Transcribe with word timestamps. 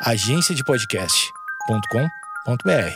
agenciadepodcast.com.br. 0.00 2.94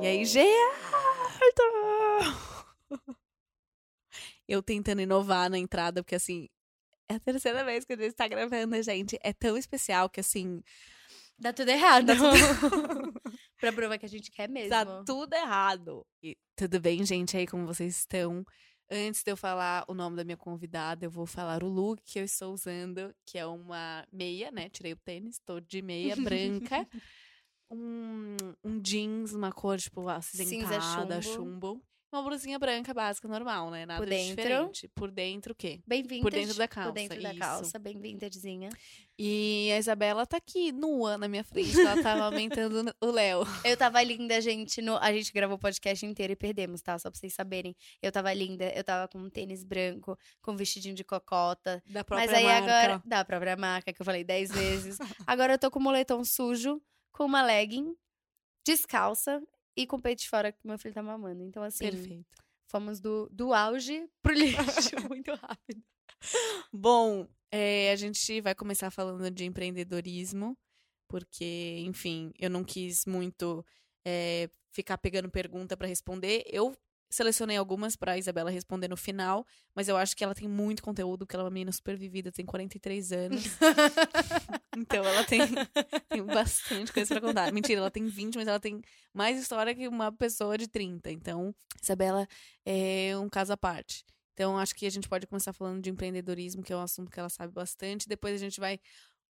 E 0.00 0.06
aí, 0.06 0.24
Gerardo? 0.24 0.82
Eu 4.48 4.60
tentando 4.60 5.00
inovar 5.00 5.48
na 5.48 5.56
entrada, 5.56 6.02
porque 6.02 6.16
assim, 6.16 6.48
é 7.08 7.14
a 7.14 7.20
terceira 7.20 7.64
vez 7.64 7.84
que 7.84 7.92
a 7.92 7.96
gente 7.96 8.08
está 8.08 8.26
gravando, 8.26 8.82
gente. 8.82 9.16
É 9.22 9.32
tão 9.32 9.56
especial 9.56 10.10
que 10.10 10.18
assim. 10.18 10.60
Dá 11.42 11.52
tudo 11.52 11.70
errado. 11.70 12.06
Dá 12.06 12.14
tudo... 12.14 12.30
pra 13.60 13.72
provar 13.72 13.98
que 13.98 14.06
a 14.06 14.08
gente 14.08 14.30
quer 14.30 14.48
mesmo. 14.48 14.70
Tá 14.70 15.02
tudo 15.02 15.34
errado. 15.34 16.06
E 16.22 16.36
tudo 16.54 16.80
bem, 16.80 17.04
gente, 17.04 17.36
aí 17.36 17.48
como 17.48 17.66
vocês 17.66 17.96
estão? 17.96 18.44
Antes 18.88 19.24
de 19.24 19.32
eu 19.32 19.36
falar 19.36 19.84
o 19.88 19.94
nome 19.94 20.16
da 20.16 20.22
minha 20.22 20.36
convidada, 20.36 21.04
eu 21.04 21.10
vou 21.10 21.26
falar 21.26 21.64
o 21.64 21.68
look 21.68 22.00
que 22.04 22.20
eu 22.20 22.24
estou 22.24 22.52
usando, 22.52 23.12
que 23.26 23.38
é 23.38 23.46
uma 23.46 24.06
meia, 24.12 24.52
né? 24.52 24.68
Tirei 24.68 24.92
o 24.92 24.96
tênis, 24.96 25.40
tô 25.44 25.58
de 25.58 25.82
meia 25.82 26.14
branca. 26.14 26.86
um, 27.70 28.36
um 28.62 28.80
jeans, 28.80 29.32
uma 29.32 29.50
cor, 29.50 29.78
tipo, 29.78 30.08
acinzentada, 30.08 31.20
Cinza 31.20 31.22
chumbo. 31.22 31.82
Uma 32.12 32.22
blusinha 32.22 32.58
branca 32.58 32.92
básica, 32.92 33.26
normal, 33.26 33.70
né? 33.70 33.86
Nada 33.86 33.98
Por 33.98 34.06
dentro. 34.06 34.36
diferente. 34.36 34.88
Por 34.94 35.10
dentro, 35.10 35.52
o 35.52 35.56
quê? 35.56 35.80
Bem 35.86 36.02
vintage. 36.02 36.20
Por 36.20 36.30
dentro 36.30 36.54
da 36.56 36.68
calça, 36.68 36.90
Por 36.90 36.94
dentro 36.94 37.22
da 37.22 37.30
isso. 37.30 37.38
calça, 37.38 37.78
bem 37.78 37.98
vintagezinha. 37.98 38.68
E 39.18 39.70
a 39.72 39.78
Isabela 39.78 40.26
tá 40.26 40.36
aqui, 40.36 40.72
nua, 40.72 41.16
na 41.16 41.26
minha 41.26 41.42
frente. 41.42 41.80
Ela 41.80 42.02
tava 42.02 42.24
aumentando 42.24 42.84
o 43.00 43.06
Léo. 43.06 43.44
Eu 43.64 43.78
tava 43.78 44.02
linda, 44.02 44.38
gente. 44.42 44.82
No... 44.82 44.98
A 44.98 45.10
gente 45.10 45.32
gravou 45.32 45.56
o 45.56 45.58
podcast 45.58 46.04
inteiro 46.04 46.34
e 46.34 46.36
perdemos, 46.36 46.82
tá? 46.82 46.98
Só 46.98 47.10
pra 47.10 47.18
vocês 47.18 47.32
saberem. 47.32 47.74
Eu 48.02 48.12
tava 48.12 48.30
linda, 48.34 48.70
eu 48.76 48.84
tava 48.84 49.08
com 49.08 49.16
um 49.16 49.30
tênis 49.30 49.64
branco, 49.64 50.18
com 50.42 50.52
um 50.52 50.56
vestidinho 50.56 50.94
de 50.94 51.04
cocota. 51.04 51.82
Da 51.86 52.04
própria 52.04 52.26
Mas 52.30 52.36
aí 52.38 52.44
marca. 52.44 52.78
agora. 52.78 53.02
Da 53.06 53.24
própria 53.24 53.56
marca, 53.56 53.90
que 53.90 54.02
eu 54.02 54.04
falei 54.04 54.22
dez 54.22 54.50
vezes. 54.52 54.98
agora 55.26 55.54
eu 55.54 55.58
tô 55.58 55.70
com 55.70 55.78
um 55.78 55.82
moletom 55.82 56.22
sujo, 56.24 56.78
com 57.10 57.24
uma 57.24 57.42
legging, 57.42 57.96
descalça 58.66 59.42
e 59.76 59.86
com 59.86 59.96
o 59.96 60.02
peito 60.02 60.22
de 60.22 60.28
fora 60.28 60.52
que 60.52 60.66
meu 60.66 60.78
filho 60.78 60.94
tá 60.94 61.02
mamando. 61.02 61.42
Então, 61.42 61.62
assim, 61.62 61.84
Perfeito. 61.84 62.42
fomos 62.68 63.00
do, 63.00 63.28
do 63.30 63.52
auge 63.52 64.08
pro 64.22 64.32
lixo 64.34 64.96
muito 65.08 65.32
rápido. 65.34 65.82
Bom, 66.72 67.26
é, 67.50 67.90
a 67.92 67.96
gente 67.96 68.40
vai 68.40 68.54
começar 68.54 68.90
falando 68.90 69.30
de 69.30 69.44
empreendedorismo, 69.44 70.56
porque, 71.08 71.82
enfim, 71.86 72.32
eu 72.38 72.48
não 72.48 72.64
quis 72.64 73.04
muito 73.04 73.64
é, 74.06 74.48
ficar 74.70 74.98
pegando 74.98 75.30
pergunta 75.30 75.76
para 75.76 75.88
responder. 75.88 76.44
Eu 76.46 76.74
selecionei 77.12 77.56
algumas 77.56 77.94
para 77.94 78.16
Isabela 78.16 78.50
responder 78.50 78.88
no 78.88 78.96
final, 78.96 79.46
mas 79.74 79.86
eu 79.86 79.96
acho 79.96 80.16
que 80.16 80.24
ela 80.24 80.34
tem 80.34 80.48
muito 80.48 80.82
conteúdo, 80.82 81.26
que 81.26 81.36
ela 81.36 81.42
é 81.42 81.46
uma 81.46 81.50
menina 81.50 81.70
super 81.70 81.96
vivida, 81.96 82.32
tem 82.32 82.44
43 82.46 83.12
anos. 83.12 83.44
então 84.76 85.04
ela 85.04 85.24
tem, 85.24 85.40
tem 86.08 86.24
bastante 86.24 86.92
coisa 86.92 87.14
para 87.14 87.20
contar. 87.28 87.52
Mentira, 87.52 87.80
ela 87.80 87.90
tem 87.90 88.06
20, 88.06 88.36
mas 88.36 88.48
ela 88.48 88.60
tem 88.60 88.80
mais 89.12 89.40
história 89.40 89.74
que 89.74 89.86
uma 89.88 90.10
pessoa 90.10 90.56
de 90.56 90.66
30. 90.68 91.10
Então, 91.10 91.54
Isabela 91.82 92.26
é 92.64 93.16
um 93.18 93.28
caso 93.28 93.52
à 93.52 93.56
parte. 93.56 94.04
Então, 94.34 94.58
acho 94.58 94.74
que 94.74 94.86
a 94.86 94.90
gente 94.90 95.08
pode 95.08 95.26
começar 95.26 95.52
falando 95.52 95.82
de 95.82 95.90
empreendedorismo, 95.90 96.62
que 96.62 96.72
é 96.72 96.76
um 96.76 96.80
assunto 96.80 97.10
que 97.10 97.20
ela 97.20 97.28
sabe 97.28 97.52
bastante. 97.52 98.08
Depois 98.08 98.34
a 98.34 98.38
gente 98.38 98.58
vai 98.58 98.80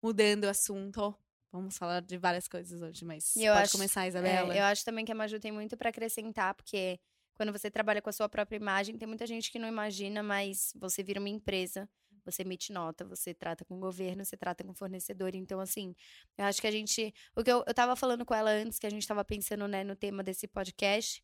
mudando 0.02 0.44
o 0.44 0.50
assunto. 0.50 1.16
Vamos 1.52 1.76
falar 1.78 2.02
de 2.02 2.18
várias 2.18 2.48
coisas 2.48 2.82
hoje, 2.82 3.04
mas 3.04 3.36
eu 3.36 3.52
pode 3.52 3.64
acho- 3.64 3.72
começar, 3.74 4.06
É, 4.06 4.08
Isabela. 4.08 4.56
eu 4.56 4.64
acho 4.64 4.86
também 4.86 5.04
que 5.04 5.12
a 5.12 5.16
Maju 5.16 5.38
tem 5.40 5.52
muito 5.52 5.76
pra 5.76 5.90
acrescentar, 5.90 6.54
porque 6.54 6.98
quando 7.42 7.52
você 7.52 7.72
trabalha 7.72 8.04
com 8.04 8.10
a 8.12 8.14
sua 8.14 8.30
própria 8.30 8.56
imagem, 8.58 8.96
tem 9.00 9.08
muita 9.08 9.26
gente 9.26 9.52
que 9.52 9.58
não 9.58 9.68
imagina, 9.68 10.22
mas 10.22 10.72
você 10.76 11.02
vira 11.02 11.20
uma 11.20 11.28
empresa, 11.28 11.90
você 12.24 12.44
emite 12.44 12.72
nota, 12.72 13.04
você 13.04 13.34
trata 13.34 13.66
com 13.66 13.78
o 13.78 13.80
governo, 13.80 14.24
você 14.24 14.38
trata 14.38 14.64
com 14.64 14.76
fornecedor. 14.76 15.34
Então, 15.34 15.60
assim, 15.60 15.96
eu 16.38 16.46
acho 16.46 16.62
que 16.62 16.68
a 16.68 16.72
gente. 16.72 17.12
O 17.36 17.44
que 17.44 17.52
eu, 17.52 17.64
eu 17.66 17.74
tava 17.74 17.96
falando 17.96 18.24
com 18.24 18.36
ela 18.36 18.52
antes, 18.52 18.78
que 18.78 18.86
a 18.86 18.92
gente 18.92 19.08
tava 19.08 19.26
pensando, 19.26 19.68
né, 19.68 19.84
no 19.84 19.96
tema 19.96 20.22
desse 20.22 20.48
podcast, 20.48 21.24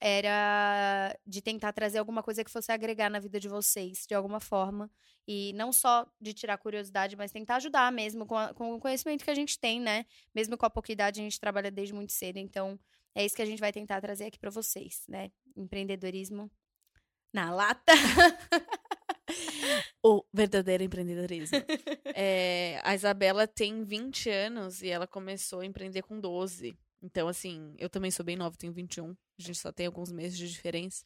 era 0.00 1.14
de 1.26 1.42
tentar 1.42 1.74
trazer 1.74 1.98
alguma 1.98 2.22
coisa 2.22 2.42
que 2.42 2.50
fosse 2.50 2.72
agregar 2.72 3.10
na 3.10 3.18
vida 3.20 3.38
de 3.38 3.46
vocês, 3.46 4.06
de 4.08 4.14
alguma 4.14 4.40
forma. 4.40 4.90
E 5.26 5.52
não 5.52 5.70
só 5.70 6.10
de 6.18 6.32
tirar 6.32 6.56
curiosidade, 6.56 7.14
mas 7.14 7.30
tentar 7.30 7.56
ajudar 7.56 7.92
mesmo 7.92 8.24
com, 8.24 8.38
a- 8.38 8.54
com 8.54 8.72
o 8.74 8.80
conhecimento 8.80 9.22
que 9.22 9.30
a 9.30 9.34
gente 9.34 9.58
tem, 9.58 9.78
né? 9.78 10.06
Mesmo 10.34 10.56
com 10.56 10.64
a 10.64 10.70
pouca 10.70 10.90
idade, 10.90 11.20
a 11.20 11.24
gente 11.24 11.38
trabalha 11.38 11.70
desde 11.70 11.92
muito 11.92 12.12
cedo. 12.14 12.38
Então, 12.38 12.80
é 13.14 13.24
isso 13.24 13.34
que 13.34 13.42
a 13.42 13.46
gente 13.46 13.60
vai 13.60 13.72
tentar 13.72 14.00
trazer 14.00 14.24
aqui 14.26 14.38
pra 14.38 14.50
vocês, 14.50 15.02
né? 15.08 15.30
Empreendedorismo 15.56 16.50
na 17.32 17.50
lata. 17.54 17.92
O 20.02 20.24
verdadeiro 20.32 20.82
empreendedorismo. 20.82 21.58
É, 22.14 22.80
a 22.82 22.94
Isabela 22.94 23.46
tem 23.46 23.84
20 23.84 24.30
anos 24.30 24.80
e 24.82 24.88
ela 24.88 25.06
começou 25.06 25.60
a 25.60 25.66
empreender 25.66 26.02
com 26.02 26.18
12. 26.18 26.74
Então, 27.02 27.28
assim, 27.28 27.74
eu 27.78 27.90
também 27.90 28.10
sou 28.10 28.24
bem 28.24 28.36
nova, 28.36 28.56
tenho 28.56 28.72
21. 28.72 29.10
A 29.10 29.42
gente 29.42 29.58
só 29.58 29.70
tem 29.70 29.86
alguns 29.86 30.10
meses 30.10 30.38
de 30.38 30.48
diferença. 30.48 31.04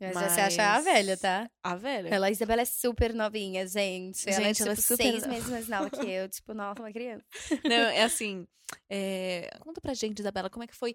Mas, 0.00 0.32
você 0.32 0.40
acha 0.40 0.62
a 0.76 0.80
velha, 0.80 1.16
tá? 1.16 1.50
A 1.62 1.74
velha. 1.74 2.08
Ela, 2.08 2.28
a 2.28 2.30
Isabela 2.30 2.62
é 2.62 2.64
super 2.64 3.12
novinha, 3.12 3.66
gente. 3.66 4.28
ela 4.28 4.40
é, 4.40 4.44
Gente, 4.44 4.56
tipo, 4.58 4.68
ela 4.68 4.72
é 4.72 4.76
super 4.76 4.96
seis 4.96 5.14
nova. 5.22 5.28
meses 5.28 5.50
mais 5.50 5.68
nova 5.68 5.90
que 5.90 6.06
eu. 6.08 6.28
Tipo, 6.28 6.54
nossa, 6.54 6.80
uma 6.80 6.92
criança. 6.92 7.24
Não, 7.64 7.74
é 7.74 8.02
assim. 8.04 8.46
é, 8.88 9.50
Conta 9.60 9.80
pra 9.80 9.94
gente, 9.94 10.20
Isabela, 10.20 10.48
como 10.48 10.62
é 10.62 10.66
que 10.68 10.74
foi. 10.76 10.94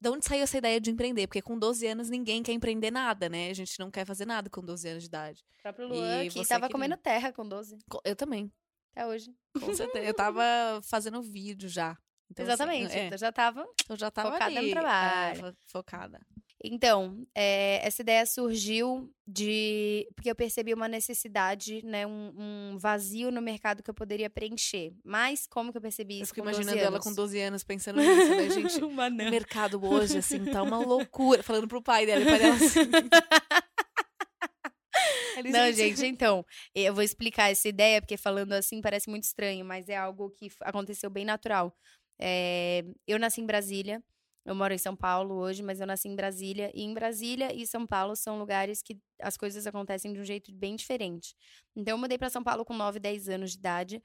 Da 0.00 0.10
onde 0.10 0.24
saiu 0.24 0.42
essa 0.42 0.56
ideia 0.56 0.80
de 0.80 0.90
empreender? 0.90 1.26
Porque 1.26 1.42
com 1.42 1.58
12 1.58 1.86
anos 1.86 2.08
ninguém 2.08 2.42
quer 2.42 2.52
empreender 2.52 2.90
nada, 2.90 3.28
né? 3.28 3.50
A 3.50 3.54
gente 3.54 3.78
não 3.78 3.90
quer 3.90 4.06
fazer 4.06 4.24
nada 4.26 4.48
com 4.48 4.62
12 4.64 4.88
anos 4.88 5.02
de 5.02 5.08
idade. 5.08 5.44
O 5.58 5.62
próprio 5.62 5.86
E 5.86 5.88
Luan, 5.90 6.22
que 6.24 6.30
você 6.30 6.48
tava 6.48 6.60
queria? 6.62 6.72
comendo 6.72 6.96
terra 6.96 7.32
com 7.32 7.46
12. 7.46 7.76
Co- 7.88 8.00
Eu 8.04 8.16
também, 8.16 8.50
Até 8.92 9.06
hoje. 9.06 9.30
com 9.60 9.74
certeza. 9.74 10.04
Eu 10.04 10.14
tava 10.14 10.42
fazendo 10.84 11.20
vídeo 11.22 11.68
já. 11.68 11.96
Então, 12.30 12.44
assim, 12.44 12.52
Exatamente. 12.54 12.96
é, 12.96 13.12
Eu 13.12 13.18
já 13.18 13.30
tava 13.32 13.66
eu 13.88 13.96
já 13.96 14.10
tava 14.10 14.30
focada 14.32 14.50
no 14.52 14.58
ali, 14.58 14.70
é, 14.70 14.72
trabalho. 14.72 15.40
fo- 15.40 15.56
focada. 15.66 16.20
Então, 16.62 17.26
é, 17.34 17.80
essa 17.86 18.02
ideia 18.02 18.26
surgiu 18.26 19.10
de. 19.26 20.06
Porque 20.14 20.30
eu 20.30 20.34
percebi 20.34 20.74
uma 20.74 20.88
necessidade, 20.88 21.82
né? 21.84 22.06
Um, 22.06 22.34
um 22.36 22.78
vazio 22.78 23.30
no 23.30 23.40
mercado 23.40 23.82
que 23.82 23.88
eu 23.88 23.94
poderia 23.94 24.28
preencher. 24.28 24.92
Mas 25.02 25.46
como 25.46 25.72
que 25.72 25.78
eu 25.78 25.82
percebi 25.82 26.18
Eu 26.18 26.22
isso? 26.22 26.34
fico 26.34 26.44
com 26.44 26.50
12 26.50 26.62
imaginando 26.62 26.86
ela 26.86 27.00
com 27.00 27.14
12 27.14 27.40
anos 27.40 27.64
pensando 27.64 27.96
nisso, 28.00 28.30
né, 28.30 28.50
gente? 28.50 28.80
O 28.84 29.30
mercado 29.30 29.82
hoje, 29.82 30.18
assim, 30.18 30.44
tá 30.44 30.62
uma 30.62 30.78
loucura. 30.78 31.42
Falando 31.42 31.66
pro 31.66 31.82
pai 31.82 32.04
dela, 32.04 32.20
e 32.20 32.24
o 32.24 32.28
pai 32.28 32.38
dela 32.38 32.54
assim. 32.54 32.80
Não, 35.50 35.72
gente, 35.72 36.04
então, 36.04 36.44
eu 36.74 36.92
vou 36.92 37.02
explicar 37.02 37.50
essa 37.50 37.66
ideia, 37.66 38.02
porque 38.02 38.18
falando 38.18 38.52
assim 38.52 38.82
parece 38.82 39.08
muito 39.08 39.24
estranho, 39.24 39.64
mas 39.64 39.88
é 39.88 39.96
algo 39.96 40.28
que 40.30 40.52
aconteceu 40.60 41.08
bem 41.08 41.24
natural. 41.24 41.74
É, 42.18 42.84
eu 43.06 43.18
nasci 43.18 43.40
em 43.40 43.46
Brasília, 43.46 44.02
eu 44.44 44.54
moro 44.54 44.72
em 44.74 44.78
São 44.78 44.96
Paulo 44.96 45.34
hoje, 45.34 45.62
mas 45.62 45.80
eu 45.80 45.86
nasci 45.86 46.08
em 46.08 46.16
Brasília, 46.16 46.70
e 46.74 46.82
em 46.82 46.94
Brasília 46.94 47.54
e 47.54 47.66
São 47.66 47.86
Paulo 47.86 48.16
são 48.16 48.38
lugares 48.38 48.82
que 48.82 48.98
as 49.20 49.36
coisas 49.36 49.66
acontecem 49.66 50.12
de 50.12 50.20
um 50.20 50.24
jeito 50.24 50.52
bem 50.52 50.76
diferente. 50.76 51.34
Então, 51.76 51.94
eu 51.94 51.98
mudei 51.98 52.18
para 52.18 52.30
São 52.30 52.42
Paulo 52.42 52.64
com 52.64 52.74
9, 52.74 52.98
10 52.98 53.28
anos 53.28 53.52
de 53.52 53.58
idade. 53.58 54.02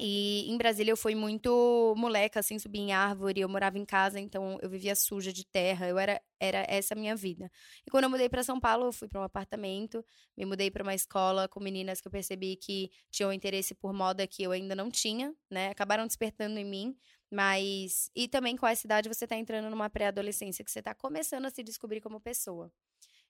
E 0.00 0.48
em 0.48 0.56
Brasília 0.56 0.92
eu 0.92 0.96
fui 0.96 1.16
muito 1.16 1.92
moleca, 1.96 2.38
assim, 2.38 2.56
subia 2.56 2.80
em 2.80 2.92
árvore, 2.92 3.40
eu 3.40 3.48
morava 3.48 3.78
em 3.78 3.84
casa, 3.84 4.20
então 4.20 4.56
eu 4.62 4.70
vivia 4.70 4.94
suja 4.94 5.32
de 5.32 5.44
terra, 5.44 5.88
eu 5.88 5.98
era, 5.98 6.20
era 6.38 6.64
essa 6.68 6.94
a 6.94 6.96
minha 6.96 7.16
vida. 7.16 7.50
E 7.84 7.90
quando 7.90 8.04
eu 8.04 8.10
mudei 8.10 8.28
para 8.28 8.44
São 8.44 8.60
Paulo, 8.60 8.86
eu 8.86 8.92
fui 8.92 9.08
para 9.08 9.20
um 9.20 9.24
apartamento, 9.24 10.04
me 10.36 10.44
mudei 10.44 10.70
para 10.70 10.84
uma 10.84 10.94
escola 10.94 11.48
com 11.48 11.58
meninas 11.58 12.00
que 12.00 12.06
eu 12.06 12.12
percebi 12.12 12.54
que 12.54 12.90
tinham 13.10 13.32
interesse 13.32 13.74
por 13.74 13.92
moda 13.92 14.24
que 14.24 14.40
eu 14.44 14.52
ainda 14.52 14.76
não 14.76 14.88
tinha, 14.88 15.34
né? 15.50 15.70
Acabaram 15.70 16.06
despertando 16.06 16.60
em 16.60 16.64
mim, 16.64 16.96
mas 17.30 18.10
e 18.14 18.28
também 18.28 18.56
com 18.56 18.66
essa 18.66 18.86
idade 18.86 19.08
você 19.08 19.26
tá 19.26 19.36
entrando 19.36 19.70
numa 19.70 19.90
pré-adolescência 19.90 20.64
que 20.64 20.70
você 20.70 20.82
tá 20.82 20.94
começando 20.94 21.46
a 21.46 21.50
se 21.50 21.62
descobrir 21.62 22.00
como 22.00 22.20
pessoa. 22.20 22.72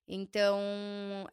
Então, 0.07 0.59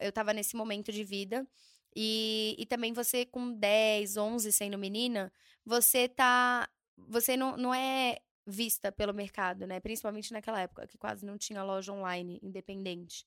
eu 0.00 0.12
tava 0.12 0.32
nesse 0.32 0.56
momento 0.56 0.92
de 0.92 1.02
vida 1.04 1.46
e, 1.94 2.54
e 2.58 2.66
também 2.66 2.92
você 2.92 3.24
com 3.24 3.52
10, 3.52 4.16
11 4.16 4.52
sendo 4.52 4.78
menina, 4.78 5.32
você 5.64 6.08
tá 6.08 6.68
você 6.96 7.36
não, 7.36 7.56
não 7.56 7.74
é 7.74 8.18
vista 8.46 8.92
pelo 8.92 9.12
mercado, 9.12 9.66
né? 9.66 9.80
Principalmente 9.80 10.32
naquela 10.32 10.60
época 10.60 10.86
que 10.86 10.96
quase 10.98 11.24
não 11.26 11.36
tinha 11.36 11.62
loja 11.62 11.92
online 11.92 12.38
independente. 12.42 13.26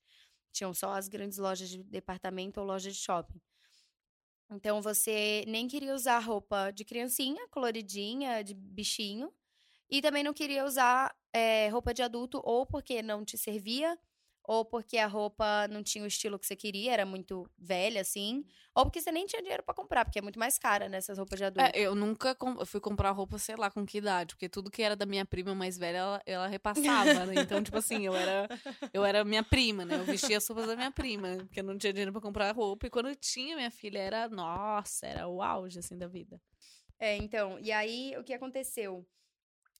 Tinham 0.51 0.74
só 0.74 0.94
as 0.94 1.07
grandes 1.07 1.38
lojas 1.38 1.69
de 1.69 1.83
departamento 1.83 2.59
ou 2.59 2.65
lojas 2.65 2.95
de 2.95 3.01
shopping. 3.01 3.39
Então 4.51 4.81
você 4.81 5.44
nem 5.48 5.68
queria 5.68 5.94
usar 5.94 6.19
roupa 6.19 6.72
de 6.72 6.84
criancinha, 6.84 7.48
coloridinha, 7.50 8.44
de 8.44 8.54
bichinho. 8.54 9.31
E 9.90 10.01
também 10.01 10.24
não 10.24 10.34
queria 10.34 10.66
usar 10.66 11.16
eh, 11.34 11.69
roupa 11.69 11.94
de 11.94 12.01
adulto, 12.04 12.42
ou 12.44 12.66
porque 12.66 13.01
não 13.04 13.25
te 13.25 13.38
servia, 13.38 13.98
ou 14.50 14.66
porque 14.66 14.98
a 14.98 15.06
roupa 15.06 15.68
não 15.68 15.84
tinha 15.84 16.04
o 16.04 16.07
estilo 16.07 16.40
que 16.40 16.48
você 16.48 16.56
queria, 16.56 16.92
era 16.94 17.06
muito 17.06 17.48
velha, 17.56 18.01
assim, 18.01 18.44
ou 18.74 18.84
porque 18.84 19.00
você 19.00 19.12
nem 19.12 19.28
tinha 19.28 19.44
dinheiro 19.44 19.62
para 19.62 19.75
comprar, 19.75 20.04
porque 20.04 20.18
é 20.18 20.24
muito 20.24 20.40
mais 20.40 20.57
cara 20.57 20.90
nessas 20.90 21.19
né, 21.19 21.22
roupas 21.22 21.38
de 21.38 21.46
adulto. 21.46 21.69
É, 21.72 21.80
eu 21.80 21.94
nunca 21.94 22.36
eu 22.42 22.66
fui 22.66 22.80
comprar 22.80 23.12
roupa, 23.12 23.38
sei 23.38 23.56
lá, 23.56 23.69
com 23.69 23.86
que 23.86 24.00
idade, 24.00 24.34
porque 24.34 24.50
tudo 24.50 24.72
que 24.72 24.81
era 24.81 24.96
da 24.96 25.06
minha 25.06 25.24
prima 25.24 25.54
mais 25.54 25.78
velha, 25.78 25.98
ela, 25.98 26.22
ela 26.25 26.48
repassava, 26.48 27.28
né? 27.28 27.36
Então, 27.60 27.62
tipo 27.62 27.78
assim, 27.78 28.07
eu 28.07 28.16
era, 28.16 28.50
eu 28.92 29.06
era 29.06 29.24
minha 29.24 29.44
prima, 29.44 29.86
né? 29.86 29.98
Eu 29.98 30.04
vestia 30.04 30.38
as 30.38 30.48
roupas 30.48 30.66
da 30.66 30.75
minha 30.75 30.92
prima, 30.92 31.38
porque 31.38 31.60
eu 31.60 31.63
não 31.63 31.78
tinha 31.78 31.94
dinheiro 31.94 32.12
para 32.12 32.19
comprar 32.19 32.52
roupa, 32.52 32.88
e 32.88 32.90
quando 32.90 33.10
eu 33.10 33.16
tinha 33.16 33.56
minha 33.56 33.69
filha, 33.69 34.00
era, 34.00 34.28
nossa, 34.30 35.06
era 35.06 35.28
o 35.28 35.44
auge, 35.44 35.78
assim, 35.78 35.95
da 35.95 36.07
vida. 36.07 36.42
É, 36.98 37.16
então, 37.18 37.60
e 37.60 37.72
aí, 37.72 38.16
o 38.18 38.24
que 38.24 38.34
aconteceu? 38.34 39.06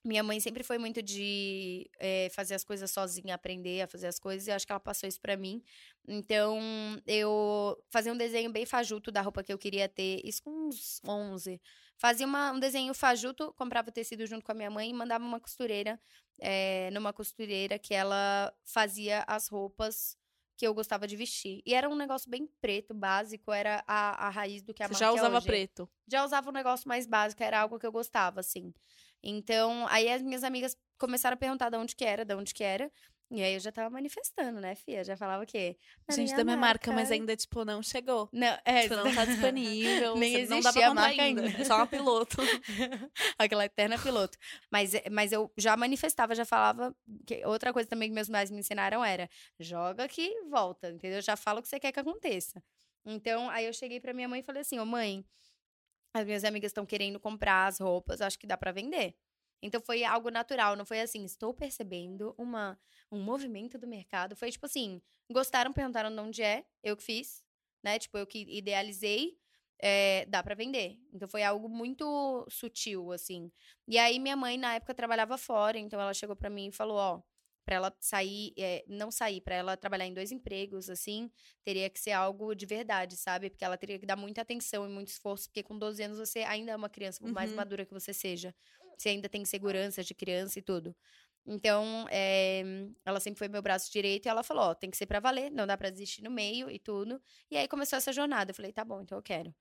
Minha 0.04 0.24
mãe 0.24 0.40
sempre 0.40 0.64
foi 0.64 0.78
muito 0.78 1.02
de 1.02 1.90
é, 2.00 2.30
fazer 2.32 2.56
as 2.56 2.64
coisas 2.64 2.90
sozinha, 2.90 3.36
aprender 3.36 3.82
a 3.82 3.88
fazer 3.88 4.08
as 4.08 4.18
coisas, 4.18 4.48
e 4.48 4.52
acho 4.52 4.66
que 4.66 4.72
ela 4.72 4.80
passou 4.80 5.10
isso 5.10 5.20
para 5.20 5.36
mim. 5.36 5.62
Então, 6.08 6.58
eu 7.06 7.78
fazia 7.90 8.14
um 8.14 8.18
desenho 8.18 8.52
bem 8.52 8.66
fajuto 8.66 9.12
da 9.12 9.22
roupa 9.22 9.44
que 9.44 9.52
eu 9.52 9.58
queria 9.58 9.90
ter, 9.90 10.22
isso 10.24 10.42
com 10.42 10.68
uns 10.68 11.02
11. 11.06 11.62
Fazia 11.98 12.26
uma, 12.26 12.54
um 12.54 12.60
desenho 12.60 12.94
fajuto, 12.94 13.54
comprava 13.58 13.90
o 13.90 13.92
tecido 13.92 14.26
junto 14.26 14.46
com 14.46 14.52
a 14.54 14.56
minha 14.56 14.72
mãe 14.72 14.90
e 14.90 14.94
mandava 14.94 15.24
uma 15.24 15.40
costureira, 15.40 16.00
é, 16.40 16.90
numa 16.92 17.12
costureira 17.12 17.78
que 17.78 17.94
ela 17.94 18.54
fazia 18.64 19.26
as 19.28 19.50
roupas 19.50 20.18
que 20.60 20.68
eu 20.68 20.74
gostava 20.74 21.08
de 21.08 21.16
vestir. 21.16 21.62
E 21.66 21.74
era 21.74 21.90
um 21.90 21.96
negócio 21.96 22.30
bem 22.30 22.46
preto, 22.60 22.94
básico, 22.94 23.50
era 23.52 23.82
a, 23.88 24.28
a 24.28 24.30
raiz 24.30 24.62
do 24.62 24.74
que 24.74 24.84
a 24.84 24.88
Você 24.88 24.96
já 24.96 25.12
usava 25.14 25.38
hoje. 25.38 25.48
preto? 25.48 25.90
Já 26.06 26.26
usava 26.26 26.50
um 26.50 26.54
negócio 26.54 26.88
mais 26.88 27.08
básico, 27.08 27.42
era 27.42 27.62
algo 27.62 27.80
que 27.80 27.88
eu 27.88 27.92
gostava, 27.92 28.42
assim. 28.42 28.74
Então, 29.24 29.86
aí 29.90 30.10
as 30.10 30.22
minhas 30.22 30.44
amigas 30.44 30.78
começaram 30.98 31.34
a 31.36 31.38
perguntar 31.38 31.70
de 31.70 31.78
onde 31.78 31.96
que 31.96 32.06
era, 32.06 32.24
de 32.26 32.36
onde 32.36 32.54
que 32.54 32.64
era. 32.64 32.92
E 33.32 33.44
aí 33.44 33.54
eu 33.54 33.60
já 33.60 33.72
tava 33.72 33.92
manifestando, 33.92 34.60
né, 34.60 34.74
Fia? 34.74 35.04
Já 35.04 35.16
falava 35.16 35.44
o 35.44 35.46
quê? 35.46 35.78
Gente, 36.10 36.36
da 36.36 36.44
minha 36.44 36.58
marca, 36.58 36.92
mas 36.92 37.12
ainda, 37.12 37.36
tipo, 37.36 37.64
não 37.64 37.84
chegou. 37.84 38.28
Não, 38.34 38.58
é. 38.66 38.84
Tipo, 38.84 38.96
não 38.96 39.14
tá 39.14 39.24
disponível. 39.24 40.16
Nem 40.18 40.34
existia 40.34 40.56
não 40.56 40.62
dá 40.62 40.74
pra 40.74 40.88
a 40.88 40.94
marca 40.96 41.22
ainda. 41.22 41.44
ainda. 41.44 41.66
Só 41.66 41.76
uma 41.76 41.86
piloto. 41.86 42.38
Aquela 43.38 43.66
eterna 43.66 44.00
piloto. 44.00 44.36
Mas, 44.72 44.96
eh, 44.96 45.04
mas 45.12 45.32
eu 45.32 45.52
já 45.56 45.78
manifestava, 45.78 46.34
já 46.34 46.44
falava. 46.44 46.96
Que 47.28 47.46
outra 47.46 47.72
coisa 47.72 47.88
também 47.88 48.10
que 48.10 48.16
meus 48.16 48.28
pais 48.28 48.50
me 48.50 48.58
ensinaram 48.58 49.06
era: 49.06 49.30
joga 49.60 50.08
que 50.08 50.42
volta, 50.50 50.90
entendeu? 50.90 51.22
Já 51.22 51.36
fala 51.36 51.60
o 51.60 51.62
que 51.62 51.70
você 51.70 51.80
quer 51.80 51.92
que 51.92 52.00
aconteça. 52.00 52.64
Então, 53.06 53.48
aí 53.52 53.68
eu 53.68 53.74
cheguei 53.74 54.00
pra 54.00 54.12
minha 54.12 54.28
mãe 54.28 54.40
e 54.40 54.44
falei 54.44 54.62
assim: 54.62 54.80
ô 54.80 54.86
mãe, 54.88 55.24
as 56.14 56.26
minhas 56.26 56.44
amigas 56.44 56.70
estão 56.70 56.86
querendo 56.86 57.20
comprar 57.20 57.68
as 57.68 57.80
roupas, 57.80 58.22
acho 58.22 58.38
que 58.40 58.48
dá 58.48 58.58
para 58.58 58.72
vender. 58.72 59.16
Então 59.62 59.82
foi 59.82 60.04
algo 60.04 60.30
natural, 60.30 60.76
não 60.76 60.86
foi 60.86 61.02
assim, 61.02 61.24
estou 61.26 61.54
percebendo 61.54 62.34
uma, 62.38 62.80
um 63.12 63.22
movimento 63.22 63.78
do 63.78 63.88
mercado. 63.88 64.36
Foi 64.36 64.52
tipo 64.52 64.66
assim, 64.66 65.02
gostaram, 65.32 65.74
perguntaram 65.74 66.14
de 66.14 66.22
onde 66.22 66.42
é, 66.44 66.66
eu 66.84 66.96
que 66.96 67.04
fiz, 67.04 67.44
né? 67.84 68.00
Tipo, 68.00 68.18
eu 68.18 68.28
que 68.28 68.46
idealizei, 68.50 69.38
é, 69.82 70.26
dá 70.26 70.44
para 70.44 70.56
vender. 70.56 70.98
Então 71.14 71.28
foi 71.28 71.44
algo 71.44 71.70
muito 71.70 72.46
sutil, 72.50 73.12
assim. 73.12 73.52
E 73.88 73.98
aí 73.98 74.20
minha 74.20 74.36
mãe, 74.36 74.58
na 74.58 74.76
época, 74.76 74.94
trabalhava 74.94 75.38
fora, 75.38 75.78
então 75.78 76.00
ela 76.00 76.14
chegou 76.14 76.36
para 76.36 76.50
mim 76.50 76.68
e 76.68 76.72
falou: 76.72 76.98
Ó, 76.98 77.22
para 77.70 77.76
ela 77.76 77.96
sair, 78.00 78.52
é, 78.58 78.84
não 78.88 79.12
sair, 79.12 79.42
para 79.42 79.54
ela 79.54 79.78
trabalhar 79.78 80.08
em 80.08 80.14
dois 80.14 80.32
empregos, 80.32 80.90
assim, 80.90 81.30
teria 81.64 81.88
que 81.88 82.00
ser 82.00 82.14
algo 82.14 82.56
de 82.56 82.66
verdade, 82.66 83.16
sabe? 83.16 83.48
Porque 83.48 83.64
ela 83.64 83.78
teria 83.78 84.00
que 84.00 84.08
dar 84.08 84.16
muita 84.16 84.42
atenção 84.42 84.88
e 84.88 84.90
muito 84.90 85.10
esforço, 85.10 85.48
porque 85.48 85.62
com 85.62 85.78
12 85.78 86.02
anos 86.02 86.18
você 86.18 86.40
ainda 86.40 86.72
é 86.72 86.76
uma 86.76 86.90
criança, 86.90 87.20
por 87.20 87.28
uhum. 87.28 87.34
mais 87.34 87.54
madura 87.54 87.86
que 87.86 87.94
você 87.94 88.12
seja. 88.12 88.56
Você 88.98 89.10
ainda 89.10 89.30
tem 89.30 89.46
segurança 89.46 90.04
de 90.04 90.16
criança 90.16 90.58
e 90.58 90.64
tudo. 90.64 90.96
Então, 91.46 92.08
é, 92.10 92.64
ela 93.06 93.20
sempre 93.20 93.38
foi 93.38 93.48
meu 93.48 93.62
braço 93.62 93.92
direito 93.92 94.26
e 94.26 94.30
ela 94.30 94.42
falou: 94.42 94.64
Ó, 94.64 94.74
tem 94.74 94.90
que 94.90 94.98
ser 94.98 95.06
para 95.06 95.20
valer, 95.20 95.52
não 95.52 95.68
dá 95.68 95.78
para 95.78 95.92
desistir 95.92 96.24
no 96.24 96.32
meio 96.32 96.72
e 96.72 96.80
tudo. 96.80 97.22
E 97.52 97.58
aí 97.58 97.68
começou 97.68 97.98
essa 97.98 98.12
jornada. 98.12 98.50
Eu 98.50 98.56
falei: 98.56 98.74
tá 98.74 98.84
bom, 98.84 99.00
então 99.02 99.16
eu 99.16 99.22
quero. 99.22 99.54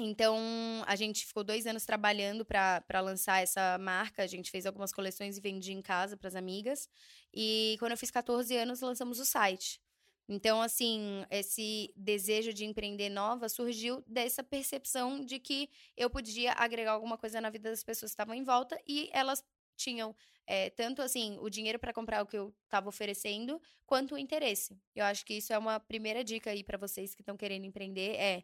Então, 0.00 0.38
a 0.86 0.94
gente 0.94 1.26
ficou 1.26 1.42
dois 1.42 1.66
anos 1.66 1.84
trabalhando 1.84 2.44
para 2.44 3.00
lançar 3.00 3.42
essa 3.42 3.76
marca. 3.78 4.22
A 4.22 4.26
gente 4.28 4.48
fez 4.48 4.64
algumas 4.64 4.92
coleções 4.92 5.36
e 5.36 5.40
vendia 5.40 5.74
em 5.74 5.82
casa 5.82 6.16
para 6.16 6.28
as 6.28 6.36
amigas. 6.36 6.88
E 7.34 7.76
quando 7.80 7.92
eu 7.92 7.98
fiz 7.98 8.10
14 8.10 8.56
anos, 8.56 8.80
lançamos 8.80 9.18
o 9.18 9.26
site. 9.26 9.80
Então, 10.28 10.62
assim, 10.62 11.24
esse 11.30 11.92
desejo 11.96 12.52
de 12.52 12.64
empreender 12.64 13.08
nova 13.08 13.48
surgiu 13.48 14.04
dessa 14.06 14.44
percepção 14.44 15.24
de 15.24 15.40
que 15.40 15.68
eu 15.96 16.08
podia 16.08 16.52
agregar 16.52 16.92
alguma 16.92 17.18
coisa 17.18 17.40
na 17.40 17.50
vida 17.50 17.70
das 17.70 17.82
pessoas 17.82 18.12
que 18.12 18.14
estavam 18.14 18.34
em 18.34 18.44
volta 18.44 18.78
e 18.86 19.10
elas 19.12 19.42
tinham 19.74 20.14
é, 20.46 20.70
tanto 20.70 21.00
assim 21.00 21.38
o 21.40 21.48
dinheiro 21.48 21.78
para 21.78 21.92
comprar 21.92 22.22
o 22.22 22.26
que 22.26 22.36
eu 22.36 22.54
estava 22.64 22.88
oferecendo, 22.88 23.60
quanto 23.86 24.14
o 24.14 24.18
interesse. 24.18 24.78
Eu 24.94 25.04
acho 25.06 25.24
que 25.24 25.34
isso 25.34 25.52
é 25.52 25.58
uma 25.58 25.80
primeira 25.80 26.22
dica 26.22 26.50
aí 26.50 26.62
para 26.62 26.76
vocês 26.76 27.14
que 27.14 27.22
estão 27.22 27.36
querendo 27.36 27.64
empreender 27.64 28.14
é 28.16 28.42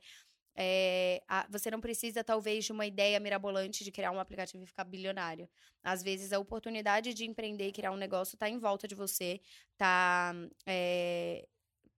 é, 0.56 1.23
a, 1.29 1.47
você 1.51 1.71
não 1.71 1.81
precisa, 1.81 2.23
talvez, 2.23 2.65
de 2.65 2.73
uma 2.73 2.87
ideia 2.87 3.19
mirabolante 3.19 3.83
de 3.83 3.91
criar 3.91 4.11
um 4.11 4.21
aplicativo 4.21 4.62
e 4.62 4.67
ficar 4.67 4.85
bilionário. 4.85 5.49
Às 5.83 6.03
vezes, 6.03 6.33
a 6.33 6.39
oportunidade 6.39 7.12
de 7.12 7.25
empreender 7.25 7.69
e 7.69 7.73
criar 7.73 7.91
um 7.91 7.97
negócio 7.97 8.37
está 8.37 8.49
em 8.49 8.59
volta 8.59 8.87
de 8.87 8.95
você, 8.95 9.41
tá. 9.77 10.33
É, 10.67 11.47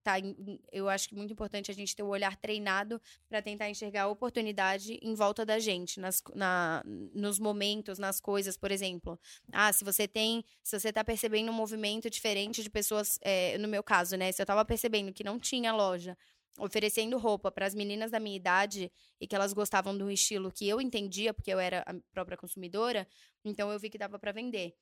tá 0.07 0.21
em, 0.21 0.61
eu 0.71 0.89
acho 0.89 1.09
que 1.09 1.17
é 1.17 1.19
muito 1.19 1.33
importante 1.33 1.69
a 1.69 1.75
gente 1.75 1.95
ter 1.97 2.05
o 2.05 2.07
olhar 2.07 2.37
treinado 2.37 3.03
para 3.29 3.43
tentar 3.43 3.69
enxergar 3.69 4.03
a 4.03 4.09
oportunidade 4.09 5.01
em 5.03 5.15
volta 5.15 5.45
da 5.45 5.59
gente, 5.59 5.99
nas, 5.99 6.23
na, 6.33 6.81
nos 7.13 7.41
momentos, 7.41 7.99
nas 7.99 8.21
coisas, 8.21 8.57
por 8.57 8.71
exemplo. 8.71 9.19
Ah, 9.53 9.73
se 9.73 9.83
você 9.83 10.07
tem, 10.07 10.45
se 10.63 10.79
você 10.79 10.91
está 10.91 11.03
percebendo 11.03 11.51
um 11.51 11.55
movimento 11.55 12.09
diferente 12.09 12.63
de 12.63 12.71
pessoas, 12.71 13.19
é, 13.21 13.59
no 13.59 13.67
meu 13.67 13.83
caso, 13.83 14.17
né? 14.17 14.31
Se 14.31 14.41
eu 14.41 14.45
estava 14.45 14.65
percebendo 14.65 15.13
que 15.13 15.25
não 15.25 15.41
tinha 15.41 15.73
loja 15.73 16.17
oferecendo 16.59 17.19
roupa 17.19 17.51
para 17.51 17.67
as 17.67 17.75
meninas 17.75 18.11
da 18.11 18.21
minha 18.21 18.37
idade 18.37 18.91
e 19.21 19.27
que 19.27 19.35
elas 19.35 19.53
gostavam 19.53 19.97
do 19.97 20.11
estilo 20.11 20.51
que 20.51 20.69
eu 20.69 20.81
entendia, 20.81 21.33
porque 21.35 21.53
eu 21.53 21.59
era 21.59 21.83
a 21.87 21.95
própria 22.13 22.37
consumidora, 22.37 23.07
então 23.45 23.71
eu 23.71 23.79
vi 23.79 23.91
que 23.91 23.99
dava 23.99 24.19
para 24.19 24.33
vender. 24.33 24.75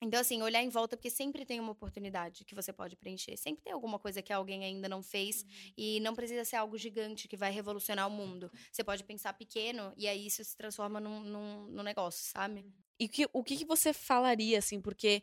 Então, 0.00 0.20
assim, 0.20 0.40
olhar 0.42 0.62
em 0.62 0.68
volta, 0.68 0.96
porque 0.96 1.10
sempre 1.10 1.44
tem 1.44 1.58
uma 1.58 1.72
oportunidade 1.72 2.44
que 2.44 2.54
você 2.54 2.72
pode 2.72 2.94
preencher. 2.96 3.36
Sempre 3.36 3.64
tem 3.64 3.72
alguma 3.72 3.98
coisa 3.98 4.22
que 4.22 4.32
alguém 4.32 4.64
ainda 4.64 4.88
não 4.88 5.02
fez 5.02 5.42
uhum. 5.42 5.48
e 5.76 6.00
não 6.00 6.14
precisa 6.14 6.44
ser 6.44 6.56
algo 6.56 6.78
gigante 6.78 7.26
que 7.26 7.36
vai 7.36 7.50
revolucionar 7.50 8.06
o 8.06 8.10
mundo. 8.10 8.50
Você 8.70 8.84
pode 8.84 9.02
pensar 9.02 9.32
pequeno 9.32 9.92
e 9.96 10.06
aí 10.06 10.26
isso 10.26 10.44
se 10.44 10.56
transforma 10.56 11.00
num, 11.00 11.20
num, 11.20 11.66
num 11.66 11.82
negócio, 11.82 12.24
sabe? 12.30 12.64
E 12.98 13.08
que, 13.08 13.28
o 13.32 13.42
que, 13.42 13.56
que 13.56 13.64
você 13.64 13.92
falaria, 13.92 14.58
assim, 14.58 14.80
porque 14.80 15.22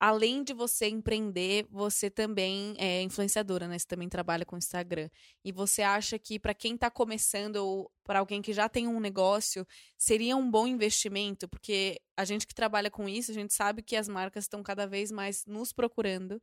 além 0.00 0.44
de 0.44 0.52
você 0.52 0.88
empreender, 0.88 1.66
você 1.70 2.08
também 2.08 2.74
é 2.78 3.02
influenciadora, 3.02 3.66
né? 3.66 3.78
Você 3.78 3.86
também 3.86 4.08
trabalha 4.08 4.44
com 4.44 4.56
Instagram. 4.56 5.08
E 5.44 5.50
você 5.50 5.82
acha 5.82 6.18
que 6.18 6.38
para 6.38 6.54
quem 6.54 6.74
está 6.74 6.90
começando 6.90 7.56
ou 7.56 7.90
para 8.04 8.20
alguém 8.20 8.40
que 8.40 8.52
já 8.52 8.68
tem 8.68 8.86
um 8.86 9.00
negócio, 9.00 9.66
seria 9.96 10.36
um 10.36 10.50
bom 10.50 10.66
investimento? 10.66 11.48
Porque 11.48 12.00
a 12.16 12.24
gente 12.24 12.46
que 12.46 12.54
trabalha 12.54 12.90
com 12.90 13.08
isso, 13.08 13.30
a 13.30 13.34
gente 13.34 13.52
sabe 13.54 13.82
que 13.82 13.96
as 13.96 14.08
marcas 14.08 14.44
estão 14.44 14.62
cada 14.62 14.86
vez 14.86 15.10
mais 15.10 15.44
nos 15.46 15.72
procurando. 15.72 16.40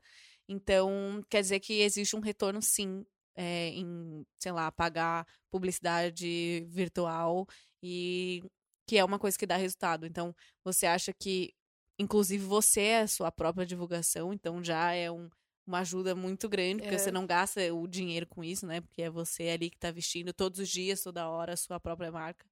Então, 0.48 1.24
quer 1.30 1.42
dizer 1.42 1.60
que 1.60 1.82
existe 1.82 2.16
um 2.16 2.20
retorno 2.20 2.62
sim 2.62 3.06
é, 3.36 3.70
em, 3.70 4.26
sei 4.38 4.52
lá, 4.52 4.72
pagar 4.72 5.26
publicidade 5.50 6.66
virtual 6.70 7.48
e 7.82 8.44
que 8.88 8.98
é 8.98 9.04
uma 9.04 9.20
coisa 9.20 9.38
que 9.38 9.46
dá 9.48 9.58
resultado. 9.58 10.06
Então, 10.06 10.36
você 10.64 10.86
acha 10.86 11.12
que 11.14 11.54
Inclusive, 11.98 12.44
você 12.44 12.82
é 12.82 13.02
a 13.02 13.08
sua 13.08 13.32
própria 13.32 13.66
divulgação, 13.66 14.34
então 14.34 14.64
já 14.64 14.92
é 14.92 15.10
um, 15.10 15.30
uma 15.66 15.80
ajuda 15.80 16.14
muito 16.14 16.50
grande, 16.50 16.82
porque 16.82 16.96
é. 16.96 16.98
você 16.98 17.12
não 17.12 17.26
gasta 17.26 17.74
o 17.74 17.88
dinheiro 17.88 18.28
com 18.28 18.44
isso, 18.44 18.68
né? 18.68 18.82
Porque 18.82 19.02
é 19.02 19.10
você 19.10 19.50
ali 19.50 19.70
que 19.70 19.80
tá 19.80 19.92
vestindo 19.92 20.34
todos 20.34 20.60
os 20.60 20.70
dias, 20.70 21.02
toda 21.02 21.30
hora, 21.30 21.54
a 21.54 21.58
sua 21.58 21.80
própria 21.80 22.12
marca. 22.12 22.46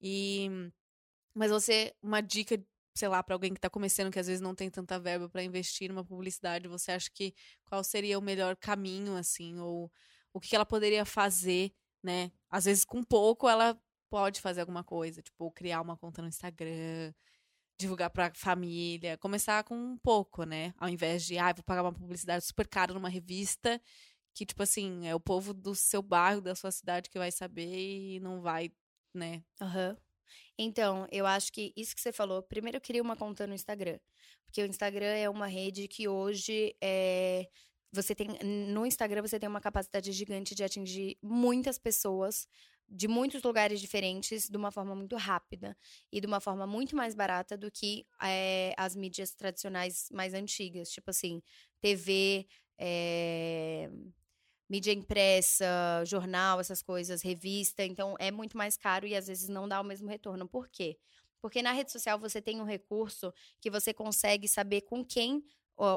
E. 0.00 0.48
Mas 1.34 1.50
você, 1.50 1.94
uma 2.02 2.20
dica, 2.22 2.58
sei 2.94 3.08
lá, 3.08 3.22
para 3.22 3.34
alguém 3.34 3.52
que 3.52 3.60
tá 3.60 3.68
começando, 3.68 4.10
que 4.10 4.18
às 4.18 4.26
vezes 4.26 4.40
não 4.40 4.54
tem 4.54 4.70
tanta 4.70 4.98
verba 4.98 5.28
para 5.28 5.42
investir 5.42 5.88
numa 5.88 6.04
publicidade, 6.04 6.66
você 6.68 6.92
acha 6.92 7.10
que 7.12 7.34
qual 7.64 7.84
seria 7.84 8.18
o 8.18 8.22
melhor 8.22 8.56
caminho, 8.56 9.16
assim? 9.16 9.58
Ou 9.58 9.92
o 10.32 10.40
que 10.40 10.54
ela 10.54 10.64
poderia 10.64 11.04
fazer, 11.04 11.72
né? 12.02 12.30
Às 12.48 12.64
vezes, 12.64 12.84
com 12.84 13.02
pouco, 13.02 13.48
ela 13.48 13.78
pode 14.08 14.40
fazer 14.40 14.60
alguma 14.60 14.84
coisa, 14.84 15.20
tipo, 15.20 15.50
criar 15.50 15.80
uma 15.82 15.96
conta 15.96 16.22
no 16.22 16.28
Instagram 16.28 17.12
divulgar 17.78 18.10
pra 18.10 18.32
família, 18.34 19.18
começar 19.18 19.62
com 19.64 19.74
um 19.76 19.98
pouco, 19.98 20.44
né? 20.44 20.72
Ao 20.78 20.88
invés 20.88 21.24
de, 21.24 21.38
ah, 21.38 21.52
vou 21.52 21.62
pagar 21.62 21.82
uma 21.82 21.92
publicidade 21.92 22.44
super 22.44 22.66
cara 22.66 22.94
numa 22.94 23.08
revista, 23.08 23.80
que, 24.34 24.46
tipo 24.46 24.62
assim, 24.62 25.06
é 25.06 25.14
o 25.14 25.20
povo 25.20 25.52
do 25.54 25.74
seu 25.74 26.02
bairro, 26.02 26.40
da 26.40 26.54
sua 26.54 26.70
cidade 26.70 27.10
que 27.10 27.18
vai 27.18 27.30
saber 27.30 27.66
e 27.66 28.20
não 28.20 28.40
vai, 28.40 28.70
né? 29.14 29.42
Aham. 29.60 29.90
Uhum. 29.90 29.96
Então, 30.58 31.06
eu 31.12 31.26
acho 31.26 31.52
que 31.52 31.72
isso 31.76 31.94
que 31.94 32.00
você 32.00 32.12
falou, 32.12 32.42
primeiro 32.42 32.78
eu 32.78 32.80
queria 32.80 33.02
uma 33.02 33.16
conta 33.16 33.46
no 33.46 33.54
Instagram. 33.54 33.98
Porque 34.46 34.62
o 34.62 34.66
Instagram 34.66 35.06
é 35.06 35.28
uma 35.28 35.46
rede 35.46 35.88
que 35.88 36.08
hoje 36.08 36.74
é. 36.80 37.48
Você 37.92 38.14
tem. 38.14 38.28
No 38.68 38.86
Instagram 38.86 39.22
você 39.22 39.38
tem 39.38 39.48
uma 39.48 39.60
capacidade 39.60 40.10
gigante 40.12 40.54
de 40.54 40.64
atingir 40.64 41.18
muitas 41.22 41.78
pessoas 41.78 42.46
de 42.88 43.08
muitos 43.08 43.42
lugares 43.42 43.80
diferentes 43.80 44.48
de 44.48 44.56
uma 44.56 44.70
forma 44.70 44.94
muito 44.94 45.16
rápida 45.16 45.76
e 46.12 46.20
de 46.20 46.26
uma 46.26 46.40
forma 46.40 46.66
muito 46.66 46.94
mais 46.94 47.14
barata 47.14 47.56
do 47.56 47.70
que 47.70 48.06
é, 48.22 48.74
as 48.76 48.94
mídias 48.94 49.34
tradicionais 49.34 50.08
mais 50.12 50.34
antigas, 50.34 50.90
tipo 50.90 51.10
assim, 51.10 51.42
TV, 51.80 52.46
é, 52.78 53.90
mídia 54.68 54.92
impressa, 54.92 56.04
jornal, 56.04 56.60
essas 56.60 56.82
coisas, 56.82 57.22
revista. 57.22 57.84
Então, 57.84 58.14
é 58.18 58.30
muito 58.30 58.56
mais 58.56 58.76
caro 58.76 59.06
e 59.06 59.14
às 59.14 59.26
vezes 59.26 59.48
não 59.48 59.68
dá 59.68 59.80
o 59.80 59.84
mesmo 59.84 60.08
retorno. 60.08 60.48
Por 60.48 60.68
quê? 60.68 60.96
Porque 61.40 61.62
na 61.62 61.72
rede 61.72 61.92
social 61.92 62.18
você 62.18 62.40
tem 62.40 62.60
um 62.60 62.64
recurso 62.64 63.32
que 63.60 63.70
você 63.70 63.92
consegue 63.92 64.48
saber 64.48 64.82
com 64.82 65.04
quem 65.04 65.44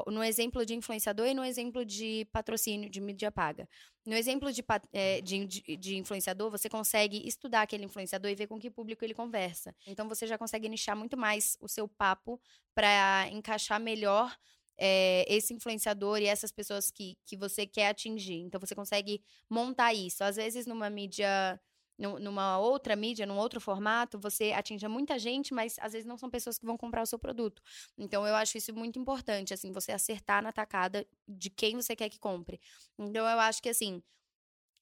no 0.06 0.22
exemplo 0.22 0.64
de 0.64 0.74
influenciador 0.74 1.26
e 1.26 1.34
no 1.34 1.44
exemplo 1.44 1.84
de 1.84 2.26
patrocínio, 2.32 2.90
de 2.90 3.00
mídia 3.00 3.32
paga. 3.32 3.68
No 4.06 4.14
exemplo 4.14 4.52
de, 4.52 4.64
é, 4.92 5.20
de, 5.20 5.46
de, 5.46 5.96
influenciador, 5.96 6.50
você 6.50 6.68
consegue 6.68 7.26
estudar 7.26 7.62
aquele 7.62 7.84
influenciador 7.84 8.30
e 8.30 8.34
ver 8.34 8.46
com 8.46 8.58
que 8.58 8.70
público 8.70 9.04
ele 9.04 9.14
conversa. 9.14 9.74
Então, 9.86 10.08
você 10.08 10.26
já 10.26 10.38
consegue 10.38 10.68
nichar 10.68 10.96
muito 10.96 11.16
mais 11.16 11.56
o 11.60 11.68
seu 11.68 11.86
papo 11.86 12.40
para 12.74 13.28
encaixar 13.30 13.80
melhor 13.80 14.34
é, 14.78 15.24
esse 15.28 15.52
influenciador 15.52 16.18
e 16.18 16.26
essas 16.26 16.50
pessoas 16.50 16.90
que, 16.90 17.16
que 17.26 17.36
você 17.36 17.66
quer 17.66 17.88
atingir. 17.88 18.40
Então, 18.40 18.58
você 18.58 18.74
consegue 18.74 19.22
montar 19.48 19.92
isso. 19.92 20.24
Às 20.24 20.36
vezes, 20.36 20.66
numa 20.66 20.88
mídia 20.88 21.60
numa 22.00 22.58
outra 22.58 22.96
mídia, 22.96 23.26
num 23.26 23.36
outro 23.36 23.60
formato, 23.60 24.18
você 24.18 24.52
atinge 24.52 24.86
muita 24.88 25.18
gente, 25.18 25.52
mas 25.52 25.76
às 25.78 25.92
vezes 25.92 26.06
não 26.06 26.16
são 26.16 26.30
pessoas 26.30 26.58
que 26.58 26.64
vão 26.64 26.76
comprar 26.76 27.02
o 27.02 27.06
seu 27.06 27.18
produto. 27.18 27.62
Então 27.98 28.26
eu 28.26 28.34
acho 28.34 28.56
isso 28.56 28.74
muito 28.74 28.98
importante, 28.98 29.52
assim, 29.52 29.72
você 29.72 29.92
acertar 29.92 30.42
na 30.42 30.52
tacada 30.52 31.06
de 31.28 31.50
quem 31.50 31.76
você 31.76 31.94
quer 31.94 32.08
que 32.08 32.18
compre. 32.18 32.60
Então 32.98 33.26
eu 33.28 33.38
acho 33.40 33.62
que 33.62 33.68
assim, 33.68 34.02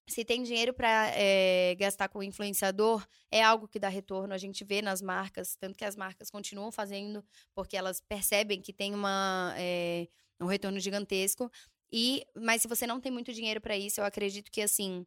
se 0.08 0.24
tem 0.24 0.42
dinheiro 0.42 0.72
para 0.72 1.10
é, 1.14 1.72
eh, 1.72 1.74
gastar 1.74 2.08
com 2.08 2.20
o 2.20 2.22
influenciador, 2.22 3.06
é 3.30 3.42
algo 3.42 3.68
que 3.68 3.78
dá 3.78 3.88
retorno. 3.88 4.32
A 4.32 4.38
gente 4.38 4.64
vê 4.64 4.80
nas 4.80 5.02
marcas, 5.02 5.54
tanto 5.56 5.76
que 5.76 5.84
as 5.84 5.96
marcas 5.96 6.30
continuam 6.30 6.72
fazendo, 6.72 7.22
porque 7.54 7.76
elas 7.76 8.00
percebem 8.00 8.62
que 8.62 8.72
tem 8.72 8.94
uma, 8.94 9.54
é, 9.58 10.08
um 10.40 10.46
retorno 10.46 10.80
gigantesco. 10.80 11.50
E, 11.92 12.24
mas 12.34 12.62
se 12.62 12.68
você 12.68 12.86
não 12.86 13.00
tem 13.00 13.12
muito 13.12 13.32
dinheiro 13.32 13.60
para 13.60 13.76
isso, 13.76 14.00
eu 14.00 14.04
acredito 14.04 14.50
que 14.50 14.62
assim 14.62 15.06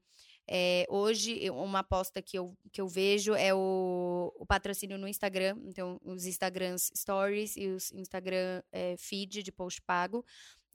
é, 0.53 0.85
hoje, 0.89 1.49
uma 1.49 1.79
aposta 1.79 2.21
que 2.21 2.37
eu, 2.37 2.53
que 2.73 2.81
eu 2.81 2.87
vejo 2.89 3.33
é 3.33 3.53
o, 3.53 4.33
o 4.35 4.45
patrocínio 4.45 4.97
no 4.97 5.07
Instagram. 5.07 5.57
Então, 5.63 5.97
os 6.03 6.25
Instagrams 6.25 6.91
Stories 6.93 7.55
e 7.55 7.67
os 7.67 7.89
Instagram 7.93 8.61
é, 8.69 8.97
Feed 8.97 9.43
de 9.43 9.51
post 9.51 9.81
pago. 9.81 10.25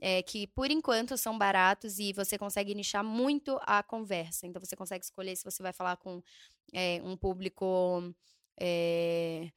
É, 0.00 0.22
que 0.22 0.46
por 0.46 0.70
enquanto 0.70 1.16
são 1.18 1.36
baratos 1.36 1.98
e 1.98 2.12
você 2.14 2.38
consegue 2.38 2.74
nichar 2.74 3.04
muito 3.04 3.58
a 3.62 3.82
conversa. 3.82 4.46
Então 4.46 4.60
você 4.60 4.76
consegue 4.76 5.04
escolher 5.04 5.36
se 5.36 5.44
você 5.44 5.62
vai 5.62 5.72
falar 5.72 5.96
com 5.96 6.22
é, 6.72 7.00
um 7.02 7.16
público 7.16 8.14
é, 8.60 9.50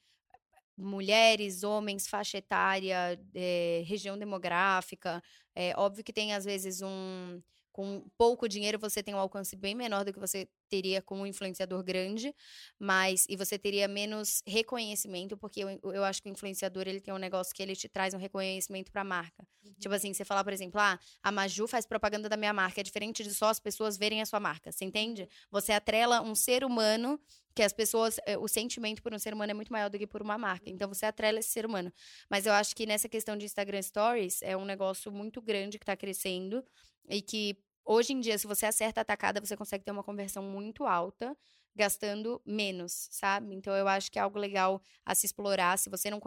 mulheres, 0.77 1.63
homens, 1.63 2.07
faixa 2.07 2.37
etária, 2.37 3.19
é, 3.35 3.83
região 3.85 4.17
demográfica. 4.17 5.21
É 5.53 5.73
óbvio 5.77 6.03
que 6.05 6.13
tem 6.13 6.33
às 6.33 6.45
vezes 6.45 6.81
um 6.81 7.41
com 7.79 8.03
pouco 8.17 8.45
dinheiro 8.49 8.77
você 8.77 9.01
tem 9.01 9.15
um 9.15 9.17
alcance 9.17 9.55
bem 9.55 9.73
menor 9.73 10.03
do 10.03 10.11
que 10.11 10.19
você 10.19 10.49
teria 10.67 11.01
com 11.01 11.21
um 11.21 11.25
influenciador 11.25 11.81
grande, 11.81 12.35
mas 12.77 13.25
e 13.29 13.37
você 13.37 13.57
teria 13.57 13.87
menos 13.87 14.43
reconhecimento, 14.45 15.37
porque 15.37 15.61
eu, 15.61 15.79
eu 15.93 16.03
acho 16.03 16.21
que 16.21 16.27
o 16.27 16.31
influenciador 16.31 16.89
ele 16.89 16.99
tem 16.99 17.13
um 17.13 17.17
negócio 17.17 17.55
que 17.55 17.63
ele 17.63 17.73
te 17.77 17.87
traz 17.87 18.13
um 18.13 18.17
reconhecimento 18.17 18.91
para 18.91 18.99
a 18.99 19.05
marca. 19.05 19.47
Uhum. 19.63 19.73
Tipo 19.79 19.95
assim, 19.95 20.13
você 20.13 20.25
falar, 20.25 20.43
por 20.43 20.51
exemplo, 20.51 20.77
ah, 20.77 20.99
a 21.23 21.31
Maju 21.31 21.69
faz 21.69 21.85
propaganda 21.85 22.27
da 22.27 22.35
minha 22.35 22.51
marca, 22.51 22.81
é 22.81 22.83
diferente 22.83 23.23
de 23.23 23.33
só 23.33 23.47
as 23.47 23.61
pessoas 23.61 23.95
verem 23.95 24.21
a 24.21 24.25
sua 24.25 24.41
marca, 24.41 24.73
você 24.73 24.83
entende? 24.83 25.29
Você 25.49 25.71
atrela 25.71 26.21
um 26.21 26.35
ser 26.35 26.65
humano 26.65 27.17
que 27.55 27.63
as 27.63 27.71
pessoas, 27.71 28.19
eh, 28.25 28.37
o 28.37 28.47
sentimento 28.49 29.01
por 29.01 29.13
um 29.13 29.19
ser 29.19 29.33
humano 29.33 29.51
é 29.51 29.53
muito 29.53 29.71
maior 29.71 29.89
do 29.89 29.97
que 29.97 30.05
por 30.05 30.21
uma 30.21 30.37
marca. 30.37 30.69
Então 30.69 30.87
você 30.89 31.05
atrela 31.05 31.39
esse 31.39 31.49
ser 31.49 31.65
humano. 31.65 31.93
Mas 32.29 32.45
eu 32.45 32.51
acho 32.51 32.75
que 32.75 32.85
nessa 32.85 33.07
questão 33.07 33.37
de 33.37 33.45
Instagram 33.45 33.81
Stories 33.81 34.41
é 34.41 34.55
um 34.57 34.65
negócio 34.65 35.11
muito 35.13 35.41
grande 35.41 35.79
que 35.79 35.83
está 35.83 35.95
crescendo 35.95 36.61
e 37.09 37.21
que 37.21 37.57
Hoje 37.91 38.13
em 38.13 38.19
dia, 38.19 38.37
se 38.37 38.45
você 38.45 38.67
acerta 38.67 39.01
a 39.01 39.03
tacada, 39.03 39.43
você 39.43 39.57
consegue 39.57 39.83
ter 39.83 39.89
uma 39.89 40.03
conversão 40.03 40.43
muito 40.43 40.85
alta, 40.85 41.35
gastando 41.75 42.39
menos, 42.45 43.07
sabe? 43.09 43.55
Então, 43.55 43.75
eu 43.75 43.87
acho 43.87 44.11
que 44.11 44.19
é 44.19 44.21
algo 44.21 44.37
legal 44.37 44.79
a 45.03 45.15
se 45.15 45.25
explorar. 45.25 45.75
Se 45.79 45.89
você 45.89 46.11
não, 46.11 46.21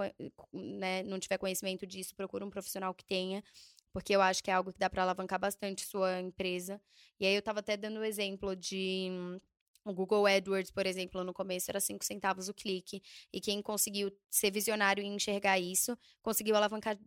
né, 0.53 1.05
não 1.05 1.21
tiver 1.21 1.39
conhecimento 1.39 1.87
disso, 1.87 2.17
procura 2.17 2.45
um 2.45 2.51
profissional 2.51 2.93
que 2.93 3.05
tenha, 3.05 3.45
porque 3.93 4.13
eu 4.13 4.21
acho 4.21 4.43
que 4.43 4.51
é 4.51 4.55
algo 4.55 4.73
que 4.73 4.79
dá 4.81 4.91
para 4.91 5.05
alavancar 5.05 5.39
bastante 5.39 5.87
sua 5.87 6.21
empresa. 6.21 6.81
E 7.21 7.27
aí, 7.27 7.35
eu 7.35 7.39
estava 7.39 7.61
até 7.61 7.77
dando 7.77 8.01
o 8.01 8.05
exemplo 8.05 8.57
de 8.57 9.09
o 9.85 9.93
Google 9.93 10.27
AdWords, 10.27 10.71
por 10.71 10.87
exemplo, 10.87 11.25
no 11.25 11.33
começo 11.33 11.71
era 11.71 11.81
5 11.81 12.05
centavos 12.05 12.49
o 12.49 12.55
clique. 12.55 13.03
E 13.33 13.41
quem 13.41 13.61
conseguiu 13.61 14.13
ser 14.31 14.51
visionário 14.51 15.03
e 15.03 15.07
enxergar 15.07 15.59
isso, 15.59 15.97
conseguiu 16.23 16.57
alavancar 16.57 16.99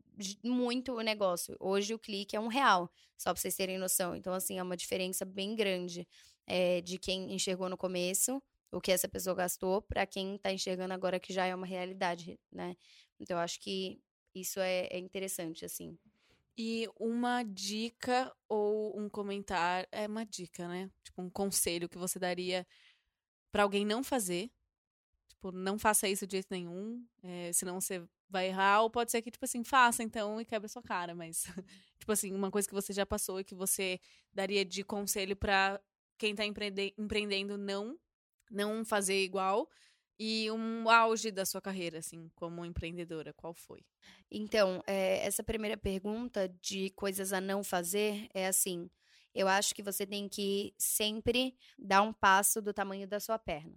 muito 0.43 0.93
o 0.93 1.01
negócio. 1.01 1.55
Hoje 1.59 1.93
o 1.93 1.99
clique 1.99 2.35
é 2.35 2.39
um 2.39 2.47
real, 2.47 2.91
só 3.17 3.31
para 3.31 3.41
vocês 3.41 3.55
terem 3.55 3.77
noção. 3.77 4.15
Então, 4.15 4.33
assim, 4.33 4.59
é 4.59 4.63
uma 4.63 4.75
diferença 4.75 5.23
bem 5.23 5.55
grande 5.55 6.07
é, 6.45 6.81
de 6.81 6.97
quem 6.97 7.33
enxergou 7.33 7.69
no 7.69 7.77
começo, 7.77 8.41
o 8.71 8.81
que 8.81 8.91
essa 8.91 9.07
pessoa 9.07 9.35
gastou, 9.35 9.81
para 9.81 10.05
quem 10.05 10.35
está 10.35 10.51
enxergando 10.51 10.93
agora 10.93 11.19
que 11.19 11.31
já 11.31 11.45
é 11.45 11.55
uma 11.55 11.65
realidade, 11.65 12.37
né? 12.51 12.75
Então, 13.19 13.37
eu 13.37 13.41
acho 13.41 13.59
que 13.61 14.01
isso 14.33 14.59
é, 14.59 14.87
é 14.87 14.99
interessante, 14.99 15.63
assim. 15.63 15.97
E 16.57 16.87
uma 16.97 17.43
dica 17.43 18.33
ou 18.47 18.97
um 18.97 19.09
comentário, 19.09 19.87
é 19.91 20.07
uma 20.07 20.25
dica, 20.25 20.67
né? 20.67 20.89
Tipo, 21.03 21.21
um 21.21 21.29
conselho 21.29 21.89
que 21.89 21.97
você 21.97 22.17
daria 22.17 22.65
para 23.51 23.63
alguém 23.63 23.85
não 23.85 24.03
fazer. 24.03 24.49
Tipo, 25.27 25.51
não 25.51 25.77
faça 25.77 26.07
isso 26.07 26.25
de 26.25 26.37
jeito 26.37 26.47
nenhum, 26.49 27.05
é, 27.21 27.51
senão 27.53 27.79
você 27.81 28.07
vai 28.29 28.47
errar. 28.47 28.81
Ou 28.81 28.89
pode 28.89 29.11
ser 29.11 29.21
que, 29.21 29.31
tipo 29.31 29.43
assim, 29.45 29.63
faça 29.63 30.01
então 30.01 30.39
e 30.39 30.45
quebra 30.45 30.67
sua 30.67 30.81
cara. 30.81 31.13
Mas, 31.13 31.43
tipo 31.99 32.11
assim, 32.11 32.33
uma 32.33 32.49
coisa 32.49 32.67
que 32.67 32.73
você 32.73 32.93
já 32.93 33.05
passou 33.05 33.39
e 33.39 33.43
que 33.43 33.55
você 33.55 33.99
daria 34.33 34.63
de 34.63 34.83
conselho 34.83 35.35
para 35.35 35.79
quem 36.17 36.33
tá 36.33 36.45
empreende 36.45 36.93
empreendendo 36.97 37.57
não, 37.57 37.99
não 38.49 38.85
fazer 38.85 39.23
igual. 39.23 39.69
E 40.17 40.49
um 40.49 40.89
auge 40.89 41.29
da 41.29 41.45
sua 41.45 41.61
carreira, 41.61 41.99
assim, 41.99 42.29
como 42.35 42.65
empreendedora, 42.65 43.33
qual 43.33 43.53
foi? 43.53 43.81
Então, 44.31 44.81
é, 44.87 45.25
essa 45.25 45.43
primeira 45.43 45.75
pergunta 45.75 46.47
de 46.61 46.89
coisas 46.91 47.33
a 47.33 47.41
não 47.41 47.63
fazer 47.63 48.29
é 48.33 48.47
assim: 48.47 48.89
eu 49.33 49.47
acho 49.47 49.75
que 49.75 49.83
você 49.83 50.05
tem 50.05 50.29
que 50.29 50.73
sempre 50.77 51.57
dar 51.77 52.01
um 52.01 52.13
passo 52.13 52.61
do 52.61 52.73
tamanho 52.73 53.07
da 53.07 53.19
sua 53.19 53.37
perna. 53.37 53.75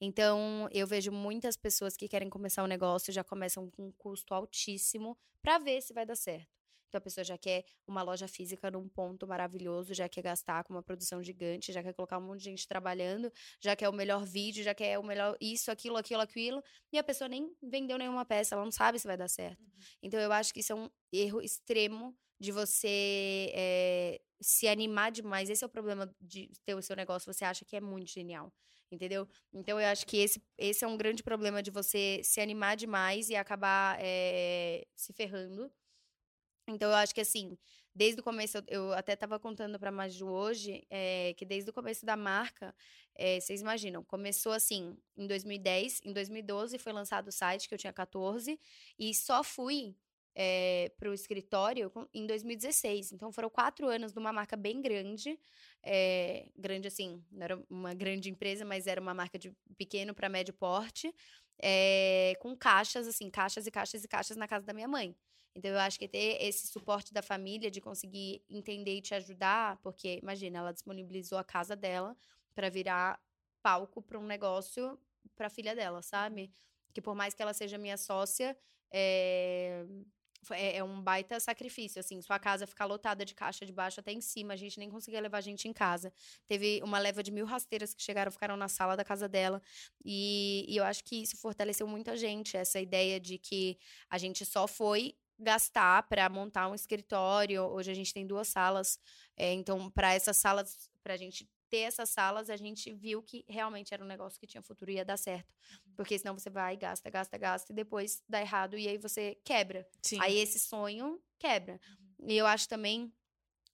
Então, 0.00 0.68
eu 0.72 0.86
vejo 0.86 1.10
muitas 1.10 1.56
pessoas 1.56 1.96
que 1.96 2.08
querem 2.08 2.30
começar 2.30 2.62
um 2.62 2.68
negócio 2.68 3.12
já 3.12 3.24
começam 3.24 3.68
com 3.70 3.88
um 3.88 3.92
custo 3.92 4.34
altíssimo 4.34 5.18
para 5.40 5.58
ver 5.58 5.80
se 5.82 5.92
vai 5.92 6.06
dar 6.06 6.16
certo. 6.16 6.61
Então 6.92 6.98
a 6.98 7.02
pessoa 7.02 7.24
já 7.24 7.38
quer 7.38 7.64
uma 7.86 8.02
loja 8.02 8.28
física 8.28 8.70
num 8.70 8.86
ponto 8.86 9.26
maravilhoso, 9.26 9.94
já 9.94 10.10
quer 10.10 10.20
gastar 10.20 10.62
com 10.62 10.74
uma 10.74 10.82
produção 10.82 11.22
gigante, 11.22 11.72
já 11.72 11.82
quer 11.82 11.94
colocar 11.94 12.18
um 12.18 12.20
monte 12.20 12.40
de 12.40 12.44
gente 12.44 12.68
trabalhando, 12.68 13.32
já 13.58 13.74
quer 13.74 13.88
o 13.88 13.94
melhor 13.94 14.26
vídeo, 14.26 14.62
já 14.62 14.74
quer 14.74 14.98
o 14.98 15.02
melhor 15.02 15.34
isso, 15.40 15.70
aquilo, 15.70 15.96
aquilo, 15.96 16.20
aquilo, 16.20 16.62
e 16.92 16.98
a 16.98 17.02
pessoa 17.02 17.28
nem 17.28 17.50
vendeu 17.62 17.96
nenhuma 17.96 18.26
peça, 18.26 18.54
ela 18.54 18.62
não 18.62 18.70
sabe 18.70 18.98
se 18.98 19.06
vai 19.06 19.16
dar 19.16 19.28
certo. 19.28 19.58
Uhum. 19.62 19.70
Então 20.02 20.20
eu 20.20 20.30
acho 20.30 20.52
que 20.52 20.60
isso 20.60 20.74
é 20.74 20.76
um 20.76 20.90
erro 21.10 21.40
extremo 21.40 22.14
de 22.38 22.52
você 22.52 23.50
é, 23.54 24.20
se 24.38 24.68
animar 24.68 25.10
demais. 25.10 25.48
Esse 25.48 25.64
é 25.64 25.66
o 25.66 25.70
problema 25.70 26.14
de 26.20 26.50
ter 26.62 26.74
o 26.74 26.82
seu 26.82 26.94
negócio, 26.94 27.32
você 27.32 27.46
acha 27.46 27.64
que 27.64 27.74
é 27.74 27.80
muito 27.80 28.10
genial. 28.10 28.52
Entendeu? 28.90 29.26
Então 29.50 29.80
eu 29.80 29.86
acho 29.86 30.06
que 30.06 30.18
esse, 30.18 30.42
esse 30.58 30.84
é 30.84 30.86
um 30.86 30.98
grande 30.98 31.22
problema 31.22 31.62
de 31.62 31.70
você 31.70 32.20
se 32.22 32.38
animar 32.38 32.76
demais 32.76 33.30
e 33.30 33.34
acabar 33.34 33.96
é, 33.98 34.86
se 34.94 35.14
ferrando. 35.14 35.72
Então, 36.68 36.90
eu 36.90 36.96
acho 36.96 37.14
que 37.14 37.20
assim, 37.20 37.58
desde 37.94 38.20
o 38.20 38.24
começo, 38.24 38.58
eu 38.68 38.92
até 38.92 39.14
estava 39.14 39.38
contando 39.38 39.78
para 39.78 39.88
a 39.88 39.92
Maju 39.92 40.28
hoje, 40.28 40.84
é, 40.88 41.34
que 41.36 41.44
desde 41.44 41.70
o 41.70 41.72
começo 41.72 42.06
da 42.06 42.16
marca, 42.16 42.74
é, 43.14 43.40
vocês 43.40 43.60
imaginam, 43.60 44.04
começou 44.04 44.52
assim, 44.52 44.96
em 45.16 45.26
2010, 45.26 46.00
em 46.04 46.12
2012 46.12 46.78
foi 46.78 46.92
lançado 46.92 47.28
o 47.28 47.32
site, 47.32 47.68
que 47.68 47.74
eu 47.74 47.78
tinha 47.78 47.92
14, 47.92 48.58
e 48.98 49.14
só 49.14 49.42
fui 49.42 49.96
é, 50.34 50.90
para 50.96 51.10
o 51.10 51.12
escritório 51.12 51.92
em 52.14 52.26
2016. 52.26 53.12
Então, 53.12 53.32
foram 53.32 53.50
quatro 53.50 53.88
anos 53.88 54.12
de 54.12 54.18
uma 54.18 54.32
marca 54.32 54.56
bem 54.56 54.80
grande, 54.80 55.38
é, 55.82 56.48
grande 56.56 56.88
assim, 56.88 57.22
não 57.30 57.42
era 57.44 57.62
uma 57.68 57.92
grande 57.92 58.30
empresa, 58.30 58.64
mas 58.64 58.86
era 58.86 59.00
uma 59.00 59.14
marca 59.14 59.38
de 59.38 59.52
pequeno 59.76 60.14
para 60.14 60.28
médio 60.28 60.54
porte, 60.54 61.12
é, 61.60 62.34
com 62.40 62.56
caixas, 62.56 63.06
assim, 63.06 63.30
caixas 63.30 63.66
e 63.66 63.70
caixas 63.70 64.04
e 64.04 64.08
caixas 64.08 64.36
na 64.36 64.48
casa 64.48 64.64
da 64.64 64.72
minha 64.72 64.88
mãe. 64.88 65.14
Então, 65.54 65.70
eu 65.70 65.78
acho 65.78 65.98
que 65.98 66.08
ter 66.08 66.42
esse 66.42 66.66
suporte 66.68 67.12
da 67.12 67.22
família, 67.22 67.70
de 67.70 67.80
conseguir 67.80 68.42
entender 68.48 68.96
e 68.96 69.02
te 69.02 69.14
ajudar, 69.14 69.76
porque, 69.82 70.18
imagina, 70.22 70.58
ela 70.58 70.72
disponibilizou 70.72 71.38
a 71.38 71.44
casa 71.44 71.76
dela 71.76 72.16
para 72.54 72.70
virar 72.70 73.20
palco 73.62 74.02
para 74.02 74.18
um 74.18 74.26
negócio 74.26 74.98
para 75.36 75.46
a 75.46 75.50
filha 75.50 75.74
dela, 75.74 76.02
sabe? 76.02 76.52
Que 76.92 77.00
por 77.00 77.14
mais 77.14 77.34
que 77.34 77.42
ela 77.42 77.52
seja 77.52 77.78
minha 77.78 77.96
sócia, 77.96 78.56
é, 78.92 79.84
é, 80.50 80.78
é, 80.78 80.84
um 80.84 81.00
baita 81.00 81.38
sacrifício, 81.38 82.00
assim, 82.00 82.20
sua 82.20 82.38
casa 82.38 82.66
ficar 82.66 82.84
lotada 82.86 83.24
de 83.24 83.34
caixa 83.34 83.64
de 83.64 83.72
baixo 83.72 84.00
até 84.00 84.12
em 84.12 84.20
cima, 84.20 84.54
a 84.54 84.56
gente 84.56 84.78
nem 84.78 84.90
conseguia 84.90 85.20
levar 85.20 85.38
a 85.38 85.42
gente 85.42 85.68
em 85.68 85.72
casa. 85.72 86.12
Teve 86.48 86.80
uma 86.82 86.98
leva 86.98 87.22
de 87.22 87.30
mil 87.30 87.46
rasteiras 87.46 87.94
que 87.94 88.02
chegaram, 88.02 88.32
ficaram 88.32 88.56
na 88.56 88.68
sala 88.68 88.96
da 88.96 89.04
casa 89.04 89.28
dela, 89.28 89.62
e, 90.04 90.66
e 90.68 90.76
eu 90.76 90.84
acho 90.84 91.04
que 91.04 91.22
isso 91.22 91.36
fortaleceu 91.36 91.86
muito 91.86 92.10
a 92.10 92.16
gente, 92.16 92.56
essa 92.56 92.80
ideia 92.80 93.20
de 93.20 93.38
que 93.38 93.78
a 94.10 94.18
gente 94.18 94.44
só 94.44 94.66
foi 94.66 95.14
gastar 95.38 96.02
para 96.04 96.28
montar 96.28 96.68
um 96.68 96.74
escritório. 96.74 97.62
Hoje 97.62 97.90
a 97.90 97.94
gente 97.94 98.12
tem 98.12 98.26
duas 98.26 98.48
salas, 98.48 98.98
é, 99.36 99.52
então 99.52 99.90
para 99.90 100.14
essas 100.14 100.36
salas, 100.36 100.90
para 101.02 101.14
a 101.14 101.16
gente 101.16 101.48
ter 101.72 101.78
essas 101.78 102.10
salas, 102.10 102.50
a 102.50 102.56
gente 102.56 102.92
viu 102.92 103.22
que 103.22 103.46
realmente 103.48 103.94
era 103.94 104.04
um 104.04 104.06
negócio 104.06 104.38
que 104.38 104.46
tinha 104.46 104.62
futuro 104.62 104.90
e 104.90 104.96
ia 104.96 105.04
dar 105.06 105.16
certo. 105.16 105.54
Porque 105.96 106.18
senão 106.18 106.38
você 106.38 106.50
vai, 106.50 106.76
gasta, 106.76 107.08
gasta, 107.08 107.38
gasta, 107.38 107.72
e 107.72 107.74
depois 107.74 108.22
dá 108.28 108.42
errado 108.42 108.76
e 108.76 108.86
aí 108.86 108.98
você 108.98 109.38
quebra. 109.42 109.88
Sim. 110.02 110.18
Aí 110.20 110.38
esse 110.38 110.58
sonho 110.58 111.18
quebra. 111.38 111.80
E 112.20 112.36
eu 112.36 112.46
acho 112.46 112.68
também 112.68 113.10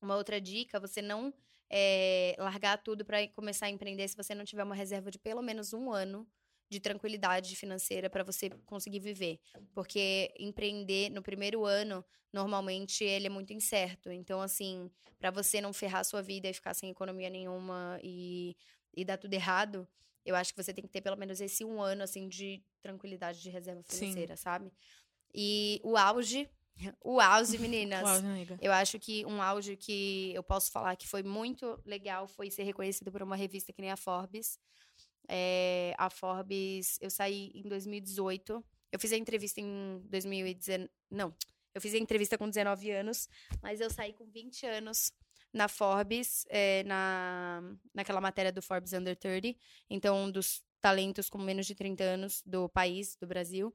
uma 0.01 0.17
outra 0.17 0.41
dica, 0.41 0.79
você 0.79 1.03
não 1.03 1.35
é, 1.69 2.37
largar 2.39 2.79
tudo 2.79 3.05
para 3.05 3.27
começar 3.29 3.67
a 3.67 3.71
empreender 3.71 4.07
se 4.07 4.17
você 4.17 4.35
não 4.35 4.45
tiver 4.45 4.63
uma 4.63 4.77
reserva 4.77 5.11
de 5.11 5.19
pelo 5.19 5.43
menos 5.43 5.73
um 5.73 5.91
ano 5.91 6.25
de 6.69 6.81
tranquilidade 6.81 7.57
financeira 7.57 8.11
para 8.11 8.23
você 8.23 8.51
conseguir 8.67 9.01
viver. 9.01 9.41
Porque 9.73 10.33
empreender 10.39 11.11
no 11.11 11.23
primeiro 11.23 11.65
ano, 11.65 12.05
normalmente, 12.33 13.05
ele 13.05 13.27
é 13.27 13.31
muito 13.31 13.53
incerto. 13.53 14.11
Então, 14.11 14.41
assim, 14.41 14.91
para 15.19 15.31
você 15.31 15.61
não 15.61 15.73
ferrar 15.73 16.05
sua 16.05 16.23
vida 16.23 16.49
e 16.49 16.53
ficar 16.53 16.75
sem 16.75 16.91
economia 16.91 17.31
nenhuma 17.31 17.99
e, 18.03 18.57
e 18.95 19.05
dar 19.05 19.17
tudo 19.17 19.35
errado, 19.35 19.89
eu 20.25 20.37
acho 20.37 20.53
que 20.53 20.63
você 20.63 20.73
tem 20.73 20.85
que 20.85 20.91
ter 20.91 21.01
pelo 21.01 21.17
menos 21.17 21.41
esse 21.41 21.65
um 21.65 21.81
ano, 21.81 22.03
assim, 22.03 22.29
de 22.29 22.63
tranquilidade 22.83 23.41
de 23.41 23.51
reserva 23.51 23.83
financeira, 23.83 24.37
Sim. 24.37 24.43
sabe? 24.43 24.73
E 25.35 25.81
o 25.83 25.97
auge 25.97 26.49
o 27.05 27.21
auge, 27.21 27.59
meninas. 27.59 28.23
eu 28.61 28.73
acho 28.73 28.99
que 28.99 29.25
um 29.27 29.43
auge 29.43 29.77
que 29.77 30.33
eu 30.35 30.43
posso 30.43 30.71
falar 30.71 30.97
que 30.97 31.09
foi 31.09 31.23
muito 31.23 31.81
legal 31.85 32.27
foi 32.29 32.51
ser 32.51 32.63
reconhecido 32.63 33.11
por 33.11 33.23
uma 33.23 33.37
revista 33.37 33.73
que 33.73 33.81
nem 33.81 33.91
a 33.91 33.97
Forbes. 33.97 34.59
É, 35.29 35.95
a 35.99 36.09
Forbes, 36.09 36.99
eu 37.01 37.11
saí 37.11 37.53
em 37.55 37.69
2018. 37.69 38.65
Eu 38.91 38.99
fiz 38.99 39.13
a 39.13 39.17
entrevista 39.17 39.61
em 39.61 40.01
2019. 40.09 40.91
Não, 41.11 41.35
eu 41.75 41.81
fiz 41.81 41.95
a 41.95 41.99
entrevista 41.99 42.39
com 42.39 42.49
19 42.49 42.91
anos, 42.91 43.29
mas 43.63 43.81
eu 43.81 43.91
saí 43.91 44.13
com 44.13 44.25
20 44.25 44.67
anos 44.67 45.13
na 45.53 45.69
Forbes, 45.69 46.45
é, 46.49 46.83
na, 46.85 47.63
naquela 47.95 48.21
matéria 48.21 48.53
do 48.53 48.63
Forbes 48.63 48.93
Under 48.93 49.17
30. 49.17 49.57
Então, 49.89 50.25
um 50.25 50.31
dos 50.31 50.63
talentos 50.81 51.29
com 51.29 51.39
menos 51.39 51.67
de 51.67 51.75
30 51.75 52.05
anos 52.05 52.43
do 52.45 52.69
país, 52.69 53.17
do 53.17 53.27
Brasil. 53.27 53.75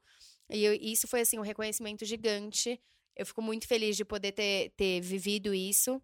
E 0.49 0.63
eu, 0.63 0.73
isso 0.73 1.07
foi, 1.07 1.21
assim, 1.21 1.37
um 1.37 1.43
reconhecimento 1.43 2.05
gigante. 2.05 2.81
Eu 3.15 3.25
fico 3.25 3.41
muito 3.41 3.67
feliz 3.67 3.95
de 3.95 4.05
poder 4.05 4.31
ter, 4.31 4.71
ter 4.75 5.01
vivido 5.01 5.53
isso. 5.53 6.01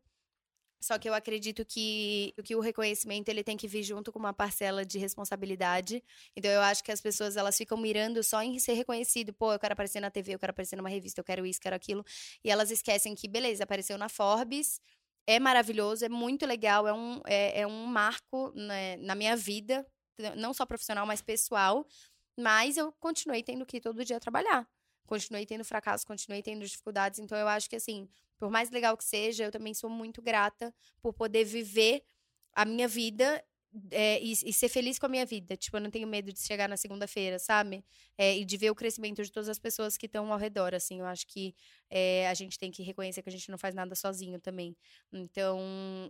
Só 0.81 0.97
que 0.97 1.09
eu 1.09 1.13
acredito 1.13 1.65
que, 1.65 2.33
que 2.43 2.55
o 2.55 2.61
reconhecimento 2.61 3.27
ele 3.27 3.43
tem 3.43 3.57
que 3.57 3.67
vir 3.67 3.83
junto 3.83 4.11
com 4.13 4.19
uma 4.19 4.33
parcela 4.33 4.85
de 4.85 4.97
responsabilidade. 4.97 6.01
Então 6.35 6.49
eu 6.49 6.61
acho 6.61 6.83
que 6.83 6.91
as 6.91 7.01
pessoas 7.01 7.35
elas 7.35 7.57
ficam 7.57 7.77
mirando 7.77 8.23
só 8.23 8.41
em 8.41 8.57
ser 8.59 8.73
reconhecido. 8.73 9.33
Pô, 9.33 9.51
eu 9.51 9.59
quero 9.59 9.73
aparecer 9.73 9.99
na 9.99 10.09
TV, 10.09 10.35
eu 10.35 10.39
quero 10.39 10.51
aparecer 10.51 10.77
numa 10.77 10.89
revista, 10.89 11.19
eu 11.19 11.25
quero 11.25 11.45
isso, 11.45 11.59
quero 11.59 11.75
aquilo. 11.75 12.03
E 12.43 12.49
elas 12.49 12.71
esquecem 12.71 13.13
que, 13.13 13.27
beleza, 13.27 13.65
apareceu 13.65 13.97
na 13.97 14.07
Forbes, 14.07 14.79
é 15.27 15.37
maravilhoso, 15.37 16.05
é 16.05 16.09
muito 16.09 16.45
legal, 16.45 16.87
é 16.87 16.93
um, 16.93 17.21
é, 17.25 17.61
é 17.61 17.67
um 17.67 17.85
marco 17.85 18.51
né, 18.55 18.95
na 18.97 19.15
minha 19.15 19.35
vida, 19.35 19.85
não 20.37 20.53
só 20.53 20.65
profissional, 20.65 21.05
mas 21.05 21.21
pessoal. 21.21 21.85
Mas 22.37 22.77
eu 22.77 22.93
continuei 22.93 23.43
tendo 23.43 23.65
que 23.65 23.81
todo 23.81 24.03
dia 24.05 24.19
trabalhar. 24.19 24.65
Continuei 25.05 25.45
tendo 25.45 25.65
fracasso, 25.65 26.05
continuei 26.07 26.41
tendo 26.41 26.65
dificuldades. 26.65 27.19
Então 27.19 27.37
eu 27.37 27.47
acho 27.49 27.69
que 27.69 27.75
assim 27.75 28.07
por 28.39 28.49
mais 28.49 28.71
legal 28.71 28.97
que 28.97 29.03
seja, 29.03 29.43
eu 29.43 29.51
também 29.51 29.73
sou 29.73 29.89
muito 29.89 30.21
grata 30.21 30.73
por 31.01 31.13
poder 31.13 31.43
viver 31.43 32.03
a 32.53 32.65
minha 32.65 32.87
vida 32.87 33.43
é, 33.91 34.19
e, 34.21 34.31
e, 34.31 34.53
ser 34.53 34.69
feliz 34.69 34.97
com 34.97 35.05
a 35.05 35.09
minha 35.09 35.25
vida. 35.25 35.55
Tipo, 35.55 35.77
eu 35.77 35.81
não 35.81 35.91
tenho 35.91 36.07
medo 36.07 36.33
de 36.33 36.39
chegar 36.39 36.67
na 36.67 36.75
segunda-feira, 36.75 37.37
sabe? 37.37 37.83
É, 38.17 38.35
e 38.35 38.43
de 38.43 38.57
ver 38.57 38.71
o 38.71 38.75
crescimento 38.75 39.21
de 39.21 39.31
todas 39.31 39.47
as 39.47 39.59
pessoas 39.59 39.95
que 39.95 40.07
estão 40.07 40.31
ao 40.31 40.39
redor, 40.39 40.73
assim. 40.73 40.99
Eu 40.99 41.05
acho 41.05 41.27
que 41.27 41.53
é, 41.89 42.27
a 42.27 42.33
gente 42.33 42.57
tem 42.57 42.71
que 42.71 42.81
reconhecer 42.81 43.21
que 43.21 43.29
a 43.29 43.31
gente 43.31 43.51
não 43.51 43.57
faz 43.57 43.75
nada 43.75 43.93
sozinho 43.93 44.39
também. 44.39 44.75
Então, 45.13 45.59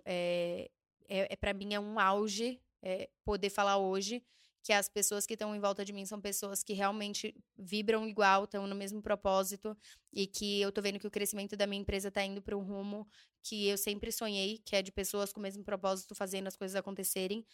é, 0.05 0.69
é, 1.09 1.33
é 1.33 1.35
para 1.35 1.53
mim 1.53 1.73
é 1.73 1.79
um 1.79 1.99
auge 1.99 2.61
poder 3.25 3.49
falar 3.49 3.77
hoje 3.77 4.23
que 4.63 4.73
as 4.73 4.89
pessoas 4.89 5.25
que 5.25 5.33
estão 5.33 5.55
em 5.55 5.59
volta 5.59 5.85
de 5.85 5.93
mim 5.93 6.05
são 6.05 6.19
pessoas 6.19 6.63
que 6.63 6.73
realmente 6.73 7.35
vibram 7.57 8.07
igual, 8.07 8.43
estão 8.43 8.67
no 8.67 8.75
mesmo 8.75 9.01
propósito 9.01 9.75
e 10.11 10.27
que 10.27 10.61
eu 10.61 10.71
tô 10.71 10.81
vendo 10.81 10.99
que 10.99 11.07
o 11.07 11.11
crescimento 11.11 11.55
da 11.55 11.65
minha 11.65 11.81
empresa 11.81 12.11
tá 12.11 12.23
indo 12.23 12.41
para 12.41 12.57
um 12.57 12.63
rumo 12.63 13.07
que 13.41 13.67
eu 13.67 13.77
sempre 13.77 14.11
sonhei, 14.11 14.59
que 14.65 14.75
é 14.75 14.81
de 14.81 14.91
pessoas 14.91 15.31
com 15.31 15.39
o 15.39 15.43
mesmo 15.43 15.63
propósito 15.63 16.13
fazendo 16.13 16.47
as 16.47 16.57
coisas 16.57 16.75
acontecerem. 16.75 17.45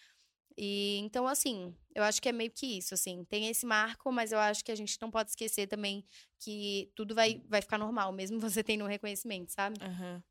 E 0.57 0.97
então 0.99 1.27
assim, 1.27 1.75
eu 1.93 2.03
acho 2.03 2.21
que 2.21 2.29
é 2.29 2.31
meio 2.31 2.51
que 2.51 2.77
isso, 2.77 2.93
assim, 2.93 3.23
tem 3.25 3.47
esse 3.47 3.65
marco, 3.65 4.11
mas 4.11 4.31
eu 4.31 4.39
acho 4.39 4.63
que 4.63 4.71
a 4.71 4.75
gente 4.75 4.97
não 5.01 5.11
pode 5.11 5.29
esquecer 5.29 5.67
também 5.67 6.05
que 6.39 6.89
tudo 6.95 7.13
vai, 7.13 7.41
vai 7.47 7.61
ficar 7.61 7.77
normal, 7.77 8.11
mesmo 8.13 8.39
você 8.39 8.63
tendo 8.63 8.83
um 8.83 8.87
reconhecimento, 8.87 9.51
sabe? 9.51 9.77
Uhum. 9.83 10.21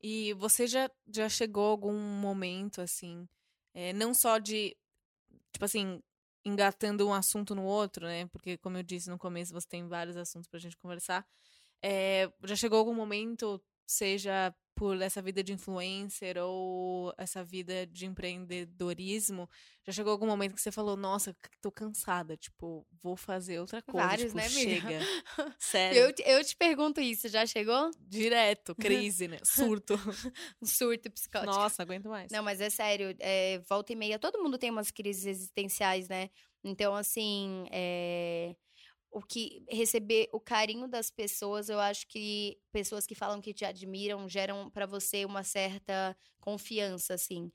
E 0.00 0.34
você 0.34 0.66
já, 0.66 0.90
já 1.08 1.28
chegou 1.28 1.66
a 1.66 1.70
algum 1.70 1.98
momento, 1.98 2.82
assim, 2.82 3.26
é, 3.72 3.92
não 3.94 4.12
só 4.12 4.38
de 4.38 4.76
tipo 5.54 5.64
assim, 5.66 6.02
engatando 6.44 7.08
um 7.08 7.14
assunto 7.14 7.54
no 7.54 7.64
outro, 7.64 8.06
né? 8.06 8.26
Porque, 8.28 8.58
como 8.58 8.78
eu 8.78 8.84
disse 8.84 9.10
no 9.10 9.18
começo, 9.18 9.54
você 9.54 9.68
tem 9.68 9.88
vários 9.88 10.16
assuntos 10.18 10.48
pra 10.48 10.60
gente 10.60 10.76
conversar. 10.78 11.26
É, 11.82 12.30
já 12.44 12.56
chegou 12.56 12.78
algum 12.78 12.94
momento, 12.94 13.62
seja 13.86 14.54
por 14.74 15.00
essa 15.00 15.22
vida 15.22 15.42
de 15.42 15.52
influencer 15.52 16.36
ou 16.38 17.14
essa 17.16 17.44
vida 17.44 17.86
de 17.86 18.06
empreendedorismo, 18.06 19.48
já 19.86 19.92
chegou 19.92 20.12
algum 20.12 20.26
momento 20.26 20.54
que 20.54 20.60
você 20.60 20.72
falou, 20.72 20.96
nossa, 20.96 21.36
tô 21.60 21.70
cansada, 21.70 22.36
tipo, 22.36 22.86
vou 23.02 23.16
fazer 23.16 23.60
outra 23.60 23.80
coisa. 23.82 24.06
Vários, 24.06 24.32
tipo, 24.32 24.36
né, 24.36 24.48
chega. 24.48 25.00
Sério. 25.58 26.00
Eu, 26.00 26.14
eu 26.38 26.44
te 26.44 26.56
pergunto 26.56 27.00
isso, 27.00 27.28
já 27.28 27.46
chegou? 27.46 27.90
Direto, 28.00 28.74
crise, 28.76 29.28
né? 29.28 29.38
Surto. 29.44 29.94
um 30.60 30.66
surto 30.66 31.10
psicótico. 31.10 31.52
Nossa, 31.52 31.82
aguento 31.82 32.08
mais. 32.08 32.30
Não, 32.30 32.42
mas 32.42 32.60
é 32.60 32.70
sério, 32.70 33.14
é, 33.20 33.60
volta 33.68 33.92
e 33.92 33.96
meia, 33.96 34.18
todo 34.18 34.42
mundo 34.42 34.58
tem 34.58 34.70
umas 34.70 34.90
crises 34.90 35.26
existenciais, 35.26 36.08
né? 36.08 36.30
Então, 36.64 36.94
assim, 36.94 37.66
é 37.70 38.56
o 39.14 39.22
que 39.22 39.64
receber 39.70 40.28
o 40.32 40.40
carinho 40.40 40.88
das 40.88 41.10
pessoas, 41.10 41.68
eu 41.68 41.78
acho 41.80 42.06
que 42.08 42.58
pessoas 42.72 43.06
que 43.06 43.14
falam 43.14 43.40
que 43.40 43.54
te 43.54 43.64
admiram 43.64 44.28
geram 44.28 44.68
para 44.70 44.86
você 44.86 45.24
uma 45.24 45.44
certa 45.44 46.16
confiança, 46.40 47.14
assim. 47.14 47.52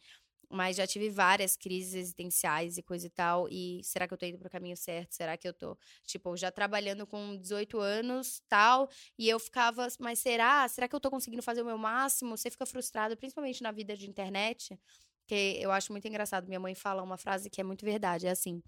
Mas 0.51 0.77
já 0.77 0.87
tive 0.87 1.09
várias 1.09 1.55
crises 1.55 1.93
existenciais 1.93 2.77
e 2.77 2.83
coisa 2.83 3.05
e 3.07 3.09
tal. 3.11 3.47
E 3.49 3.81
será 3.83 4.07
que 4.07 4.13
eu 4.13 4.17
tô 4.17 4.25
indo 4.25 4.39
pro 4.39 4.49
caminho 4.49 4.75
certo? 4.77 5.13
Será 5.13 5.37
que 5.37 5.47
eu 5.47 5.53
tô, 5.53 5.77
tipo, 6.05 6.35
já 6.37 6.51
trabalhando 6.51 7.05
com 7.07 7.37
18 7.37 7.79
anos, 7.79 8.41
tal? 8.49 8.89
E 9.17 9.29
eu 9.29 9.39
ficava, 9.39 9.87
mas 9.99 10.19
será? 10.19 10.67
Será 10.67 10.87
que 10.87 10.95
eu 10.95 10.99
tô 10.99 11.11
conseguindo 11.11 11.43
fazer 11.43 11.61
o 11.61 11.65
meu 11.65 11.77
máximo? 11.77 12.35
Você 12.37 12.49
fica 12.49 12.65
frustrado, 12.65 13.15
principalmente 13.17 13.61
na 13.63 13.71
vida 13.71 13.95
de 13.97 14.09
internet. 14.09 14.79
Que 15.27 15.59
eu 15.61 15.71
acho 15.71 15.91
muito 15.91 16.07
engraçado. 16.07 16.47
Minha 16.47 16.59
mãe 16.59 16.73
fala 16.75 17.03
uma 17.03 17.17
frase 17.17 17.49
que 17.49 17.61
é 17.61 17.63
muito 17.63 17.85
verdade. 17.85 18.25
É 18.27 18.31
assim: 18.31 18.63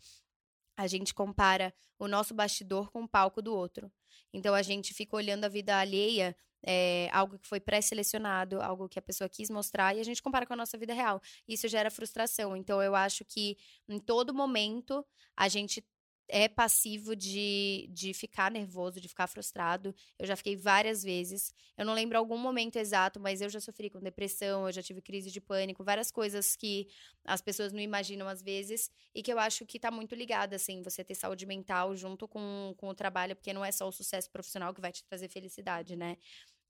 a 0.82 0.88
gente 0.88 1.14
compara 1.14 1.74
o 2.00 2.08
nosso 2.08 2.34
bastidor 2.34 2.92
com 2.92 3.04
o 3.04 3.08
palco 3.08 3.42
do 3.42 3.54
outro. 3.54 3.92
Então 4.34 4.54
a 4.56 4.62
gente 4.62 4.94
fica 4.94 5.16
olhando 5.16 5.46
a 5.46 5.50
vida 5.50 5.78
alheia, 5.78 6.36
é, 6.64 7.10
algo 7.12 7.38
que 7.38 7.48
foi 7.48 7.60
pré-selecionado, 7.60 8.62
algo 8.62 8.90
que 8.90 9.00
a 9.00 9.02
pessoa 9.02 9.30
quis 9.30 9.50
mostrar, 9.50 9.96
e 9.96 10.00
a 10.00 10.04
gente 10.04 10.22
compara 10.22 10.46
com 10.46 10.54
a 10.54 10.56
nossa 10.56 10.78
vida 10.78 10.94
real. 10.94 11.22
Isso 11.48 11.68
gera 11.68 11.92
frustração. 11.92 12.56
Então 12.56 12.82
eu 12.82 12.96
acho 12.96 13.24
que 13.26 13.58
em 13.88 14.00
todo 14.00 14.34
momento 14.34 15.06
a 15.36 15.48
gente 15.48 15.86
é 16.32 16.48
passivo 16.48 17.14
de, 17.14 17.90
de 17.92 18.14
ficar 18.14 18.50
nervoso, 18.50 19.02
de 19.02 19.10
ficar 19.10 19.28
frustrado. 19.28 19.94
Eu 20.18 20.26
já 20.26 20.36
fiquei 20.36 20.56
várias 20.56 21.04
vezes. 21.04 21.54
Eu 21.78 21.86
não 21.86 21.94
lembro 21.94 22.18
algum 22.18 22.38
momento 22.38 22.78
exato, 22.78 23.20
mas 23.20 23.42
eu 23.42 23.50
já 23.50 23.60
sofri 23.60 23.90
com 23.90 24.00
depressão, 24.00 24.66
eu 24.66 24.72
já 24.72 24.82
tive 24.82 25.02
crise 25.02 25.30
de 25.30 25.42
pânico, 25.42 25.84
várias 25.84 26.10
coisas 26.10 26.56
que 26.56 26.88
as 27.26 27.42
pessoas 27.42 27.74
não 27.74 27.82
imaginam 27.82 28.28
às 28.30 28.42
vezes 28.42 28.90
e 29.14 29.22
que 29.22 29.32
eu 29.32 29.38
acho 29.38 29.66
que 29.66 29.78
tá 29.78 29.92
muito 29.92 30.16
ligada, 30.16 30.56
assim, 30.56 30.82
você 30.82 31.04
ter 31.04 31.16
saúde 31.16 31.46
mental 31.46 31.96
junto 31.98 32.28
com, 32.30 32.74
com 32.78 32.88
o 32.88 32.96
trabalho, 32.96 33.36
porque 33.36 33.52
não 33.54 33.66
é 33.66 33.72
só 33.72 33.88
o 33.88 33.92
sucesso 33.92 34.32
profissional 34.32 34.74
que 34.74 34.80
vai 34.82 34.92
te 34.92 35.04
trazer 35.04 35.28
felicidade, 35.28 35.98
né? 35.98 36.18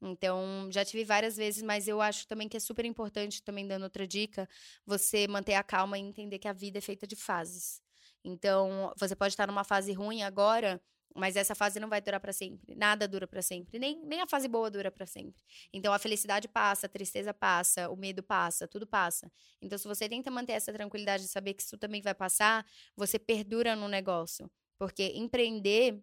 Então, 0.02 0.68
já 0.72 0.84
tive 0.84 1.04
várias 1.06 1.38
vezes, 1.38 1.62
mas 1.62 1.88
eu 1.88 2.02
acho 2.02 2.28
também 2.28 2.50
que 2.50 2.58
é 2.58 2.60
super 2.60 2.86
importante, 2.86 3.44
também 3.44 3.68
dando 3.68 3.84
outra 3.84 4.08
dica, 4.08 4.50
você 4.86 5.28
manter 5.28 5.54
a 5.54 5.64
calma 5.64 6.00
e 6.00 6.02
entender 6.02 6.40
que 6.40 6.48
a 6.48 6.54
vida 6.54 6.80
é 6.80 6.82
feita 6.82 7.06
de 7.06 7.16
fases. 7.16 7.82
Então, 8.24 8.94
você 8.98 9.16
pode 9.16 9.34
estar 9.34 9.48
numa 9.48 9.64
fase 9.64 9.94
ruim 9.94 10.24
agora, 10.24 10.82
mas 11.16 11.36
essa 11.36 11.54
fase 11.54 11.80
não 11.80 11.90
vai 11.90 12.02
durar 12.02 12.20
para 12.20 12.34
sempre. 12.34 12.76
Nada 12.76 13.08
dura 13.08 13.28
para 13.28 13.42
sempre. 13.42 13.78
Nem, 13.78 14.02
nem 14.06 14.22
a 14.22 14.28
fase 14.28 14.48
boa 14.48 14.70
dura 14.70 14.92
para 14.92 15.06
sempre. 15.06 15.44
Então 15.74 15.94
a 15.94 16.00
felicidade 16.00 16.48
passa, 16.48 16.86
a 16.86 16.90
tristeza 16.90 17.34
passa, 17.34 17.90
o 17.90 17.96
medo 17.96 18.24
passa, 18.24 18.68
tudo 18.68 18.88
passa. 18.88 19.32
Então 19.62 19.78
se 19.78 19.88
você 19.88 20.08
tenta 20.08 20.32
manter 20.32 20.54
essa 20.54 20.72
tranquilidade 20.72 21.24
de 21.24 21.30
saber 21.30 21.54
que 21.54 21.64
isso 21.64 21.78
também 21.78 22.02
vai 22.02 22.14
passar, 22.14 22.66
você 22.96 23.20
perdura 23.20 23.76
no 23.76 23.88
negócio. 23.88 24.50
Porque 24.78 25.12
empreender 25.16 26.02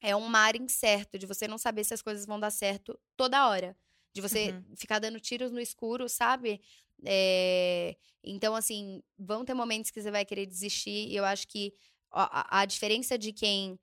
é 0.00 0.16
um 0.16 0.26
mar 0.26 0.56
incerto 0.56 1.18
de 1.18 1.26
você 1.26 1.46
não 1.46 1.58
saber 1.58 1.84
se 1.84 1.94
as 1.94 2.02
coisas 2.02 2.24
vão 2.24 2.40
dar 2.40 2.50
certo 2.50 2.98
toda 3.16 3.48
hora. 3.48 3.76
De 4.12 4.20
você 4.20 4.50
uhum. 4.50 4.76
ficar 4.76 4.98
dando 4.98 5.20
tiros 5.20 5.52
no 5.52 5.60
escuro, 5.60 6.08
sabe? 6.08 6.60
É, 7.06 7.96
então, 8.24 8.54
assim, 8.54 9.02
vão 9.18 9.44
ter 9.44 9.54
momentos 9.54 9.90
que 9.90 10.00
você 10.02 10.10
vai 10.10 10.24
querer 10.24 10.46
desistir. 10.46 11.08
E 11.08 11.16
eu 11.16 11.24
acho 11.24 11.46
que 11.48 11.72
a, 12.12 12.60
a 12.60 12.64
diferença 12.66 13.18
de 13.18 13.32
quem 13.32 13.78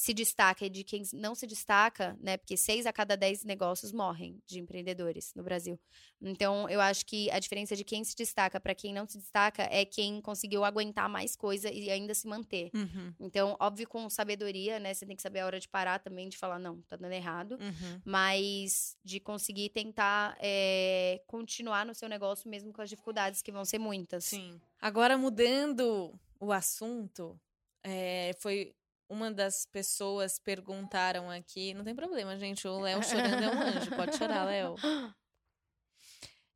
se 0.00 0.14
destaca 0.14 0.64
e 0.64 0.70
de 0.70 0.82
quem 0.82 1.02
não 1.12 1.34
se 1.34 1.46
destaca, 1.46 2.16
né? 2.22 2.38
Porque 2.38 2.56
seis 2.56 2.86
a 2.86 2.92
cada 2.92 3.18
dez 3.18 3.44
negócios 3.44 3.92
morrem 3.92 4.40
de 4.46 4.58
empreendedores 4.58 5.34
no 5.36 5.42
Brasil. 5.42 5.78
Então, 6.22 6.66
eu 6.70 6.80
acho 6.80 7.04
que 7.04 7.30
a 7.30 7.38
diferença 7.38 7.76
de 7.76 7.84
quem 7.84 8.02
se 8.02 8.16
destaca 8.16 8.58
para 8.58 8.74
quem 8.74 8.94
não 8.94 9.06
se 9.06 9.18
destaca 9.18 9.62
é 9.70 9.84
quem 9.84 10.22
conseguiu 10.22 10.64
aguentar 10.64 11.06
mais 11.06 11.36
coisa 11.36 11.70
e 11.70 11.90
ainda 11.90 12.14
se 12.14 12.26
manter. 12.26 12.70
Uhum. 12.74 13.12
Então, 13.20 13.58
óbvio, 13.60 13.86
com 13.86 14.08
sabedoria, 14.08 14.80
né? 14.80 14.94
Você 14.94 15.04
tem 15.04 15.14
que 15.14 15.20
saber 15.20 15.40
a 15.40 15.46
hora 15.46 15.60
de 15.60 15.68
parar 15.68 15.98
também, 15.98 16.30
de 16.30 16.38
falar, 16.38 16.58
não, 16.58 16.80
tá 16.88 16.96
dando 16.96 17.12
errado. 17.12 17.58
Uhum. 17.60 18.00
Mas 18.02 18.96
de 19.04 19.20
conseguir 19.20 19.68
tentar 19.68 20.34
é, 20.40 21.20
continuar 21.26 21.84
no 21.84 21.94
seu 21.94 22.08
negócio 22.08 22.48
mesmo 22.48 22.72
com 22.72 22.80
as 22.80 22.88
dificuldades 22.88 23.42
que 23.42 23.52
vão 23.52 23.66
ser 23.66 23.78
muitas. 23.78 24.24
Sim. 24.24 24.58
Agora, 24.80 25.18
mudando 25.18 26.18
o 26.40 26.52
assunto, 26.52 27.38
é, 27.84 28.32
foi 28.38 28.74
uma 29.10 29.30
das 29.30 29.66
pessoas 29.66 30.38
perguntaram 30.38 31.28
aqui. 31.28 31.74
Não 31.74 31.84
tem 31.84 31.94
problema, 31.94 32.38
gente. 32.38 32.66
O 32.68 32.78
Léo 32.78 33.02
chorando 33.02 33.42
é 33.42 33.48
um 33.48 33.60
anjo. 33.60 33.90
Pode 33.96 34.16
chorar, 34.16 34.44
Léo. 34.44 34.76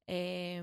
É, 0.06 0.62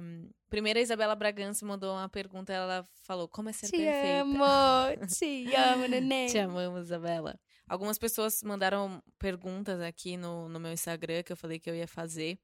primeiro, 0.52 0.78
a 0.78 0.84
Isabela 0.84 1.16
Bragança 1.16 1.66
mandou 1.66 1.96
uma 1.96 2.08
pergunta. 2.08 2.54
Ela 2.54 2.88
falou: 3.02 3.28
Como 3.28 3.50
é 3.50 3.52
ser 3.52 3.66
Te 3.66 3.78
perfeita? 3.78 4.22
amo, 4.22 5.08
te 5.08 5.56
amo, 5.58 5.88
neném. 5.88 6.28
Te 6.28 6.38
amamos, 6.38 6.84
Isabela. 6.84 7.40
Algumas 7.68 7.98
pessoas 7.98 8.44
mandaram 8.44 9.02
perguntas 9.18 9.82
aqui 9.82 10.16
no, 10.16 10.48
no 10.48 10.60
meu 10.60 10.72
Instagram 10.72 11.24
que 11.24 11.32
eu 11.32 11.36
falei 11.36 11.60
que 11.60 11.68
eu 11.68 11.76
ia 11.76 11.88
fazer. 11.88 12.40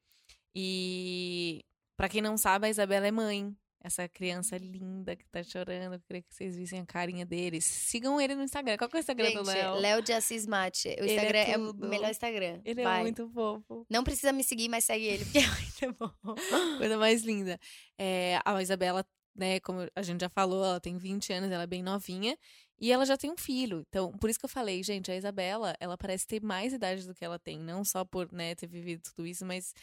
E, 0.55 1.63
pra 1.95 2.09
quem 2.09 2.19
não 2.19 2.35
sabe, 2.35 2.65
a 2.65 2.69
Isabela 2.71 3.05
é 3.05 3.11
mãe. 3.11 3.55
Essa 3.87 4.05
criança 4.07 4.57
linda 4.57 5.15
que 5.15 5.25
tá 5.29 5.41
chorando. 5.41 5.93
Eu 5.93 5.99
queria 6.01 6.21
que 6.21 6.33
vocês 6.33 6.57
vissem 6.57 6.81
a 6.81 6.85
carinha 6.85 7.25
deles. 7.25 7.63
Sigam 7.63 8.19
ele 8.19 8.35
no 8.35 8.43
Instagram. 8.43 8.77
Qual 8.77 8.89
que 8.89 8.97
é 8.97 8.99
o 8.99 9.01
Instagram 9.01 9.31
do 9.31 9.45
Gente, 9.45 9.47
Léo? 9.47 9.75
Léo 9.75 10.01
de 10.01 10.11
Assis 10.11 10.45
Mate. 10.45 10.89
O 10.89 11.03
é 11.03 11.05
Instagram 11.05 11.39
é, 11.39 11.53
tudo. 11.53 11.85
o 11.85 11.89
melhor 11.89 12.11
Instagram. 12.11 12.59
Ele 12.65 12.83
Vai. 12.83 12.99
é 12.99 13.01
muito 13.03 13.29
fofo. 13.29 13.85
Não 13.89 14.03
precisa 14.03 14.33
me 14.33 14.43
seguir, 14.43 14.67
mas 14.67 14.83
segue 14.83 15.05
ele, 15.05 15.23
porque 15.23 15.39
é 15.39 15.87
muito 15.87 15.97
bom. 15.97 16.35
Coisa 16.77 16.97
mais 16.97 17.23
linda. 17.23 17.57
É, 17.97 18.41
a 18.43 18.61
Isabela, 18.61 19.05
né, 19.33 19.61
como 19.61 19.87
a 19.95 20.01
gente 20.01 20.19
já 20.19 20.29
falou, 20.29 20.65
ela 20.65 20.81
tem 20.81 20.97
20 20.97 21.31
anos, 21.31 21.49
ela 21.49 21.63
é 21.63 21.67
bem 21.67 21.81
novinha. 21.81 22.37
E 22.77 22.91
ela 22.91 23.05
já 23.05 23.15
tem 23.17 23.31
um 23.31 23.37
filho. 23.37 23.85
Então, 23.87 24.11
por 24.17 24.29
isso 24.29 24.37
que 24.37 24.45
eu 24.45 24.49
falei, 24.49 24.83
gente, 24.83 25.09
a 25.09 25.15
Isabela, 25.15 25.75
ela 25.79 25.97
parece 25.97 26.27
ter 26.27 26.43
mais 26.43 26.73
idade 26.73 27.07
do 27.07 27.15
que 27.15 27.23
ela 27.23 27.39
tem. 27.39 27.57
Não 27.57 27.85
só 27.85 28.03
por, 28.03 28.29
né, 28.33 28.53
ter 28.53 28.67
vivido 28.67 29.01
tudo 29.03 29.25
isso, 29.25 29.45
mas 29.45 29.73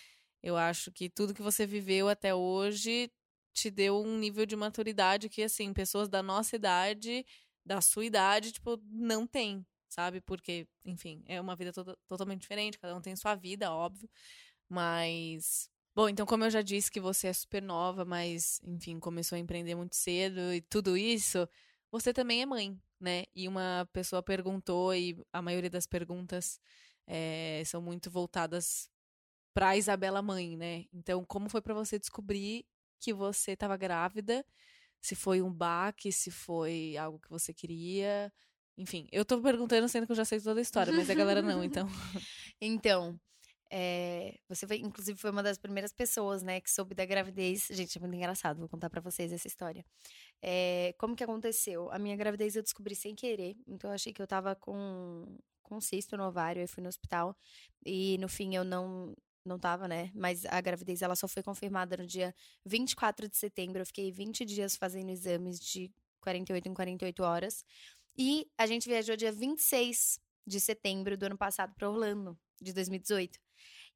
eu 0.42 0.58
acho 0.58 0.92
que 0.92 1.08
tudo 1.08 1.32
que 1.32 1.40
você 1.40 1.66
viveu 1.66 2.06
até 2.06 2.34
hoje 2.34 3.10
te 3.54 3.70
deu 3.70 4.02
um 4.02 4.18
nível 4.18 4.46
de 4.46 4.56
maturidade 4.56 5.28
que, 5.30 5.42
assim, 5.42 5.72
pessoas 5.72 6.08
da 6.08 6.22
nossa 6.22 6.56
idade, 6.56 7.24
da 7.64 7.80
sua 7.80 8.04
idade, 8.04 8.52
tipo, 8.52 8.78
não 8.86 9.26
tem, 9.26 9.66
sabe? 9.88 10.20
Porque, 10.20 10.68
enfim, 10.84 11.22
é 11.26 11.40
uma 11.40 11.56
vida 11.56 11.72
toda- 11.72 11.96
totalmente 12.08 12.42
diferente, 12.42 12.78
cada 12.78 12.96
um 12.96 13.00
tem 13.00 13.16
sua 13.16 13.34
vida, 13.36 13.72
óbvio. 13.72 14.10
Mas. 14.68 15.70
Bom, 15.94 16.08
então, 16.08 16.26
como 16.26 16.44
eu 16.44 16.50
já 16.50 16.60
disse 16.62 16.90
que 16.90 17.00
você 17.00 17.28
é 17.28 17.32
super 17.32 17.62
nova, 17.62 18.04
mas, 18.04 18.60
enfim, 18.64 18.98
começou 18.98 19.36
a 19.36 19.38
empreender 19.38 19.74
muito 19.76 19.94
cedo 19.96 20.52
e 20.52 20.60
tudo 20.62 20.96
isso, 20.96 21.48
você 21.90 22.12
também 22.12 22.42
é 22.42 22.46
mãe, 22.46 22.76
né? 23.00 23.24
E 23.34 23.46
uma 23.48 23.88
pessoa 23.92 24.20
perguntou, 24.22 24.92
e 24.94 25.16
a 25.32 25.40
maioria 25.40 25.70
das 25.70 25.86
perguntas 25.86 26.60
eh, 27.06 27.62
são 27.66 27.80
muito 27.80 28.10
voltadas 28.10 28.90
pra 29.54 29.76
Isabela 29.76 30.22
mãe, 30.22 30.56
né? 30.56 30.86
Então, 30.92 31.24
como 31.24 31.48
foi 31.48 31.62
pra 31.62 31.74
você 31.74 31.98
descobrir 31.98 32.66
que 33.04 33.12
você 33.12 33.52
estava 33.52 33.76
grávida? 33.76 34.44
Se 35.00 35.14
foi 35.14 35.42
um 35.42 35.52
baque, 35.52 36.10
se 36.10 36.30
foi 36.30 36.96
algo 36.96 37.18
que 37.18 37.28
você 37.28 37.52
queria. 37.52 38.32
Enfim, 38.78 39.06
eu 39.12 39.24
tô 39.24 39.40
perguntando 39.40 39.88
sendo 39.88 40.06
que 40.06 40.12
eu 40.12 40.16
já 40.16 40.24
sei 40.24 40.40
toda 40.40 40.60
a 40.60 40.62
história, 40.62 40.92
mas 40.92 41.10
a 41.10 41.14
galera 41.14 41.42
não, 41.42 41.62
então. 41.62 41.86
Então, 42.60 43.20
é, 43.70 44.38
você 44.48 44.66
foi, 44.66 44.78
inclusive, 44.78 45.18
foi 45.18 45.30
uma 45.30 45.42
das 45.42 45.58
primeiras 45.58 45.92
pessoas, 45.92 46.42
né, 46.42 46.60
que 46.60 46.70
soube 46.70 46.94
da 46.94 47.04
gravidez. 47.04 47.66
Gente, 47.70 47.98
é 47.98 48.00
muito 48.00 48.14
engraçado, 48.14 48.58
vou 48.58 48.68
contar 48.68 48.88
pra 48.88 49.00
vocês 49.00 49.32
essa 49.32 49.46
história. 49.46 49.84
É, 50.40 50.94
como 50.98 51.16
que 51.16 51.24
aconteceu? 51.24 51.90
A 51.90 51.98
minha 51.98 52.16
gravidez 52.16 52.56
eu 52.56 52.62
descobri 52.62 52.94
sem 52.94 53.14
querer, 53.14 53.56
então 53.66 53.90
eu 53.90 53.94
achei 53.94 54.12
que 54.12 54.22
eu 54.22 54.26
tava 54.26 54.54
com, 54.54 55.36
com 55.62 55.80
cisto 55.80 56.16
no 56.16 56.24
ovário, 56.24 56.62
aí 56.62 56.68
fui 56.68 56.82
no 56.82 56.88
hospital, 56.88 57.36
e 57.84 58.16
no 58.18 58.28
fim 58.28 58.54
eu 58.54 58.64
não. 58.64 59.14
Não 59.44 59.58
tava, 59.58 59.86
né? 59.86 60.10
Mas 60.14 60.46
a 60.46 60.60
gravidez 60.60 61.02
ela 61.02 61.14
só 61.14 61.28
foi 61.28 61.42
confirmada 61.42 61.96
no 61.96 62.06
dia 62.06 62.34
24 62.64 63.28
de 63.28 63.36
setembro. 63.36 63.82
Eu 63.82 63.86
fiquei 63.86 64.10
20 64.10 64.44
dias 64.44 64.74
fazendo 64.76 65.10
exames 65.10 65.60
de 65.60 65.92
48 66.20 66.68
em 66.68 66.74
48 66.74 67.22
horas. 67.22 67.64
E 68.16 68.48
a 68.56 68.66
gente 68.66 68.88
viajou 68.88 69.16
dia 69.16 69.32
26 69.32 70.18
de 70.46 70.60
setembro 70.60 71.16
do 71.16 71.24
ano 71.26 71.36
passado 71.36 71.74
pra 71.74 71.90
Orlando, 71.90 72.38
de 72.60 72.72
2018. 72.72 73.38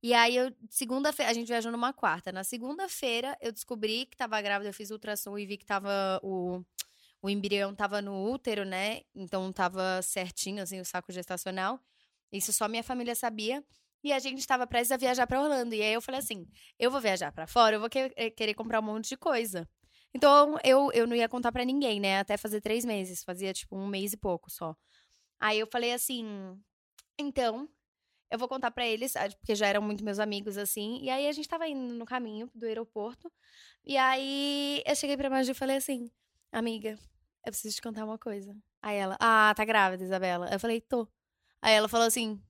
E 0.02 0.14
aí, 0.14 0.37
eu, 0.37 0.52
segunda-feira, 0.70 1.30
a 1.30 1.34
gente 1.34 1.48
viajou 1.48 1.72
numa 1.72 1.92
quarta. 1.92 2.30
Na 2.30 2.44
segunda-feira, 2.44 3.37
eu 3.40 3.50
descobri 3.52 4.06
que 4.06 4.16
tava 4.16 4.40
grávida, 4.40 4.68
eu 4.68 4.74
fiz 4.74 4.90
ultrassom 4.90 5.37
e 5.38 5.46
vi 5.46 5.56
que 5.56 5.66
tava 5.66 6.20
o, 6.22 6.62
o 7.22 7.30
embrião 7.30 7.74
tava 7.74 8.00
no 8.02 8.30
útero, 8.30 8.64
né? 8.64 9.02
Então 9.14 9.52
tava 9.52 10.00
certinho, 10.02 10.62
assim, 10.62 10.80
o 10.80 10.84
saco 10.84 11.12
gestacional. 11.12 11.80
Isso 12.32 12.52
só 12.52 12.68
minha 12.68 12.82
família 12.84 13.14
sabia. 13.14 13.64
E 14.02 14.12
a 14.12 14.18
gente 14.18 14.46
tava 14.46 14.66
prestes 14.66 14.92
a 14.92 14.96
viajar 14.96 15.26
pra 15.26 15.40
Orlando. 15.42 15.74
E 15.74 15.82
aí 15.82 15.92
eu 15.92 16.00
falei 16.02 16.20
assim: 16.20 16.46
eu 16.78 16.90
vou 16.90 17.00
viajar 17.00 17.32
pra 17.32 17.46
fora, 17.46 17.76
eu 17.76 17.80
vou 17.80 17.88
que- 17.90 18.12
eh, 18.16 18.30
querer 18.30 18.54
comprar 18.54 18.80
um 18.80 18.82
monte 18.84 19.08
de 19.11 19.16
coisa. 19.16 19.68
Então 20.14 20.56
eu, 20.64 20.90
eu 20.92 21.06
não 21.06 21.16
ia 21.16 21.28
contar 21.28 21.52
pra 21.52 21.64
ninguém, 21.64 22.00
né? 22.00 22.20
Até 22.20 22.37
fazer 22.37 22.61
três 22.61 22.84
meses. 22.84 23.22
Fazia 23.24 23.52
tipo 23.52 23.76
um 23.76 23.87
mês 23.87 24.12
e 24.12 24.16
pouco 24.16 24.50
só. 24.50 24.76
Aí 25.40 25.58
eu 25.61 25.66
falei 25.70 25.92
assim: 25.92 26.24
então, 27.18 27.68
eu 28.30 28.38
vou 28.38 28.48
contar 28.48 28.70
pra 28.70 28.87
eles, 28.87 29.14
porque 29.40 29.54
já 29.54 29.66
eram 29.68 29.82
muito 29.82 30.04
meus 30.04 30.18
amigos 30.18 30.58
assim. 30.58 31.00
E 31.02 31.11
aí 31.11 31.28
a 31.28 31.32
gente 31.32 31.48
tava 31.48 31.68
indo 31.68 31.94
no 31.94 32.06
caminho 32.06 32.50
do 32.54 32.66
aeroporto. 32.66 33.32
E 33.84 33.96
aí 33.96 34.82
eu 34.87 34.96
cheguei 34.96 35.16
pra 35.16 35.30
Maju 35.30 35.50
e 35.52 35.54
falei 35.54 35.76
assim: 35.78 36.11
amiga, 36.52 36.90
eu 37.46 37.52
preciso 37.52 37.76
te 37.76 37.82
contar 37.82 38.04
uma 38.04 38.18
coisa. 38.18 38.56
Aí 38.82 38.96
ela: 38.96 39.16
ah, 39.20 39.54
tá 39.56 39.64
grávida, 39.64 40.04
Isabela. 40.04 40.48
Eu 40.52 40.61
falei: 40.61 40.80
tô. 40.80 41.08
Aí 41.62 41.74
ela 41.74 41.88
falou 41.88 42.06
assim: 42.06 42.40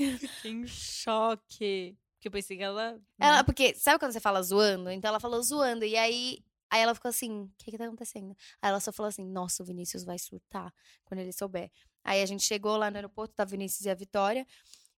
Fiquei 0.18 0.52
em 0.52 0.66
choque. 0.66 1.96
Porque 2.14 2.28
eu 2.28 2.32
pensei 2.32 2.56
que 2.56 2.62
ela. 2.62 2.92
né? 2.92 3.00
Ela, 3.18 3.44
porque, 3.44 3.74
sabe 3.74 3.98
quando 3.98 4.12
você 4.12 4.20
fala 4.20 4.42
zoando? 4.42 4.90
Então 4.90 5.08
ela 5.08 5.20
falou 5.20 5.42
zoando. 5.42 5.84
E 5.84 5.96
aí, 5.96 6.44
aí 6.70 6.80
ela 6.82 6.94
ficou 6.94 7.08
assim: 7.08 7.44
o 7.44 7.50
que 7.58 7.70
que 7.70 7.78
tá 7.78 7.86
acontecendo? 7.86 8.36
Aí 8.60 8.68
ela 8.70 8.80
só 8.80 8.92
falou 8.92 9.08
assim: 9.08 9.24
nossa, 9.24 9.62
o 9.62 9.66
Vinícius 9.66 10.04
vai 10.04 10.18
surtar 10.18 10.72
quando 11.04 11.20
ele 11.20 11.32
souber. 11.32 11.70
Aí 12.04 12.22
a 12.22 12.26
gente 12.26 12.42
chegou 12.44 12.76
lá 12.76 12.90
no 12.90 12.96
aeroporto, 12.96 13.34
tá 13.34 13.44
Vinícius 13.44 13.86
e 13.86 13.90
a 13.90 13.94
Vitória. 13.94 14.46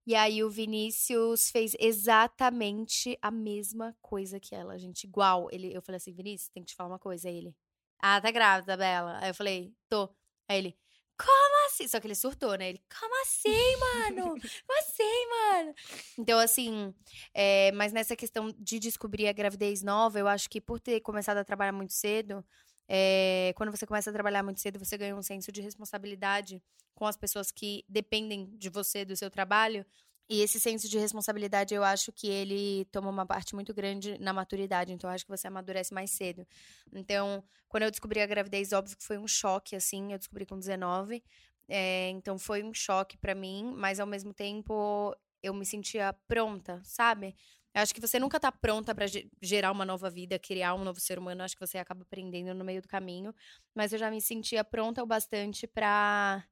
E 0.05 0.17
aí 0.17 0.43
o 0.43 0.51
Vinícius 0.51 1.49
fez 1.51 1.77
exatamente 1.79 3.17
a 3.23 3.31
mesma 3.31 3.97
coisa 4.03 4.41
que 4.41 4.53
ela, 4.55 4.77
gente. 4.77 5.05
Igual. 5.05 5.49
Ele, 5.53 5.73
eu 5.73 5.81
falei 5.81 5.99
assim: 5.99 6.13
Vinícius, 6.13 6.51
tem 6.51 6.65
que 6.65 6.71
te 6.73 6.77
falar 6.77 6.91
uma 6.91 6.99
coisa. 6.99 7.29
Aí 7.29 7.37
ele: 7.37 7.57
ah, 8.01 8.21
tá 8.21 8.33
grávida, 8.33 8.77
Bela. 8.77 9.19
Aí 9.23 9.31
eu 9.31 9.35
falei: 9.35 9.73
tô. 9.89 10.09
Aí 10.49 10.59
ele: 10.59 10.77
como 11.25 11.67
assim? 11.67 11.87
Só 11.87 12.01
que 12.01 12.07
ele 12.07 12.15
surtou, 12.15 12.57
né? 12.57 12.71
Ele: 12.71 12.83
como 12.99 13.23
assim, 13.23 13.77
mano? 13.77 14.35
Como 14.67 14.79
assim, 14.79 15.27
mano? 15.29 15.75
Então, 16.19 16.39
assim. 16.39 16.95
É, 17.33 17.71
mas 17.73 17.93
nessa 17.93 18.17
questão 18.17 18.53
de 18.59 18.79
descobrir 18.79 19.29
a 19.29 19.33
gravidez 19.33 19.83
nova, 19.83 20.19
eu 20.19 20.27
acho 20.27 20.51
que 20.51 20.61
por 20.61 20.81
ter 20.81 21.01
começado 21.01 21.39
a 21.39 21.45
trabalhar 21.45 21.73
muito 21.73 21.93
cedo, 21.93 22.45
é, 22.89 23.53
quando 23.57 23.71
você 23.71 23.87
começa 23.87 24.11
a 24.11 24.13
trabalhar 24.13 24.43
muito 24.43 24.61
cedo, 24.61 24.79
você 24.79 24.99
ganha 24.99 25.15
um 25.15 25.23
senso 25.23 25.53
de 25.53 25.61
responsabilidade 25.61 26.61
com 26.95 27.07
as 27.07 27.17
pessoas 27.17 27.51
que 27.51 27.85
dependem 27.89 28.51
de 28.57 28.69
você, 28.69 29.05
do 29.05 29.17
seu 29.17 29.31
trabalho. 29.31 29.87
E 30.33 30.41
esse 30.41 30.59
senso 30.59 30.89
de 30.89 30.99
responsabilidade, 30.99 31.75
eu 31.75 31.85
acho 31.85 32.11
que 32.13 32.27
ele 32.27 32.87
toma 32.87 33.11
uma 33.11 33.27
parte 33.27 33.55
muito 33.55 33.75
grande 33.75 34.17
na 34.19 34.33
maturidade. 34.33 34.91
Então, 34.93 35.11
eu 35.11 35.15
acho 35.15 35.25
que 35.27 35.31
você 35.31 35.47
amadurece 35.47 35.93
mais 35.93 36.11
cedo. 36.13 36.47
Então, 36.95 37.45
quando 37.69 37.83
eu 37.83 37.91
descobri 37.91 38.21
a 38.21 38.27
gravidez, 38.27 38.73
óbvio 38.73 38.97
que 38.97 39.05
foi 39.05 39.19
um 39.19 39.29
choque, 39.29 39.77
assim. 39.77 40.13
Eu 40.13 40.19
descobri 40.19 40.47
com 40.47 40.59
19. 40.59 41.23
É, 41.69 42.09
então, 42.11 42.39
foi 42.39 42.63
um 42.63 42.73
choque 42.73 43.19
pra 43.19 43.35
mim. 43.35 43.75
Mas, 43.77 44.01
ao 44.01 44.07
mesmo 44.07 44.33
tempo, 44.33 45.15
eu 45.43 45.53
me 45.53 45.67
sentia 45.67 46.15
pronta, 46.27 46.81
sabe? 46.85 47.37
Eu 47.75 47.83
acho 47.83 47.95
que 47.95 48.01
você 48.01 48.19
nunca 48.19 48.39
tá 48.41 48.51
pronta 48.53 48.95
ge- 49.07 49.29
gerar 49.41 49.71
uma 49.73 49.85
nova 49.85 50.09
vida, 50.11 50.39
criar 50.39 50.75
um 50.75 50.85
novo 50.85 51.01
ser 51.01 51.19
humano. 51.19 51.43
Eu 51.43 51.45
acho 51.45 51.57
que 51.57 51.67
você 51.67 51.77
acaba 51.79 52.03
aprendendo 52.03 52.55
no 52.55 52.65
meio 52.65 52.81
do 52.81 52.89
caminho. 52.89 53.35
Mas 53.75 53.93
eu 53.93 53.99
já 53.99 54.11
me 54.11 54.21
sentia 54.21 54.65
pronta 54.65 55.03
o 55.03 55.07
bastante 55.07 55.67
pra 55.67 56.43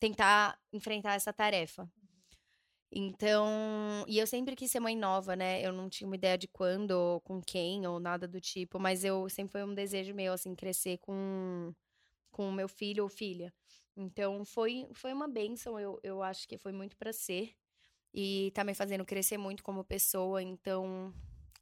tentar 0.00 0.58
enfrentar 0.72 1.14
essa 1.14 1.32
tarefa. 1.32 1.88
Então, 2.92 4.04
e 4.08 4.18
eu 4.18 4.26
sempre 4.26 4.56
quis 4.56 4.70
ser 4.70 4.80
mãe 4.80 4.96
nova, 4.96 5.36
né? 5.36 5.64
Eu 5.64 5.72
não 5.72 5.88
tinha 5.88 6.06
uma 6.08 6.16
ideia 6.16 6.36
de 6.36 6.48
quando, 6.48 7.20
com 7.24 7.40
quem, 7.40 7.86
ou 7.86 8.00
nada 8.00 8.26
do 8.26 8.40
tipo, 8.40 8.80
mas 8.80 9.04
eu 9.04 9.28
sempre 9.28 9.52
foi 9.52 9.62
um 9.64 9.74
desejo 9.74 10.12
meu, 10.14 10.32
assim, 10.32 10.54
crescer 10.54 10.98
com 10.98 11.72
com 12.30 12.48
o 12.48 12.52
meu 12.52 12.68
filho 12.68 13.04
ou 13.04 13.08
filha. 13.10 13.52
Então, 13.96 14.44
foi, 14.44 14.88
foi 14.94 15.12
uma 15.12 15.28
bênção, 15.28 15.78
eu, 15.80 15.98
eu 16.02 16.22
acho 16.22 16.48
que 16.48 16.58
foi 16.58 16.72
muito 16.72 16.96
pra 16.96 17.12
ser. 17.12 17.54
E 18.14 18.50
tá 18.54 18.64
me 18.64 18.74
fazendo 18.74 19.04
crescer 19.06 19.38
muito 19.38 19.62
como 19.64 19.84
pessoa, 19.84 20.42
então 20.42 21.14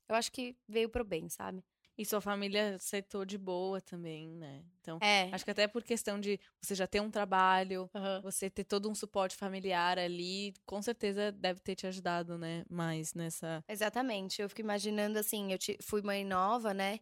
eu 0.08 0.14
acho 0.16 0.32
que 0.32 0.56
veio 0.68 0.88
pro 0.90 1.04
bem, 1.04 1.28
sabe? 1.28 1.64
E 1.98 2.04
sua 2.06 2.20
família 2.20 2.76
aceitou 2.76 3.24
de 3.24 3.37
boa 3.37 3.80
também, 3.80 4.28
né? 4.30 4.64
Então, 4.80 4.98
É. 5.02 5.28
acho 5.32 5.44
que 5.44 5.50
até 5.50 5.66
por 5.66 5.82
questão 5.82 6.20
de 6.20 6.38
você 6.62 6.74
já 6.74 6.87
ter 6.87 7.00
um 7.00 7.11
trabalho, 7.11 7.90
aham. 7.94 8.22
você 8.22 8.48
ter 8.48 8.64
todo 8.64 8.88
um 8.88 8.94
suporte 8.94 9.37
familiar 9.37 9.98
ali, 9.98 10.54
com 10.64 10.80
certeza 10.80 11.32
deve 11.32 11.61
ter 11.61 11.74
te 11.74 11.87
ajudado, 11.87 12.38
né? 12.38 12.64
Mais 12.70 13.14
nessa. 13.14 13.64
Exatamente. 13.68 14.40
Eu 14.40 14.48
fico 14.48 14.61
imaginando 14.61 15.18
assim, 15.18 15.52
eu 15.52 15.58
ti- 15.58 15.76
fui 15.82 16.00
mãe 16.02 16.24
nova, 16.24 16.72
né? 16.72 17.00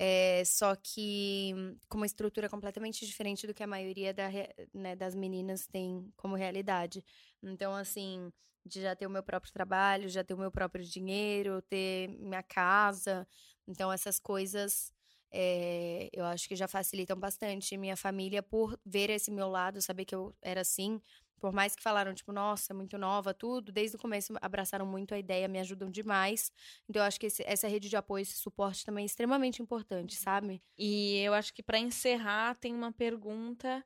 É, 0.00 0.42
só 0.44 0.74
que 0.76 1.52
com 1.88 1.98
uma 1.98 2.06
estrutura 2.06 2.48
completamente 2.48 3.04
diferente 3.06 3.46
do 3.46 3.54
que 3.54 3.62
a 3.62 3.66
maioria 3.66 4.14
da 4.14 4.28
né, 4.72 4.96
das 4.96 5.14
meninas 5.14 5.66
tem 5.66 6.10
como 6.16 6.34
realidade. 6.36 7.04
Então, 7.42 7.74
assim, 7.74 8.30
de 8.64 8.82
já 8.82 8.94
ter 8.96 9.06
o 9.06 9.10
meu 9.10 9.22
próprio 9.22 9.52
trabalho, 9.52 10.08
já 10.08 10.22
ter 10.24 10.34
o 10.34 10.38
meu 10.38 10.50
próprio 10.50 10.84
dinheiro, 10.84 11.62
ter 11.62 12.08
minha 12.18 12.42
casa. 12.42 13.26
Então, 13.68 13.92
essas 13.92 14.18
coisas 14.18 14.92
é, 15.32 16.08
eu 16.12 16.24
acho 16.24 16.48
que 16.48 16.56
já 16.56 16.66
facilitam 16.68 17.18
bastante. 17.18 17.76
Minha 17.76 17.96
família, 17.96 18.42
por 18.42 18.78
ver 18.84 19.10
esse 19.10 19.30
meu 19.30 19.48
lado, 19.48 19.82
saber 19.82 20.04
que 20.06 20.14
eu 20.14 20.34
era 20.42 20.62
assim, 20.62 21.00
por 21.40 21.52
mais 21.52 21.76
que 21.76 21.82
falaram, 21.82 22.14
tipo, 22.14 22.32
nossa, 22.32 22.74
muito 22.74 22.98
nova, 22.98 23.32
tudo, 23.34 23.70
desde 23.70 23.96
o 23.96 24.00
começo 24.00 24.34
abraçaram 24.40 24.86
muito 24.86 25.14
a 25.14 25.18
ideia, 25.18 25.46
me 25.48 25.60
ajudam 25.60 25.90
demais. 25.90 26.50
Então, 26.88 27.02
eu 27.02 27.06
acho 27.06 27.20
que 27.20 27.26
esse- 27.26 27.44
essa 27.46 27.68
rede 27.68 27.88
de 27.88 27.96
apoio, 27.96 28.22
esse 28.22 28.38
suporte 28.38 28.84
também 28.84 29.02
é 29.04 29.06
extremamente 29.06 29.62
importante, 29.62 30.16
sabe? 30.16 30.62
E 30.76 31.18
eu 31.18 31.34
acho 31.34 31.52
que 31.54 31.62
pra 31.62 31.78
encerrar, 31.78 32.54
tem 32.56 32.74
uma 32.74 32.92
pergunta. 32.92 33.84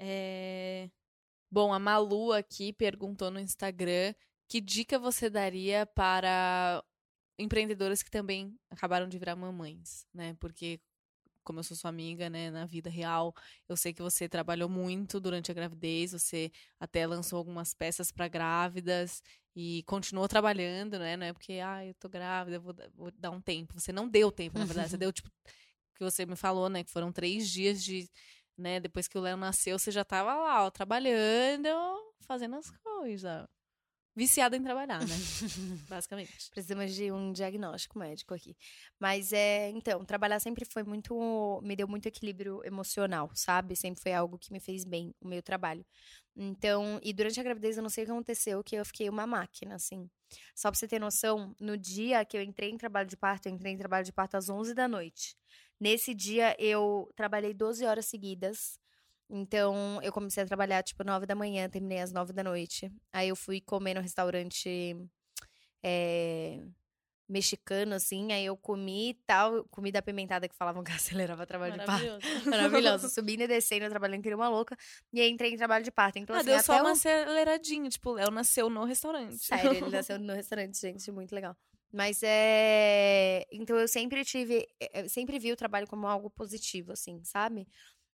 é, 0.00 0.90
Bom, 1.50 1.72
a 1.72 1.78
Malu 1.78 2.32
aqui 2.32 2.72
perguntou 2.72 3.30
no 3.30 3.40
Instagram 3.40 4.14
que 4.48 4.60
dica 4.60 4.98
você 4.98 5.30
daria 5.30 5.86
para 5.86 6.82
empreendedoras 7.38 8.02
que 8.02 8.10
também 8.10 8.58
acabaram 8.70 9.08
de 9.08 9.18
virar 9.18 9.36
mamães, 9.36 10.06
né? 10.12 10.34
Porque, 10.40 10.80
como 11.44 11.60
eu 11.60 11.62
sou 11.64 11.76
sua 11.76 11.88
amiga, 11.90 12.28
né, 12.28 12.50
na 12.50 12.66
vida 12.66 12.90
real, 12.90 13.34
eu 13.68 13.76
sei 13.76 13.92
que 13.94 14.02
você 14.02 14.28
trabalhou 14.28 14.68
muito 14.68 15.18
durante 15.20 15.50
a 15.50 15.54
gravidez, 15.54 16.12
você 16.12 16.50
até 16.78 17.06
lançou 17.06 17.38
algumas 17.38 17.72
peças 17.74 18.10
para 18.12 18.28
grávidas 18.28 19.22
e 19.56 19.82
continuou 19.86 20.28
trabalhando, 20.28 20.98
né? 20.98 21.16
Não 21.16 21.26
é 21.26 21.32
porque, 21.32 21.54
ah, 21.64 21.84
eu 21.86 21.94
tô 21.94 22.08
grávida, 22.08 22.56
eu 22.56 22.60
vou, 22.60 22.72
dar- 22.72 22.90
vou 22.94 23.10
dar 23.12 23.30
um 23.30 23.40
tempo. 23.40 23.72
Você 23.78 23.92
não 23.92 24.08
deu 24.08 24.30
tempo, 24.30 24.58
na 24.58 24.64
verdade, 24.66 24.90
você 24.90 24.96
deu, 24.98 25.12
tipo, 25.12 25.30
que 25.96 26.04
você 26.04 26.26
me 26.26 26.36
falou, 26.36 26.68
né, 26.68 26.84
que 26.84 26.90
foram 26.90 27.10
três 27.12 27.48
dias 27.50 27.82
de, 27.82 28.08
né, 28.56 28.78
depois 28.80 29.08
que 29.08 29.16
o 29.18 29.20
Léo 29.20 29.36
nasceu, 29.36 29.78
você 29.78 29.90
já 29.90 30.04
tava 30.04 30.34
lá, 30.34 30.64
ó, 30.66 30.70
trabalhando, 30.70 31.68
fazendo 32.20 32.56
as 32.56 32.70
coisas. 32.70 33.46
Viciada 34.18 34.56
em 34.56 34.62
trabalhar, 34.64 34.98
né? 34.98 35.06
Basicamente. 35.88 36.50
Precisamos 36.50 36.92
de 36.92 37.12
um 37.12 37.32
diagnóstico 37.32 37.96
médico 38.00 38.34
aqui. 38.34 38.56
Mas 38.98 39.32
é, 39.32 39.70
então, 39.70 40.04
trabalhar 40.04 40.40
sempre 40.40 40.64
foi 40.64 40.82
muito, 40.82 41.60
me 41.62 41.76
deu 41.76 41.86
muito 41.86 42.06
equilíbrio 42.06 42.60
emocional, 42.64 43.30
sabe? 43.32 43.76
Sempre 43.76 44.02
foi 44.02 44.12
algo 44.12 44.36
que 44.36 44.52
me 44.52 44.58
fez 44.58 44.82
bem, 44.82 45.14
o 45.20 45.28
meu 45.28 45.40
trabalho. 45.40 45.86
Então, 46.34 46.98
e 47.00 47.12
durante 47.12 47.38
a 47.38 47.44
gravidez 47.44 47.76
eu 47.76 47.82
não 47.84 47.88
sei 47.88 48.02
o 48.02 48.06
que 48.08 48.12
aconteceu, 48.12 48.64
que 48.64 48.74
eu 48.74 48.84
fiquei 48.84 49.08
uma 49.08 49.24
máquina, 49.24 49.76
assim. 49.76 50.10
Só 50.52 50.68
pra 50.68 50.76
você 50.76 50.88
ter 50.88 50.98
noção, 50.98 51.54
no 51.60 51.78
dia 51.78 52.24
que 52.24 52.36
eu 52.36 52.42
entrei 52.42 52.70
em 52.70 52.76
trabalho 52.76 53.08
de 53.08 53.16
parto, 53.16 53.46
eu 53.46 53.52
entrei 53.52 53.72
em 53.72 53.78
trabalho 53.78 54.04
de 54.04 54.12
parto 54.12 54.36
às 54.36 54.48
11 54.48 54.74
da 54.74 54.88
noite. 54.88 55.36
Nesse 55.78 56.12
dia 56.12 56.56
eu 56.58 57.08
trabalhei 57.14 57.54
12 57.54 57.84
horas 57.84 58.06
seguidas. 58.06 58.80
Então, 59.30 60.00
eu 60.02 60.12
comecei 60.12 60.42
a 60.42 60.46
trabalhar, 60.46 60.82
tipo, 60.82 61.04
9 61.04 61.26
da 61.26 61.34
manhã, 61.34 61.68
terminei 61.68 62.00
às 62.00 62.12
9 62.12 62.32
da 62.32 62.42
noite. 62.42 62.90
Aí 63.12 63.28
eu 63.28 63.36
fui 63.36 63.60
comer 63.60 63.94
no 63.94 64.00
restaurante 64.00 64.96
é, 65.82 66.60
mexicano, 67.28 67.94
assim, 67.94 68.32
aí 68.32 68.46
eu 68.46 68.56
comi 68.56 69.20
tal, 69.26 69.64
comida 69.64 69.98
apimentada 69.98 70.48
que 70.48 70.56
falavam 70.56 70.82
que 70.82 70.90
acelerava 70.90 71.46
trabalho 71.46 71.78
de 71.78 71.84
parto. 71.84 72.48
Maravilhoso. 72.48 73.08
Subindo 73.10 73.42
e 73.42 73.46
descendo, 73.46 73.88
trabalhando 73.90 74.22
que 74.22 74.34
uma 74.34 74.48
louca. 74.48 74.76
E 75.12 75.20
aí 75.20 75.30
entrei 75.30 75.52
em 75.52 75.56
trabalho 75.56 75.84
de 75.84 75.90
parto. 75.90 76.18
Então, 76.18 76.34
Ah, 76.34 76.38
assim, 76.40 76.50
deu 76.50 76.62
só 76.62 76.80
uma 76.80 76.90
o... 76.90 76.92
aceleradinha. 76.92 77.90
Tipo, 77.90 78.10
o 78.10 78.14
Léo 78.14 78.30
nasceu 78.30 78.70
no 78.70 78.84
restaurante. 78.84 79.36
Sério, 79.44 79.72
ele 79.72 79.90
nasceu 79.90 80.18
no 80.18 80.32
restaurante, 80.32 80.80
gente, 80.80 81.10
muito 81.10 81.34
legal. 81.34 81.54
Mas 81.92 82.20
é. 82.22 83.46
Então 83.50 83.76
eu 83.78 83.88
sempre 83.88 84.24
tive. 84.24 84.66
Eu 84.92 85.08
sempre 85.08 85.38
vi 85.38 85.52
o 85.52 85.56
trabalho 85.56 85.86
como 85.86 86.06
algo 86.06 86.30
positivo, 86.30 86.92
assim, 86.92 87.22
sabe? 87.24 87.66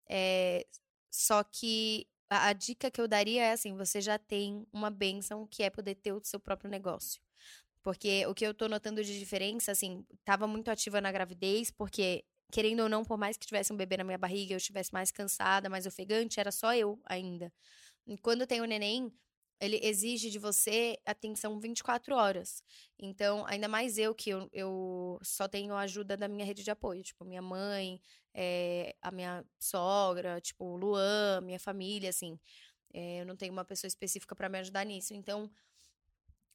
É... 0.09 0.65
Só 1.11 1.43
que 1.45 2.07
a, 2.31 2.49
a 2.49 2.53
dica 2.53 2.91
que 2.91 3.01
eu 3.01 3.09
daria 3.09 3.43
é 3.45 3.53
assim: 3.53 3.77
você 3.77 4.01
já 4.01 4.19
tem 4.19 4.67
uma 4.73 4.91
bênção 4.91 5.47
que 5.47 5.63
é 5.63 5.71
poder 5.71 5.97
ter 5.97 6.13
o 6.13 6.21
seu 6.25 6.41
próprio 6.41 6.71
negócio. 6.71 7.21
Porque 7.83 8.27
o 8.27 8.35
que 8.35 8.47
eu 8.47 8.55
tô 8.55 8.69
notando 8.69 9.03
de 9.03 9.19
diferença, 9.19 9.73
assim, 9.73 10.05
tava 10.25 10.47
muito 10.47 10.71
ativa 10.71 11.01
na 11.01 11.11
gravidez, 11.11 11.71
porque, 11.71 12.25
querendo 12.53 12.81
ou 12.83 12.89
não, 12.89 13.05
por 13.05 13.19
mais 13.19 13.37
que 13.39 13.47
tivesse 13.47 13.73
um 13.73 13.77
bebê 13.77 13.97
na 13.97 14.05
minha 14.05 14.19
barriga, 14.19 14.53
eu 14.53 14.59
estivesse 14.59 14.93
mais 14.93 15.11
cansada, 15.11 15.69
mais 15.71 15.87
ofegante, 15.87 16.39
era 16.41 16.53
só 16.53 16.75
eu 16.75 17.01
ainda. 17.07 17.53
E 18.07 18.19
quando 18.19 18.47
tem 18.47 18.61
o 18.61 18.67
neném, 18.67 19.13
ele 19.61 19.79
exige 19.83 20.31
de 20.31 20.39
você 20.39 20.99
atenção 21.05 21.61
24 21.61 22.15
horas. 22.15 22.63
Então, 22.99 23.45
ainda 23.47 23.69
mais 23.69 23.99
eu, 23.99 24.15
que 24.15 24.31
eu, 24.31 24.49
eu 24.53 25.19
só 25.23 25.47
tenho 25.47 25.75
a 25.75 25.81
ajuda 25.81 26.17
da 26.17 26.29
minha 26.29 26.45
rede 26.45 26.65
de 26.65 26.71
apoio. 26.71 27.03
Tipo, 27.03 27.25
minha 27.25 27.43
mãe, 27.43 28.01
eh, 28.35 28.95
a 29.03 29.11
minha 29.11 29.45
sogra, 29.59 30.41
tipo, 30.41 30.65
o 30.65 30.77
Luan, 30.77 31.41
minha 31.43 31.61
família, 31.61 32.11
assim. 32.11 32.39
Eh, 32.95 33.21
eu 33.21 33.27
não 33.27 33.37
tenho 33.37 33.53
uma 33.53 33.65
pessoa 33.65 33.89
específica 33.89 34.35
para 34.35 34.49
me 34.49 34.59
ajudar 34.59 34.85
nisso. 34.85 35.15
Então, 35.15 35.51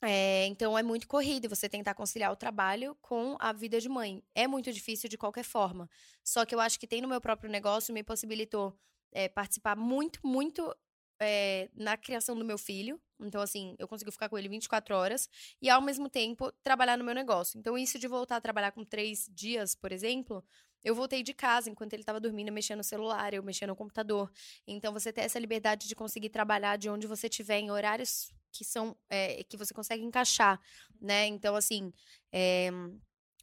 é, 0.01 0.45
então 0.47 0.77
é 0.77 0.83
muito 0.83 1.07
corrido 1.07 1.49
você 1.49 1.67
tentar 1.67 1.95
conciliar 1.95 2.31
o 2.31 2.35
trabalho 2.35 2.95
com 3.01 3.35
a 3.39 3.51
vida 3.53 3.79
de 3.79 3.89
mãe. 3.89 4.23
É 4.35 4.47
muito 4.47 4.71
difícil 4.71 5.09
de 5.09 5.17
qualquer 5.17 5.43
forma. 5.43 5.89
Só 6.23 6.45
que 6.45 6.53
eu 6.53 6.59
acho 6.59 6.79
que 6.79 6.87
tem 6.87 7.01
no 7.01 7.07
meu 7.07 7.21
próprio 7.21 7.49
negócio 7.49 7.93
me 7.93 8.03
possibilitou 8.03 8.77
é, 9.11 9.29
participar 9.29 9.75
muito, 9.75 10.19
muito 10.23 10.75
é, 11.19 11.69
na 11.73 11.97
criação 11.97 12.35
do 12.35 12.45
meu 12.45 12.57
filho. 12.57 12.99
Então, 13.19 13.41
assim, 13.41 13.75
eu 13.79 13.87
consigo 13.87 14.11
ficar 14.11 14.27
com 14.29 14.37
ele 14.37 14.49
24 14.49 14.95
horas 14.95 15.29
e, 15.61 15.69
ao 15.69 15.81
mesmo 15.81 16.09
tempo, 16.09 16.51
trabalhar 16.63 16.97
no 16.97 17.03
meu 17.03 17.15
negócio. 17.15 17.57
Então, 17.57 17.77
isso 17.77 17.97
de 17.97 18.07
voltar 18.07 18.37
a 18.37 18.41
trabalhar 18.41 18.71
com 18.71 18.83
três 18.83 19.29
dias, 19.33 19.73
por 19.73 19.91
exemplo, 19.91 20.43
eu 20.83 20.93
voltei 20.93 21.23
de 21.23 21.33
casa 21.33 21.69
enquanto 21.69 21.93
ele 21.93 22.03
estava 22.03 22.19
dormindo, 22.19 22.51
mexendo 22.51 22.77
no 22.77 22.83
celular, 22.83 23.33
eu 23.33 23.41
mexendo 23.41 23.69
no 23.69 23.75
computador. 23.75 24.31
Então, 24.67 24.93
você 24.93 25.11
ter 25.11 25.21
essa 25.21 25.39
liberdade 25.39 25.87
de 25.87 25.95
conseguir 25.95 26.29
trabalhar 26.29 26.77
de 26.77 26.89
onde 26.89 27.07
você 27.07 27.27
estiver, 27.27 27.59
em 27.59 27.71
horários 27.71 28.29
que 28.51 28.63
são 28.63 28.95
é, 29.09 29.43
que 29.43 29.57
você 29.57 29.73
consegue 29.73 30.03
encaixar, 30.03 30.61
né? 31.01 31.25
Então, 31.27 31.55
assim, 31.55 31.91
é, 32.31 32.69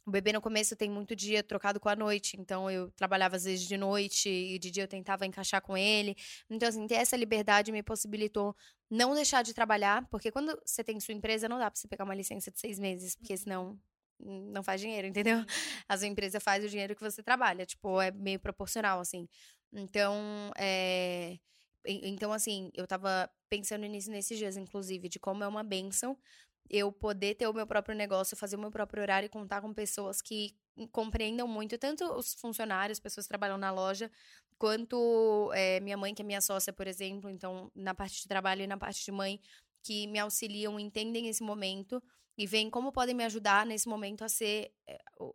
o 0.05 0.11
bebê 0.11 0.33
no 0.33 0.41
começo 0.41 0.75
tem 0.75 0.89
muito 0.89 1.15
dia 1.15 1.41
trocado 1.41 1.79
com 1.79 1.87
a 1.87 1.95
noite, 1.95 2.35
então 2.39 2.69
eu 2.69 2.91
trabalhava 2.91 3.35
às 3.35 3.45
vezes 3.45 3.65
de 3.65 3.77
noite 3.77 4.29
e 4.29 4.59
de 4.59 4.69
dia 4.69 4.83
eu 4.83 4.87
tentava 4.87 5.25
encaixar 5.25 5.61
com 5.61 5.77
ele. 5.77 6.15
Então, 6.49 6.67
assim, 6.67 6.85
ter 6.87 6.95
essa 6.95 7.15
liberdade 7.15 7.71
me 7.71 7.81
possibilitou 7.81 8.55
não 8.89 9.15
deixar 9.15 9.43
de 9.43 9.53
trabalhar, 9.53 10.05
porque 10.09 10.31
quando 10.31 10.59
você 10.65 10.83
tem 10.83 10.99
sua 10.99 11.13
empresa, 11.13 11.47
não 11.47 11.57
dá 11.57 11.71
pra 11.71 11.79
você 11.79 11.87
pegar 11.87 12.03
uma 12.03 12.15
licença 12.15 12.51
de 12.51 12.59
seis 12.59 12.77
meses, 12.77 13.15
porque 13.15 13.35
senão 13.37 13.79
não 14.19 14.63
faz 14.63 14.81
dinheiro, 14.81 15.07
entendeu? 15.07 15.37
A 15.87 15.97
sua 15.97 16.07
empresa 16.07 16.39
faz 16.39 16.63
o 16.63 16.69
dinheiro 16.69 16.95
que 16.95 17.01
você 17.01 17.23
trabalha, 17.23 17.65
tipo, 17.65 17.99
é 18.01 18.11
meio 18.11 18.39
proporcional, 18.39 18.99
assim. 18.99 19.27
Então, 19.71 20.51
é... 20.57 21.37
Então, 21.85 22.31
assim, 22.31 22.71
eu 22.73 22.87
tava 22.87 23.29
pensando 23.49 23.85
nisso 23.85 24.09
nesses 24.09 24.37
dias, 24.37 24.55
inclusive, 24.55 25.09
de 25.09 25.19
como 25.19 25.43
é 25.43 25.47
uma 25.47 25.63
benção 25.63 26.17
eu 26.69 26.91
poder 26.91 27.35
ter 27.35 27.47
o 27.47 27.53
meu 27.53 27.67
próprio 27.67 27.95
negócio, 27.95 28.37
fazer 28.37 28.55
o 28.55 28.59
meu 28.59 28.71
próprio 28.71 29.01
horário 29.01 29.27
e 29.27 29.29
contar 29.29 29.61
com 29.61 29.73
pessoas 29.73 30.21
que 30.21 30.55
compreendam 30.91 31.47
muito, 31.47 31.77
tanto 31.77 32.03
os 32.13 32.33
funcionários, 32.33 32.99
pessoas 32.99 33.25
que 33.25 33.29
trabalham 33.29 33.57
na 33.57 33.71
loja, 33.71 34.09
quanto 34.57 35.51
é, 35.53 35.79
minha 35.79 35.97
mãe, 35.97 36.13
que 36.13 36.21
é 36.21 36.25
minha 36.25 36.41
sócia, 36.41 36.73
por 36.73 36.87
exemplo, 36.87 37.29
então, 37.29 37.71
na 37.75 37.93
parte 37.93 38.21
de 38.21 38.27
trabalho 38.27 38.63
e 38.63 38.67
na 38.67 38.77
parte 38.77 39.03
de 39.03 39.11
mãe, 39.11 39.39
que 39.83 40.07
me 40.07 40.17
auxiliam, 40.19 40.79
entendem 40.79 41.27
esse 41.27 41.43
momento 41.43 42.01
e 42.37 42.47
veem 42.47 42.69
como 42.69 42.91
podem 42.91 43.13
me 43.13 43.23
ajudar 43.23 43.65
nesse 43.65 43.87
momento 43.87 44.23
a 44.23 44.29
ser, 44.29 44.71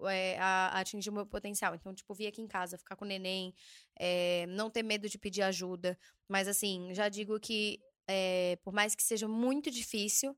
é, 0.08 0.38
a, 0.38 0.80
atingir 0.80 1.10
o 1.10 1.12
meu 1.12 1.26
potencial. 1.26 1.74
Então, 1.74 1.94
tipo, 1.94 2.12
vir 2.14 2.26
aqui 2.26 2.42
em 2.42 2.48
casa, 2.48 2.78
ficar 2.78 2.96
com 2.96 3.04
o 3.04 3.08
neném, 3.08 3.54
é, 3.96 4.46
não 4.48 4.68
ter 4.68 4.82
medo 4.82 5.08
de 5.08 5.18
pedir 5.18 5.42
ajuda. 5.42 5.96
Mas, 6.28 6.48
assim, 6.48 6.92
já 6.94 7.08
digo 7.08 7.38
que, 7.38 7.80
é, 8.08 8.58
por 8.64 8.72
mais 8.72 8.94
que 8.94 9.02
seja 9.02 9.28
muito 9.28 9.70
difícil, 9.70 10.36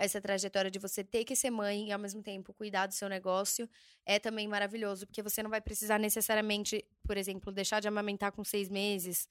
essa 0.00 0.18
trajetória 0.18 0.70
de 0.70 0.78
você 0.78 1.04
ter 1.04 1.24
que 1.24 1.36
ser 1.36 1.50
mãe 1.50 1.88
e 1.88 1.92
ao 1.92 1.98
mesmo 1.98 2.22
tempo 2.22 2.54
cuidar 2.54 2.86
do 2.86 2.94
seu 2.94 3.06
negócio 3.06 3.68
é 4.06 4.18
também 4.18 4.48
maravilhoso, 4.48 5.06
porque 5.06 5.22
você 5.22 5.42
não 5.42 5.50
vai 5.50 5.60
precisar 5.60 5.98
necessariamente, 5.98 6.82
por 7.06 7.18
exemplo, 7.18 7.52
deixar 7.52 7.80
de 7.80 7.88
amamentar 7.88 8.32
com 8.32 8.42
seis 8.42 8.70
meses, 8.70 9.28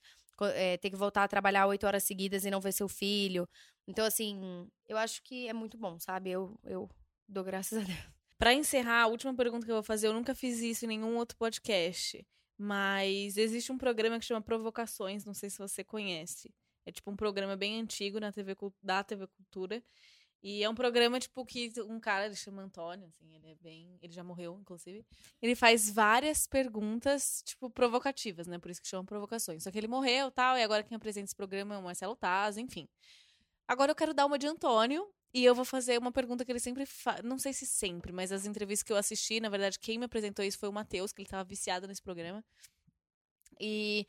é, 0.54 0.78
ter 0.78 0.92
que 0.92 0.96
voltar 0.96 1.24
a 1.24 1.28
trabalhar 1.28 1.66
oito 1.66 1.88
horas 1.88 2.04
seguidas 2.04 2.46
e 2.46 2.52
não 2.52 2.62
ver 2.62 2.72
seu 2.72 2.88
filho. 2.88 3.50
Então, 3.88 4.06
assim, 4.06 4.70
eu 4.88 4.96
acho 4.96 5.24
que 5.24 5.48
é 5.48 5.54
muito 5.54 5.76
bom, 5.76 5.98
sabe? 6.00 6.30
Eu, 6.30 6.56
eu 6.64 6.88
dou 7.28 7.44
graças 7.44 7.80
a 7.80 7.82
Deus. 7.82 8.00
Para 8.38 8.54
encerrar, 8.54 9.02
a 9.02 9.08
última 9.08 9.34
pergunta 9.34 9.66
que 9.66 9.72
eu 9.72 9.78
vou 9.78 9.84
fazer, 9.84 10.08
eu 10.08 10.14
nunca 10.14 10.36
fiz 10.36 10.60
isso 10.60 10.86
em 10.86 10.90
nenhum 10.90 11.18
outro 11.18 11.36
podcast, 11.36 12.26
mas 12.56 13.38
existe 13.38 13.72
um 13.72 13.78
programa 13.78 14.20
que 14.20 14.26
chama 14.26 14.40
Provocações, 14.40 15.26
não 15.26 15.34
sei 15.34 15.50
se 15.50 15.58
você 15.58 15.84
conhece. 15.84 16.54
É 16.86 16.92
tipo 16.92 17.10
um 17.10 17.16
programa 17.16 17.56
bem 17.58 17.82
antigo 17.82 18.20
na 18.20 18.32
TV, 18.32 18.56
da 18.82 19.04
TV 19.04 19.28
Cultura 19.28 19.84
E 20.42 20.64
é 20.64 20.70
um 20.70 20.76
programa, 20.76 21.20
tipo, 21.20 21.46
que 21.46 21.72
um 21.82 22.00
cara, 22.00 22.28
ele 22.28 22.36
chama 22.36 22.62
Antônio, 22.62 23.08
assim, 23.08 23.36
ele 23.36 23.48
é 23.52 23.56
bem. 23.56 23.98
Ele 24.02 24.14
já 24.14 24.24
morreu, 24.24 24.58
inclusive. 24.60 25.06
Ele 25.42 25.56
faz 25.56 25.90
várias 25.90 26.48
perguntas, 26.48 27.44
tipo, 27.46 27.70
provocativas, 27.70 28.48
né? 28.48 28.58
Por 28.58 28.72
isso 28.72 28.82
que 28.82 28.88
chamam 28.88 29.06
provocações. 29.06 29.64
Só 29.64 29.72
que 29.72 29.78
ele 29.78 29.88
morreu 29.88 30.32
tal, 30.32 30.58
e 30.58 30.64
agora 30.64 30.84
quem 30.84 30.96
apresenta 30.96 31.26
esse 31.26 31.36
programa 31.36 31.76
é 31.76 31.78
o 31.78 31.84
Marcelo 31.84 32.16
Taz, 32.16 32.58
enfim. 32.58 32.88
Agora 33.68 33.92
eu 33.92 33.96
quero 33.96 34.14
dar 34.14 34.26
uma 34.26 34.40
de 34.40 34.48
Antônio. 34.48 35.08
E 35.32 35.46
eu 35.46 35.54
vou 35.54 35.64
fazer 35.64 36.00
uma 36.00 36.12
pergunta 36.12 36.44
que 36.44 36.52
ele 36.52 36.60
sempre 36.60 36.86
faz. 36.88 37.22
Não 37.24 37.38
sei 37.38 37.54
se 37.54 37.66
sempre, 37.66 38.12
mas 38.12 38.32
as 38.32 38.46
entrevistas 38.46 38.84
que 38.84 38.92
eu 38.92 38.98
assisti, 38.98 39.40
na 39.40 39.48
verdade, 39.48 39.78
quem 39.78 39.98
me 40.00 40.06
apresentou 40.06 40.44
isso 40.44 40.58
foi 40.58 40.68
o 40.70 40.74
Matheus, 40.74 41.12
que 41.12 41.22
ele 41.22 41.30
tava 41.30 41.44
viciado 41.44 41.88
nesse 41.88 42.02
programa. 42.02 42.44
E 43.60 44.08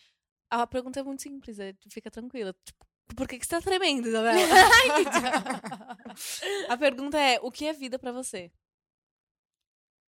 a 0.48 0.66
pergunta 0.66 1.00
é 1.00 1.02
muito 1.02 1.22
simples, 1.22 1.58
é, 1.58 1.74
fica 1.90 2.10
tranquila. 2.10 2.54
Tipo, 2.64 2.86
por 3.16 3.28
que, 3.28 3.38
que 3.38 3.46
você 3.46 3.50
tá 3.50 3.60
tremendo, 3.60 4.08
Isabela? 4.08 4.40
a 6.68 6.76
pergunta 6.76 7.18
é: 7.18 7.38
o 7.40 7.50
que 7.50 7.66
é 7.66 7.72
vida 7.72 7.98
pra 7.98 8.12
você? 8.12 8.50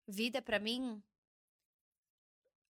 Vida 0.07 0.41
pra 0.41 0.59
mim 0.59 1.01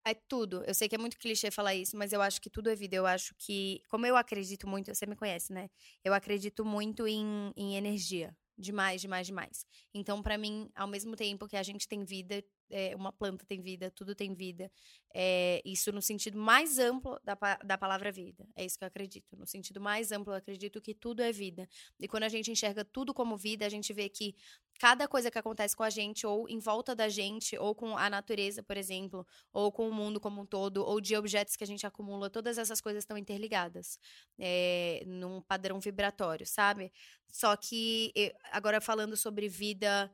é 0.05 0.13
tudo. 0.13 0.63
Eu 0.65 0.73
sei 0.73 0.89
que 0.89 0.95
é 0.95 0.97
muito 0.97 1.17
clichê 1.17 1.51
falar 1.51 1.75
isso, 1.75 1.97
mas 1.97 2.11
eu 2.11 2.21
acho 2.21 2.41
que 2.41 2.49
tudo 2.49 2.69
é 2.69 2.75
vida. 2.75 2.95
Eu 2.95 3.05
acho 3.05 3.33
que, 3.37 3.81
como 3.89 4.05
eu 4.05 4.15
acredito 4.15 4.67
muito, 4.67 4.93
você 4.93 5.05
me 5.05 5.15
conhece, 5.15 5.53
né? 5.53 5.69
Eu 6.03 6.13
acredito 6.13 6.65
muito 6.65 7.07
em, 7.07 7.53
em 7.55 7.75
energia. 7.75 8.35
Demais, 8.57 9.01
demais, 9.01 9.27
demais. 9.27 9.65
Então, 9.93 10.21
pra 10.21 10.37
mim, 10.37 10.69
ao 10.75 10.87
mesmo 10.87 11.15
tempo 11.15 11.47
que 11.47 11.55
a 11.55 11.63
gente 11.63 11.87
tem 11.87 12.03
vida, 12.03 12.43
é, 12.69 12.95
uma 12.95 13.11
planta 13.11 13.45
tem 13.45 13.61
vida, 13.61 13.91
tudo 13.91 14.13
tem 14.15 14.33
vida. 14.33 14.71
É, 15.13 15.61
isso 15.65 15.91
no 15.91 16.01
sentido 16.01 16.37
mais 16.37 16.77
amplo 16.77 17.19
da, 17.23 17.35
da 17.65 17.77
palavra 17.77 18.11
vida. 18.11 18.47
É 18.55 18.63
isso 18.63 18.77
que 18.77 18.83
eu 18.83 18.87
acredito. 18.87 19.35
No 19.35 19.45
sentido 19.45 19.81
mais 19.81 20.11
amplo, 20.11 20.33
eu 20.33 20.37
acredito 20.37 20.81
que 20.81 20.93
tudo 20.93 21.21
é 21.21 21.31
vida. 21.31 21.67
E 21.99 22.07
quando 22.07 22.23
a 22.23 22.29
gente 22.29 22.51
enxerga 22.51 22.85
tudo 22.85 23.13
como 23.13 23.37
vida, 23.37 23.65
a 23.65 23.69
gente 23.69 23.91
vê 23.91 24.07
que 24.07 24.35
cada 24.79 25.07
coisa 25.07 25.31
que 25.31 25.37
acontece 25.37 25.75
com 25.75 25.83
a 25.83 25.89
gente, 25.89 26.25
ou 26.25 26.47
em 26.47 26.59
volta 26.59 26.95
da 26.95 27.09
gente, 27.09 27.57
ou 27.57 27.73
com 27.73 27.97
a 27.97 28.09
natureza, 28.09 28.61
por 28.63 28.77
exemplo, 28.77 29.25
ou 29.51 29.71
com 29.71 29.89
o 29.89 29.93
mundo 29.93 30.19
como 30.19 30.41
um 30.41 30.45
todo, 30.45 30.85
ou 30.85 31.01
de 31.01 31.15
objetos 31.15 31.55
que 31.55 31.63
a 31.63 31.67
gente 31.67 31.85
acumula, 31.85 32.29
todas 32.29 32.57
essas 32.57 32.79
coisas 32.79 33.03
estão 33.03 33.17
interligadas 33.17 33.99
é, 34.37 35.03
num 35.05 35.41
padrão 35.41 35.79
vibratório, 35.79 36.45
sabe? 36.45 36.91
Só 37.31 37.55
que, 37.55 38.13
agora 38.51 38.79
falando 38.79 39.17
sobre 39.17 39.47
vida 39.47 40.11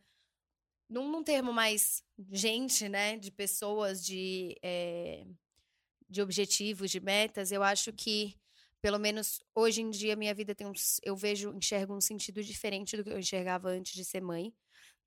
num, 0.89 1.11
num 1.11 1.23
termo 1.23 1.51
mais 1.51 2.03
gente, 2.31 2.87
né, 2.87 3.17
de 3.17 3.31
pessoas, 3.31 4.03
de, 4.03 4.57
é, 4.61 5.25
de 6.09 6.21
objetivos, 6.21 6.91
de 6.91 6.99
metas, 6.99 7.51
eu 7.51 7.63
acho 7.63 7.91
que, 7.91 8.35
pelo 8.81 8.99
menos 8.99 9.41
hoje 9.53 9.81
em 9.81 9.89
dia, 9.89 10.15
minha 10.15 10.33
vida 10.33 10.53
tem 10.53 10.67
um, 10.67 10.73
eu 11.03 11.15
vejo, 11.15 11.53
enxergo 11.53 11.95
um 11.95 12.01
sentido 12.01 12.43
diferente 12.43 12.95
do 12.95 13.03
que 13.03 13.09
eu 13.09 13.19
enxergava 13.19 13.69
antes 13.69 13.93
de 13.93 14.05
ser 14.05 14.21
mãe. 14.21 14.53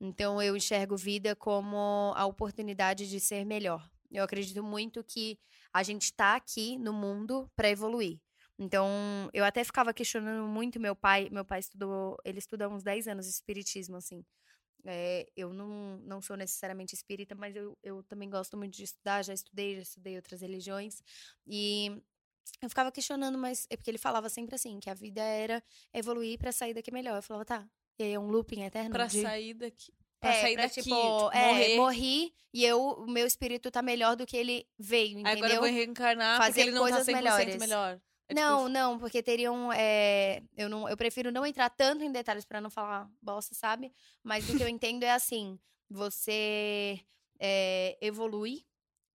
Então, 0.01 0.41
eu 0.41 0.57
enxergo 0.57 0.97
vida 0.97 1.35
como 1.35 2.13
a 2.15 2.25
oportunidade 2.25 3.09
de 3.09 3.19
ser 3.19 3.45
melhor. 3.45 3.89
Eu 4.11 4.25
acredito 4.25 4.63
muito 4.63 5.03
que 5.05 5.39
a 5.73 5.83
gente 5.83 6.05
está 6.05 6.37
aqui 6.37 6.79
no 6.79 6.93
mundo 6.93 7.51
para 7.55 7.69
evoluir. 7.69 8.19
Então, 8.59 8.89
eu 9.33 9.45
até 9.45 9.63
ficava 9.63 9.93
questionando 9.93 10.47
muito 10.49 10.81
meu 10.81 10.95
pai. 10.97 11.29
Meu 11.31 11.45
pai 11.45 11.61
estudou, 11.61 12.17
ele 12.25 12.39
estuda 12.39 12.65
há 12.65 12.69
uns 12.69 12.83
10 12.83 13.07
anos 13.09 13.29
espiritismo, 13.29 13.97
assim. 13.97 14.25
É, 14.85 15.27
eu 15.37 15.53
não, 15.53 15.99
não 15.99 16.23
sou 16.23 16.37
necessariamente 16.37 16.95
espírita, 16.95 17.35
mas 17.35 17.55
eu, 17.55 17.77
eu 17.83 18.03
também 18.05 18.31
gosto 18.31 18.57
muito 18.57 18.77
de 18.77 18.85
estudar, 18.85 19.23
já 19.23 19.35
estudei, 19.35 19.77
já 19.77 19.83
estudei 19.83 20.17
outras 20.17 20.41
religiões. 20.41 21.03
E 21.47 22.01
eu 22.63 22.69
ficava 22.69 22.91
questionando, 22.93 23.37
mas 23.37 23.67
é 23.71 23.77
porque 23.77 23.91
ele 23.91 23.99
falava 23.99 24.29
sempre 24.29 24.55
assim, 24.55 24.79
que 24.81 24.89
a 24.89 24.95
vida 24.95 25.23
era 25.23 25.63
evoluir 25.93 26.39
para 26.39 26.53
sair 26.53 26.75
daqui 26.75 26.91
melhor. 26.91 27.17
Eu 27.17 27.23
falava, 27.23 27.45
tá, 27.45 27.69
e 27.99 28.05
aí 28.05 28.13
é 28.13 28.19
um 28.19 28.31
looping 28.31 28.63
eterno. 28.63 28.91
Pra 28.91 29.07
de... 29.07 29.23
sair 29.23 29.55
daqui. 29.55 29.93
Pra 30.21 30.31
é, 30.31 30.41
sair 30.41 30.55
pra, 30.55 30.63
daqui, 30.65 30.83
tipo, 30.83 30.97
tipo, 30.97 31.31
é, 31.33 31.47
morrer. 31.47 31.77
morri 31.77 32.35
e 32.53 32.65
eu, 32.65 32.81
o 32.81 33.07
meu 33.07 33.27
espírito 33.27 33.71
tá 33.71 33.83
melhor 33.83 34.17
do 34.17 34.27
que 34.27 34.37
ele 34.37 34.67
veio, 34.77 35.21
entendeu? 35.21 35.45
Agora 35.45 35.55
eu 35.55 35.61
vou 35.61 35.71
reencarnar 35.71 36.39
porque 36.39 36.53
Fazer 36.53 36.61
ele 36.63 36.71
não 36.73 36.89
tá 36.89 36.97
coisas 36.97 37.07
100% 37.07 37.13
melhores. 37.13 37.57
melhor. 37.57 38.01
É 38.29 38.35
tipo 38.35 38.41
não, 38.41 38.69
não, 38.69 38.99
porque 38.99 39.23
teriam. 39.23 39.73
é, 39.73 40.43
eu, 40.57 40.69
não, 40.69 40.89
eu 40.89 40.97
prefiro 40.97 41.33
não 41.33 41.47
entrar 41.47 41.71
tanto 41.71 42.05
em 42.05 42.13
detalhes 42.13 42.45
pra 42.45 42.61
não 42.61 42.69
falar 42.69 43.11
bosta, 43.23 43.55
sabe? 43.55 43.93
Mas 44.23 44.49
o 44.49 44.57
que 44.57 44.63
eu 44.63 44.69
entendo 44.69 45.03
é 45.03 45.13
assim: 45.13 45.59
você 45.89 47.01
é, 47.41 47.97
evolui, 48.03 48.67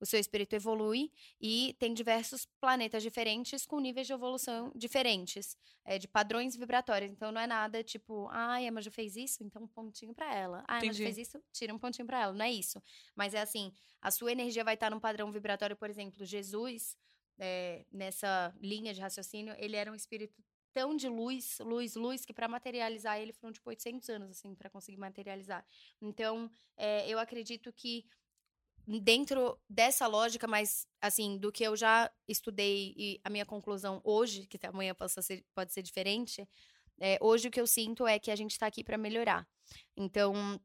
o 0.00 0.06
seu 0.06 0.18
espírito 0.18 0.54
evolui 0.54 1.12
e 1.38 1.76
tem 1.78 1.92
diversos 1.92 2.46
planetas 2.58 3.02
diferentes 3.02 3.66
com 3.66 3.78
níveis 3.78 4.06
de 4.06 4.14
evolução 4.14 4.72
diferentes, 4.74 5.58
é, 5.84 5.98
de 5.98 6.08
padrões 6.08 6.56
vibratórios. 6.56 7.10
Então 7.12 7.30
não 7.30 7.40
é 7.40 7.46
nada 7.46 7.84
tipo, 7.84 8.28
ai, 8.30 8.66
a 8.66 8.72
Maju 8.72 8.90
fez 8.90 9.14
isso, 9.14 9.44
então 9.44 9.62
um 9.62 9.68
pontinho 9.68 10.14
pra 10.14 10.34
ela. 10.34 10.64
Ah, 10.66 10.76
a 10.76 10.78
Entendi. 10.78 11.04
fez 11.04 11.18
isso, 11.18 11.38
tira 11.52 11.74
um 11.74 11.78
pontinho 11.78 12.06
pra 12.06 12.22
ela. 12.22 12.32
Não 12.32 12.44
é 12.46 12.50
isso. 12.50 12.82
Mas 13.14 13.34
é 13.34 13.42
assim: 13.42 13.70
a 14.00 14.10
sua 14.10 14.32
energia 14.32 14.64
vai 14.64 14.74
estar 14.74 14.90
num 14.90 14.98
padrão 14.98 15.30
vibratório, 15.30 15.76
por 15.76 15.90
exemplo, 15.90 16.24
Jesus 16.24 16.96
é, 17.44 17.84
nessa 17.90 18.54
linha 18.60 18.94
de 18.94 19.00
raciocínio, 19.00 19.52
ele 19.58 19.74
era 19.74 19.90
um 19.90 19.96
espírito 19.96 20.40
tão 20.72 20.96
de 20.96 21.08
luz, 21.08 21.58
luz, 21.58 21.96
luz, 21.96 22.24
que 22.24 22.32
para 22.32 22.46
materializar 22.46 23.18
ele 23.18 23.32
foram 23.32 23.52
tipo 23.52 23.68
800 23.68 24.08
anos, 24.10 24.30
assim, 24.30 24.54
para 24.54 24.70
conseguir 24.70 24.96
materializar. 24.96 25.66
Então, 26.00 26.48
é, 26.76 27.08
eu 27.08 27.18
acredito 27.18 27.72
que 27.72 28.06
dentro 28.86 29.58
dessa 29.68 30.06
lógica, 30.06 30.46
mas 30.46 30.86
assim, 31.00 31.36
do 31.36 31.50
que 31.50 31.64
eu 31.64 31.76
já 31.76 32.08
estudei 32.28 32.94
e 32.96 33.20
a 33.24 33.28
minha 33.28 33.44
conclusão 33.44 34.00
hoje, 34.04 34.46
que 34.46 34.64
amanhã 34.64 34.94
possa 34.94 35.20
ser, 35.20 35.44
pode 35.52 35.72
ser 35.72 35.82
diferente, 35.82 36.48
é, 37.00 37.18
hoje 37.20 37.48
o 37.48 37.50
que 37.50 37.60
eu 37.60 37.66
sinto 37.66 38.06
é 38.06 38.20
que 38.20 38.30
a 38.30 38.36
gente 38.36 38.52
está 38.52 38.66
aqui 38.66 38.84
para 38.84 38.96
melhorar. 38.96 39.44
Então, 39.96 40.60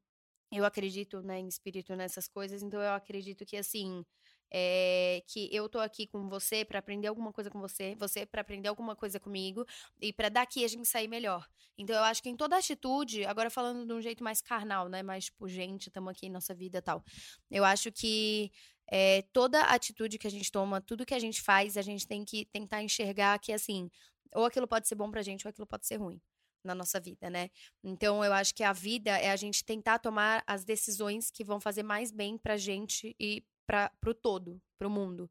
eu 0.52 0.64
acredito 0.64 1.24
né, 1.24 1.40
em 1.40 1.48
espírito 1.48 1.96
nessas 1.96 2.28
coisas, 2.28 2.62
então 2.62 2.80
eu 2.80 2.94
acredito 2.94 3.48
que 3.48 3.58
assim. 3.58 4.06
É, 4.52 5.24
que 5.28 5.50
eu 5.54 5.68
tô 5.68 5.80
aqui 5.80 6.08
com 6.08 6.28
você 6.30 6.64
para 6.64 6.80
aprender 6.80 7.08
alguma 7.08 7.34
coisa 7.34 7.50
com 7.50 7.60
você, 7.60 7.96
você 7.96 8.26
para 8.26 8.42
aprender 8.42 8.68
alguma 8.68 8.96
coisa 8.96 9.20
comigo 9.20 9.66
e 10.02 10.14
para 10.14 10.30
daqui 10.30 10.64
a 10.64 10.68
gente 10.68 10.88
sair 10.88 11.08
melhor. 11.08 11.48
Então 11.78 11.96
eu 11.96 12.04
acho 12.04 12.24
que 12.24 12.30
em 12.30 12.36
toda 12.36 12.58
atitude, 12.58 13.26
agora 13.26 13.50
falando 13.50 13.86
de 13.86 13.94
um 13.94 14.02
jeito 14.02 14.24
mais 14.24 14.42
carnal, 14.42 14.90
né, 14.90 15.04
mais 15.04 15.26
tipo, 15.26 15.48
gente, 15.48 15.88
estamos 15.88 16.12
aqui 16.12 16.28
em 16.28 16.32
nossa 16.32 16.54
vida 16.54 16.82
tal. 16.82 17.04
Eu 17.52 17.64
acho 17.64 17.92
que 17.92 18.52
é, 18.90 19.22
toda 19.34 19.62
atitude 19.62 20.18
que 20.18 20.28
a 20.28 20.32
gente 20.32 20.52
toma, 20.52 20.82
tudo 20.82 21.06
que 21.06 21.14
a 21.14 21.20
gente 21.20 21.42
faz, 21.42 21.78
a 21.78 21.82
gente 21.82 22.08
tem 22.08 22.24
que 22.24 22.46
tentar 22.46 22.82
enxergar 22.82 23.38
que 23.40 23.52
assim, 23.52 23.90
ou 24.34 24.46
aquilo 24.46 24.68
pode 24.68 24.88
ser 24.88 24.96
bom 24.96 25.12
pra 25.12 25.22
gente 25.22 25.46
ou 25.46 25.50
aquilo 25.50 25.68
pode 25.68 25.86
ser 25.86 25.98
ruim 25.98 26.22
na 26.64 26.74
nossa 26.74 27.00
vida, 27.00 27.30
né? 27.30 27.50
Então 27.84 28.24
eu 28.24 28.34
acho 28.34 28.54
que 28.54 28.64
a 28.64 28.74
vida 28.74 29.12
é 29.18 29.32
a 29.32 29.36
gente 29.36 29.64
tentar 29.64 30.00
tomar 30.00 30.44
as 30.46 30.64
decisões 30.66 31.30
que 31.32 31.44
vão 31.44 31.60
fazer 31.60 31.84
mais 31.84 32.12
bem 32.12 32.38
pra 32.38 32.58
gente 32.58 33.16
e 33.20 33.44
para 33.68 33.92
pro 34.02 34.16
todo, 34.16 34.62
pro 34.80 34.90
mundo. 34.90 35.30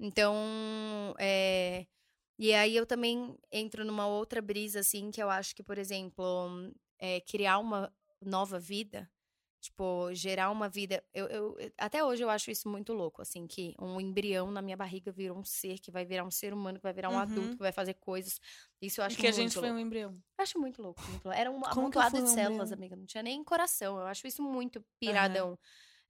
Então, 0.00 0.34
é, 1.18 1.86
e 2.38 2.54
aí 2.54 2.76
eu 2.76 2.86
também 2.86 3.36
entro 3.52 3.84
numa 3.84 4.06
outra 4.06 4.42
brisa 4.42 4.80
assim 4.80 5.10
que 5.10 5.22
eu 5.22 5.30
acho 5.30 5.54
que, 5.56 5.62
por 5.62 5.78
exemplo, 5.78 6.72
é, 6.98 7.20
criar 7.22 7.58
uma 7.58 7.92
nova 8.20 8.58
vida, 8.60 9.10
tipo, 9.60 10.12
gerar 10.14 10.50
uma 10.50 10.68
vida, 10.68 11.04
eu, 11.14 11.26
eu- 11.28 11.56
até 11.78 12.04
hoje 12.04 12.22
eu 12.22 12.30
acho 12.30 12.50
isso 12.50 12.68
muito 12.68 12.92
louco, 12.92 13.22
assim, 13.22 13.46
que 13.46 13.74
um 13.80 14.00
embrião 14.00 14.50
na 14.50 14.62
minha 14.62 14.76
barriga 14.76 15.10
virou 15.12 15.38
um 15.38 15.44
ser 15.44 15.78
que 15.80 15.90
vai 15.90 16.04
virar 16.04 16.24
um 16.24 16.30
ser 16.30 16.52
humano, 16.54 16.78
que 16.78 16.82
vai 16.84 16.92
virar 16.92 17.10
um 17.10 17.14
Uhum. 17.14 17.22
adulto, 17.22 17.56
que 17.56 17.62
vai 17.62 17.72
fazer 17.72 17.94
coisas. 17.94 18.40
Isso 18.80 19.00
eu 19.00 19.04
E 19.04 19.06
acho 19.06 19.18
que 19.18 19.26
a 19.26 19.32
muito 19.32 19.34
gente 19.42 19.56
foi 19.58 19.70
louco. 19.70 19.76
um 19.76 19.78
embrião. 19.80 20.12
Eu 20.12 20.42
acho 20.42 20.58
muito 20.60 20.80
louco. 20.82 21.00
muito 21.08 21.24
louco. 21.24 21.38
Era 21.40 21.50
um 21.50 21.60
que 21.64 21.68
amontoado 21.70 22.10
foi 22.10 22.20
de 22.20 22.28
um 22.28 22.32
células, 22.34 22.70
embrião? 22.70 22.78
amiga. 22.78 22.96
Não 22.96 23.06
tinha 23.06 23.22
nem 23.22 23.42
coração. 23.44 23.98
Eu 23.98 24.06
acho 24.06 24.26
isso 24.26 24.42
muito 24.42 24.84
piradão. 25.00 25.58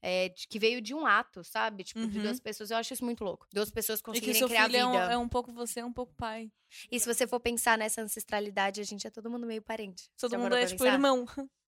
É, 0.01 0.29
de- 0.29 0.47
que 0.47 0.59
veio 0.59 0.81
de 0.81 0.95
um 0.95 1.05
ato, 1.07 1.43
sabe? 1.43 1.83
Tipo, 1.85 2.07
de 2.07 2.19
Uhum. 2.19 2.23
duas 2.25 2.39
pessoas. 2.39 2.71
Eu 2.71 2.77
acho 2.77 2.93
isso 2.95 3.05
muito 3.05 3.25
louco. 3.25 3.47
Duas 3.53 3.71
pessoas 3.71 3.99
E 3.99 4.03
que 4.03 4.07
conseguirem 4.11 4.35
seu 4.39 4.49
criar 4.49 4.67
filho 4.67 4.77
é 4.77 4.87
um, 4.87 4.93
vida. 4.93 5.05
é 5.13 5.17
um 5.19 5.29
pouco 5.29 5.53
você, 5.53 5.83
um 5.83 5.93
pouco 5.93 6.15
pai. 6.15 6.51
E 6.91 7.01
se 7.01 7.07
você 7.13 7.27
for 7.27 7.41
pensar 7.41 7.77
nessa 7.77 8.01
ancestralidade, 8.03 8.81
a 8.81 8.85
gente 8.85 9.07
é 9.07 9.11
todo 9.11 9.29
mundo 9.31 9.47
meio 9.47 9.61
parente. 9.63 10.09
Todo 10.17 10.39
mundo 10.39 10.55
é 10.55 10.67
tipo 10.67 10.79
pensar? 10.85 10.93
irmão. 10.95 11.27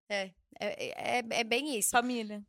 É, 0.08 0.30
é, 0.60 1.18
é, 1.18 1.24
é 1.40 1.44
bem 1.44 1.76
isso. 1.78 1.90
Família. 1.90 2.42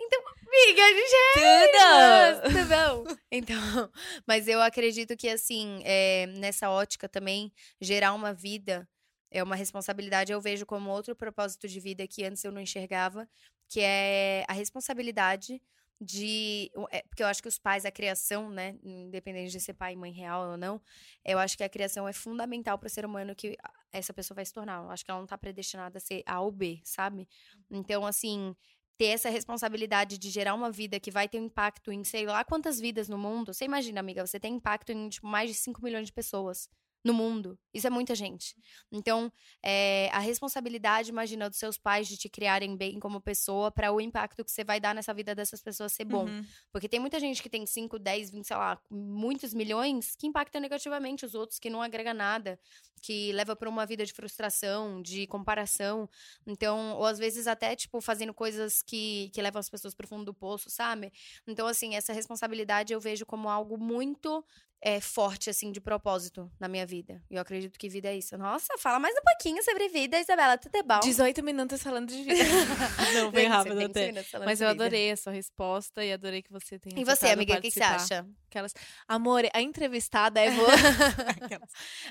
Amiga, 0.00 0.82
a 0.82 0.88
gente 0.92 2.42
Tudo! 2.42 2.52
Tudo 2.52 2.68
bom? 2.68 3.16
Então, 3.30 3.92
mas 4.26 4.48
eu 4.48 4.60
acredito 4.60 5.16
que, 5.16 5.28
assim, 5.28 5.80
é, 5.84 6.26
nessa 6.26 6.68
ótica 6.70 7.08
também, 7.08 7.52
gerar 7.80 8.12
uma 8.14 8.32
vida 8.34 8.88
é 9.30 9.42
uma 9.42 9.54
responsabilidade. 9.54 10.32
Eu 10.32 10.40
vejo 10.40 10.66
como 10.66 10.90
outro 10.90 11.14
propósito 11.14 11.68
de 11.68 11.78
vida 11.78 12.06
que 12.08 12.24
antes 12.24 12.42
eu 12.42 12.50
não 12.50 12.60
enxergava, 12.60 13.28
que 13.70 13.80
é 13.80 14.44
a 14.48 14.52
responsabilidade 14.52 15.62
de. 16.00 16.70
é, 16.90 17.02
porque 17.02 17.22
eu 17.22 17.26
acho 17.28 17.40
que 17.40 17.48
os 17.48 17.58
pais, 17.58 17.84
a 17.84 17.90
criação, 17.90 18.50
né, 18.50 18.76
independente 18.82 19.52
de 19.52 19.60
ser 19.60 19.74
pai 19.74 19.92
e 19.92 19.96
mãe 19.96 20.10
real 20.10 20.50
ou 20.50 20.56
não, 20.56 20.82
eu 21.24 21.38
acho 21.38 21.56
que 21.56 21.62
a 21.62 21.68
criação 21.68 22.08
é 22.08 22.12
fundamental 22.12 22.76
para 22.78 22.88
o 22.88 22.90
ser 22.90 23.06
humano 23.06 23.34
que 23.34 23.56
essa 23.92 24.12
pessoa 24.12 24.34
vai 24.34 24.44
se 24.44 24.52
tornar. 24.52 24.82
Eu 24.82 24.90
acho 24.90 25.04
que 25.04 25.10
ela 25.10 25.20
não 25.20 25.26
tá 25.26 25.38
predestinada 25.38 25.98
a 25.98 26.00
ser 26.00 26.22
A 26.26 26.40
ou 26.40 26.50
B, 26.50 26.80
sabe? 26.84 27.28
Então, 27.70 28.04
assim, 28.04 28.56
ter 28.98 29.06
essa 29.06 29.30
responsabilidade 29.30 30.18
de 30.18 30.30
gerar 30.30 30.54
uma 30.54 30.70
vida 30.70 30.98
que 30.98 31.10
vai 31.10 31.28
ter 31.28 31.38
um 31.38 31.44
impacto 31.44 31.92
em 31.92 32.02
sei 32.02 32.26
lá 32.26 32.44
quantas 32.44 32.80
vidas 32.80 33.08
no 33.08 33.16
mundo. 33.16 33.54
Você 33.54 33.64
imagina, 33.64 34.00
amiga, 34.00 34.26
você 34.26 34.40
tem 34.40 34.54
impacto 34.54 34.90
em 34.90 35.08
tipo, 35.08 35.26
mais 35.28 35.48
de 35.48 35.54
5 35.54 35.82
milhões 35.82 36.06
de 36.06 36.12
pessoas 36.12 36.68
no 37.04 37.14
mundo. 37.14 37.58
Isso 37.72 37.86
é 37.86 37.90
muita 37.90 38.14
gente. 38.14 38.54
Então, 38.92 39.32
é, 39.62 40.10
a 40.12 40.18
responsabilidade, 40.18 41.10
imagina, 41.10 41.48
dos 41.48 41.58
seus 41.58 41.78
pais 41.78 42.06
de 42.08 42.16
te 42.16 42.28
criarem 42.28 42.76
bem 42.76 42.98
como 42.98 43.20
pessoa 43.20 43.70
para 43.70 43.92
o 43.92 44.00
impacto 44.00 44.44
que 44.44 44.50
você 44.50 44.64
vai 44.64 44.78
dar 44.78 44.94
nessa 44.94 45.14
vida 45.14 45.34
dessas 45.34 45.62
pessoas 45.62 45.92
ser 45.92 46.04
bom. 46.04 46.26
Uhum. 46.26 46.44
Porque 46.72 46.88
tem 46.88 47.00
muita 47.00 47.18
gente 47.18 47.42
que 47.42 47.48
tem 47.48 47.64
5, 47.64 47.98
10, 47.98 48.30
20, 48.30 48.44
sei 48.44 48.56
lá, 48.56 48.80
muitos 48.90 49.54
milhões 49.54 50.14
que 50.16 50.26
impacta 50.26 50.60
negativamente 50.60 51.24
os 51.24 51.34
outros, 51.34 51.58
que 51.58 51.70
não 51.70 51.80
agrega 51.80 52.12
nada, 52.12 52.58
que 53.00 53.32
leva 53.32 53.56
para 53.56 53.68
uma 53.68 53.86
vida 53.86 54.04
de 54.04 54.12
frustração, 54.12 55.00
de 55.00 55.26
comparação. 55.26 56.08
Então, 56.46 56.96
ou 56.96 57.06
às 57.06 57.18
vezes 57.18 57.46
até, 57.46 57.74
tipo, 57.74 58.00
fazendo 58.00 58.34
coisas 58.34 58.82
que, 58.82 59.30
que 59.32 59.40
levam 59.40 59.60
as 59.60 59.70
pessoas 59.70 59.94
pro 59.94 60.06
fundo 60.06 60.24
do 60.24 60.34
poço, 60.34 60.68
sabe? 60.68 61.12
Então, 61.46 61.66
assim, 61.66 61.94
essa 61.94 62.12
responsabilidade 62.12 62.92
eu 62.92 63.00
vejo 63.00 63.24
como 63.24 63.48
algo 63.48 63.78
muito 63.78 64.44
é, 64.82 65.00
forte, 65.00 65.50
assim, 65.50 65.70
de 65.70 65.80
propósito 65.80 66.50
na 66.58 66.66
minha 66.66 66.86
vida. 66.86 67.22
E 67.30 67.34
eu 67.34 67.40
acredito 67.42 67.78
que 67.78 67.88
vida 67.88 68.08
é 68.08 68.16
isso. 68.16 68.38
Nossa, 68.38 68.78
fala 68.78 68.98
mais 68.98 69.14
um 69.14 69.20
pouquinho 69.22 69.62
sobre 69.62 69.88
vida, 69.88 70.18
Isabela, 70.18 70.56
tudo 70.56 70.74
é 70.74 70.82
bom? 70.82 71.00
18 71.00 71.42
minutos 71.42 71.82
falando 71.82 72.08
de 72.08 72.22
vida. 72.22 72.34
Não, 73.14 73.30
bem 73.30 73.46
rápido 73.46 73.78
até. 73.84 74.12
Mas 74.44 74.60
eu 74.60 74.68
adorei 74.68 75.10
a 75.10 75.16
sua 75.16 75.32
resposta 75.32 76.02
e 76.04 76.12
adorei 76.12 76.42
que 76.42 76.50
você 76.50 76.78
tenha 76.78 76.98
E 76.98 77.04
você, 77.04 77.28
amiga, 77.28 77.54
o 77.54 77.60
que, 77.60 77.68
que 77.68 77.70
você 77.72 77.82
acha? 77.82 78.26
Aquelas... 78.48 78.74
Amor, 79.06 79.42
a 79.52 79.60
entrevistada 79.60 80.40
é 80.40 80.50
boa. 80.50 80.70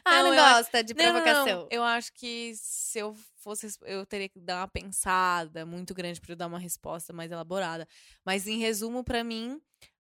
Ah, 0.06 0.24
não, 0.24 0.30
Não, 0.30 0.34
eu 0.36 0.44
acho- 0.44 0.56
gosta 0.64 0.84
de 0.84 0.94
Não, 0.94 1.06
não, 1.06 1.14
não. 1.14 1.22
provocação. 1.24 1.68
Eu 1.72 1.84
acho 1.84 2.14
que 2.14 2.54
se 2.56 3.00
eu 3.00 3.16
fosse, 3.38 3.68
eu 3.84 4.06
teria 4.06 4.30
que 4.30 4.40
dar 4.40 4.58
uma 4.62 4.68
pensada 4.68 5.66
muito 5.66 5.94
grande 5.94 6.20
para 6.22 6.32
eu 6.32 6.36
dar 6.36 6.48
uma 6.48 6.60
resposta 6.60 7.12
mais 7.14 7.32
elaborada. 7.32 7.88
Mas 8.26 8.48
em 8.48 8.60
resumo, 8.60 9.04
para 9.04 9.24
mim, 9.24 9.60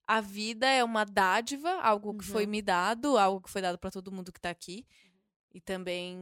a 0.10 0.22
vida 0.22 0.68
é 0.68 0.84
uma 0.84 1.03
dádiva, 1.05 1.70
algo 1.84 2.18
que 2.18 2.26
foi 2.26 2.45
Uhum. 2.45 2.49
me 2.49 2.62
dado, 2.64 3.16
algo 3.16 3.39
que 3.39 3.49
foi 3.49 3.62
dado 3.62 3.78
para 3.78 3.91
todo 3.91 4.12
mundo 4.12 4.34
que 4.34 4.41
tá 4.41 4.49
aqui. 4.49 4.84
E 5.53 5.62
também 5.62 6.18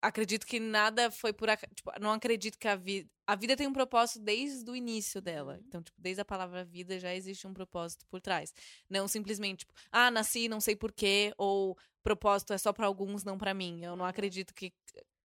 acredito 0.00 0.46
que 0.46 0.60
nada 0.60 1.10
foi 1.10 1.32
por 1.32 1.50
acaso. 1.50 1.74
Tipo, 1.74 1.90
não 2.00 2.12
acredito 2.12 2.56
que 2.56 2.68
a 2.68 2.76
vida. 2.76 3.10
A 3.26 3.34
vida 3.34 3.56
tem 3.56 3.66
um 3.66 3.72
propósito 3.72 4.20
desde 4.20 4.70
o 4.70 4.76
início 4.76 5.20
dela. 5.20 5.58
Então, 5.66 5.82
tipo, 5.82 6.00
desde 6.00 6.20
a 6.20 6.24
palavra 6.24 6.64
vida 6.64 6.96
já 7.00 7.12
existe 7.12 7.44
um 7.44 7.52
propósito 7.52 8.06
por 8.06 8.20
trás. 8.20 8.54
Não 8.88 9.08
simplesmente, 9.08 9.60
tipo, 9.60 9.72
ah, 9.90 10.08
nasci, 10.08 10.48
não 10.48 10.60
sei 10.60 10.76
porquê, 10.76 11.34
ou 11.36 11.76
propósito 12.04 12.52
é 12.52 12.58
só 12.58 12.72
pra 12.72 12.86
alguns, 12.86 13.24
não 13.24 13.36
pra 13.36 13.52
mim. 13.52 13.82
Eu 13.82 13.96
não 13.96 14.04
acredito 14.04 14.54
que. 14.54 14.72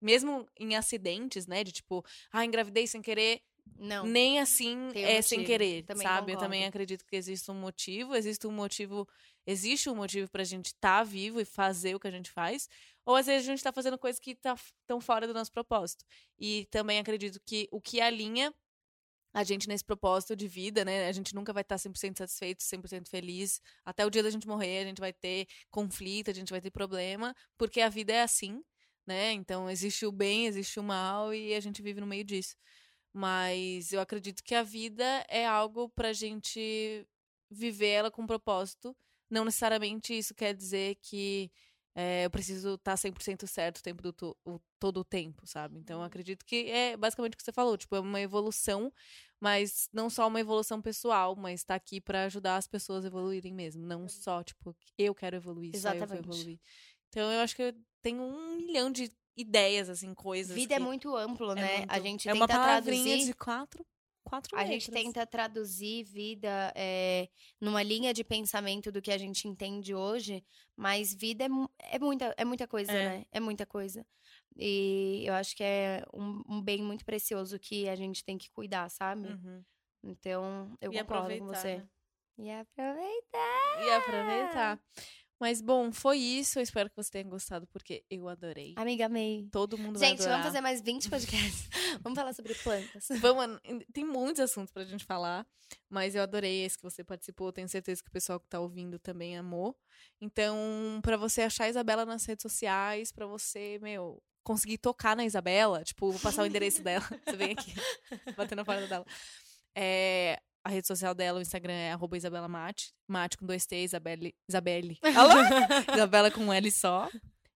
Mesmo 0.02 0.48
em 0.60 0.76
acidentes, 0.76 1.46
né? 1.46 1.64
De 1.64 1.72
tipo, 1.72 2.04
ah, 2.32 2.44
engravidei 2.44 2.88
sem 2.88 3.04
querer, 3.04 3.40
Não. 3.78 4.06
nem 4.06 4.40
assim 4.40 4.78
um 4.78 4.92
é 4.94 5.22
sem 5.22 5.40
motivo. 5.40 5.46
querer, 5.46 5.84
Também 5.84 6.04
sabe? 6.04 6.34
Eu 6.34 6.38
também 6.38 6.60
concordo. 6.62 6.70
acredito 6.70 7.06
que 7.06 7.16
existe 7.16 7.50
um 7.50 7.56
motivo, 7.56 8.16
existe 8.16 8.46
um 8.48 8.52
motivo, 8.52 9.08
existe 9.46 9.90
um 9.90 9.96
motivo 9.96 10.30
pra 10.30 10.44
gente 10.44 10.68
estar 10.68 11.04
vivo 11.04 11.40
e 11.40 11.46
fazer 11.46 11.96
o 11.96 12.00
que 12.00 12.08
a 12.08 12.12
gente 12.12 12.30
faz, 12.32 12.70
ou 13.06 13.16
às 13.16 13.26
vezes 13.26 13.48
a 13.48 13.52
gente 13.52 13.64
tá 13.64 13.72
fazendo 13.72 13.98
coisas 13.98 14.20
que 14.20 14.32
estão 14.32 15.02
fora 15.02 15.26
do 15.28 15.34
nosso 15.34 15.52
propósito. 15.52 16.06
E 16.38 16.68
também 16.70 17.00
acredito 17.00 17.40
que 17.46 17.68
o 17.72 17.82
que 17.82 18.00
alinha 18.00 18.54
a 19.34 19.44
gente 19.44 19.68
nesse 19.68 19.84
propósito 19.84 20.36
de 20.36 20.48
vida, 20.48 20.84
né? 20.84 21.08
A 21.08 21.12
gente 21.12 21.34
nunca 21.34 21.54
vai 21.54 21.62
estar 21.62 21.78
100% 21.78 22.18
satisfeito, 22.18 22.62
100% 22.64 23.08
feliz. 23.08 23.62
Até 23.86 24.06
o 24.06 24.10
dia 24.10 24.22
da 24.22 24.30
gente 24.30 24.46
morrer, 24.48 24.80
a 24.80 24.86
gente 24.86 25.00
vai 25.00 25.14
ter 25.14 25.48
conflito, 25.70 26.30
a 26.30 26.34
gente 26.34 26.50
vai 26.50 26.60
ter 26.60 26.70
problema, 26.70 27.34
porque 27.58 27.80
a 27.82 27.88
vida 27.90 28.12
é 28.12 28.22
assim, 28.24 28.62
né? 29.08 29.32
Então 29.32 29.70
existe 29.70 30.06
o 30.06 30.12
bem, 30.12 30.48
existe 30.48 30.80
o 30.80 30.84
mal 30.84 31.34
e 31.34 31.54
a 31.56 31.60
gente 31.62 31.82
vive 31.82 32.02
no 32.02 32.08
meio 32.08 32.26
disso. 32.26 32.56
Mas 33.14 33.92
eu 33.92 34.00
acredito 34.00 34.44
que 34.44 34.56
a 34.56 34.64
vida 34.64 35.04
é 35.28 35.46
algo 35.46 35.90
pra 35.90 36.14
gente 36.14 37.06
viver 37.50 37.88
ela 37.90 38.12
com 38.12 38.26
propósito. 38.26 38.96
Não 39.30 39.44
necessariamente 39.46 40.18
isso 40.18 40.34
quer 40.34 40.54
dizer 40.54 40.96
que 41.02 41.52
é, 41.94 42.26
eu 42.26 42.30
preciso 42.32 42.76
estar 42.76 42.96
100% 42.96 43.46
certo 43.48 43.80
o 43.80 43.84
tempo 43.84 44.02
do 44.02 44.38
o- 44.46 44.60
todo 44.80 45.02
o 45.02 45.04
tempo, 45.04 45.46
sabe? 45.46 45.78
Então 45.78 46.00
eu 46.00 46.06
acredito 46.06 46.46
que 46.46 46.70
é 46.72 46.96
basicamente 46.96 47.34
o 47.34 47.38
que 47.38 47.44
você 47.44 47.52
falou, 47.52 47.78
tipo, 47.78 47.94
é 47.96 48.00
uma 48.00 48.22
evolução, 48.22 48.94
mas 49.42 49.90
não 49.92 50.10
só 50.10 50.26
uma 50.28 50.40
evolução 50.40 50.82
pessoal, 50.82 51.36
mas 51.36 51.66
tá 51.66 51.76
aqui 51.76 52.00
pra 52.00 52.24
ajudar 52.26 52.56
as 52.56 52.66
pessoas 52.68 53.04
a 53.04 53.08
evoluírem 53.08 53.54
mesmo, 53.54 53.86
não 53.86 54.08
só 54.08 54.42
tipo, 54.42 54.74
eu 54.98 55.14
quero 55.14 55.36
evoluir, 55.36 55.74
só 55.76 55.90
eu 55.90 56.08
vou 56.08 56.08
Exatamente. 56.08 56.30
evoluir. 56.30 56.60
Então 57.10 57.30
eu 57.30 57.42
acho 57.42 57.56
que 57.58 57.62
eu 57.62 57.74
tenho 58.02 58.24
um 58.24 58.56
milhão 58.56 58.90
de 58.90 59.12
ideias 59.36 59.90
assim, 59.90 60.14
coisas 60.14 60.56
Vida 60.56 60.76
é 60.76 60.78
que- 60.78 60.84
muito 60.84 61.16
amplo, 61.16 61.52
é 61.52 61.56
né? 61.56 61.78
muito- 61.80 61.92
A 61.92 62.00
gente 62.00 62.30
é 62.30 62.34
uma 62.34 62.48
tenta 62.48 62.60
palavrinha 62.60 63.04
traduzir. 63.06 63.26
de 63.26 63.34
quatro, 63.34 63.86
quatro 64.24 64.58
A 64.58 64.66
gente 64.66 64.90
letras. 64.92 65.04
tenta 65.06 65.26
traduzir 65.26 66.04
vida 66.04 66.72
é, 66.76 67.28
numa 67.60 67.82
linha 67.84 68.14
de 68.14 68.24
pensamento 68.24 68.92
do 68.92 69.02
que 69.02 69.12
a 69.12 69.18
gente 69.18 69.48
entende 69.48 69.96
hoje, 69.96 70.44
mas 70.76 71.14
vida 71.14 71.46
é, 71.46 71.96
é 71.96 72.00
muita, 72.00 72.34
é 72.38 72.46
muita 72.46 72.68
coisa, 72.68 72.92
É. 72.92 73.10
né? 73.20 73.26
É 73.32 73.40
muita 73.40 73.66
coisa. 73.66 74.06
E 74.58 75.24
eu 75.26 75.34
acho 75.34 75.56
que 75.56 75.64
é 75.64 76.04
um, 76.14 76.44
um 76.48 76.62
bem 76.62 76.82
muito 76.82 77.06
precioso 77.06 77.58
que 77.58 77.88
a 77.88 77.96
gente 77.96 78.24
tem 78.24 78.38
que 78.38 78.50
cuidar, 78.52 78.90
sabe? 78.90 79.28
Uhum. 79.30 79.64
Então, 80.04 80.76
eu 80.82 80.92
E 80.94 81.00
concordo 81.00 81.38
com 81.38 81.46
você. 81.46 81.78
né? 81.78 81.88
E 82.38 82.50
aproveitar. 82.52 83.84
E 83.86 83.90
aproveitar. 83.92 84.80
Mas 85.42 85.60
bom, 85.60 85.92
foi 85.92 86.20
isso. 86.20 86.60
Eu 86.60 86.62
espero 86.62 86.88
que 86.88 86.96
você 86.96 87.10
tenha 87.10 87.24
gostado, 87.24 87.66
porque 87.74 88.06
eu 88.12 88.30
adorei. 88.30 88.76
Amiga, 88.78 89.08
amei. 89.08 89.50
Todo 89.52 89.76
mundo 89.76 89.98
Gente, 89.98 90.20
adorar. 90.20 90.34
vamos 90.34 90.46
fazer 90.46 90.62
mais 90.62 90.82
20 90.82 91.10
podcasts. 91.10 91.68
vamos 92.04 92.16
falar 92.16 92.32
sobre 92.34 92.54
plantas. 92.54 93.08
Vamos, 93.20 93.60
tem 93.92 94.06
muitos 94.06 94.40
assuntos 94.40 94.72
pra 94.72 94.84
gente 94.84 95.04
falar, 95.04 95.44
mas 95.90 96.14
eu 96.14 96.22
adorei 96.22 96.64
esse 96.64 96.78
que 96.78 96.84
você 96.84 97.04
participou. 97.04 97.52
Tenho 97.52 97.68
certeza 97.68 98.04
que 98.04 98.10
o 98.10 98.12
pessoal 98.12 98.40
que 98.40 98.48
tá 98.48 98.60
ouvindo 98.60 99.00
também 99.00 99.36
amou. 99.36 99.76
Então, 100.22 100.56
pra 101.02 101.18
você 101.18 101.42
achar 101.42 101.64
a 101.64 101.70
Isabela 101.70 102.06
nas 102.06 102.24
redes 102.24 102.44
sociais, 102.44 103.12
pra 103.12 103.26
você, 103.26 103.80
meu, 103.82 104.22
conseguir 104.44 104.78
tocar 104.78 105.16
na 105.16 105.26
Isabela, 105.26 105.84
tipo, 105.84 106.12
vou 106.12 106.22
passar 106.22 106.44
o 106.44 106.46
endereço 106.46 106.84
dela. 106.84 107.04
Você 107.26 107.36
vem 107.36 107.54
aqui, 107.54 107.74
bater 108.38 108.56
na 108.56 108.64
porta 108.64 108.86
dela. 108.86 109.06
É, 109.76 110.40
a 110.64 110.70
rede 110.70 110.88
social 110.88 111.14
dela, 111.14 111.40
o 111.40 111.42
Instagram 111.42 111.74
é 111.74 111.92
arroba 111.92 112.18
Isabela 112.18 112.48
Mate. 112.48 112.94
Mate 113.08 113.38
com 113.38 113.46
dois 113.46 113.66
T, 113.66 113.84
Isabelle. 113.84 114.36
Isabelle. 114.50 114.98
Alô? 115.16 115.94
Isabela 115.96 116.30
com 116.32 116.42
um 116.42 116.54
L 116.54 116.72
só. 116.72 117.10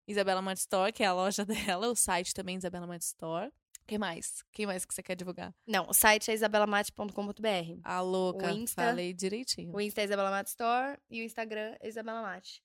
Isabela 0.06 0.42
Mate 0.42 0.60
Store, 0.60 0.92
que 0.92 1.02
é 1.02 1.06
a 1.06 1.12
loja 1.14 1.44
dela. 1.46 1.88
O 1.88 1.96
site 1.96 2.32
também, 2.34 2.56
Isabela 2.56 2.86
Mate 2.86 3.04
Store. 3.04 3.50
Quem 3.86 3.98
mais? 3.98 4.42
Quem 4.52 4.64
mais 4.66 4.84
que 4.86 4.94
você 4.94 5.02
quer 5.02 5.14
divulgar? 5.14 5.54
Não, 5.66 5.86
o 5.88 5.92
site 5.92 6.30
é 6.30 6.34
isabelamate.com.br. 6.34 7.80
A 7.82 8.00
louca, 8.00 8.46
O 8.46 8.50
Insta- 8.56 8.82
falei 8.82 9.12
direitinho. 9.12 9.74
O 9.74 9.80
Insta 9.80 10.00
é 10.00 10.04
Isabela 10.04 10.30
Mate 10.30 10.48
Store 10.50 10.98
e 11.10 11.20
o 11.20 11.24
Instagram 11.24 11.76
é 11.80 11.88
Isabela 11.88 12.22
Mate. 12.22 12.62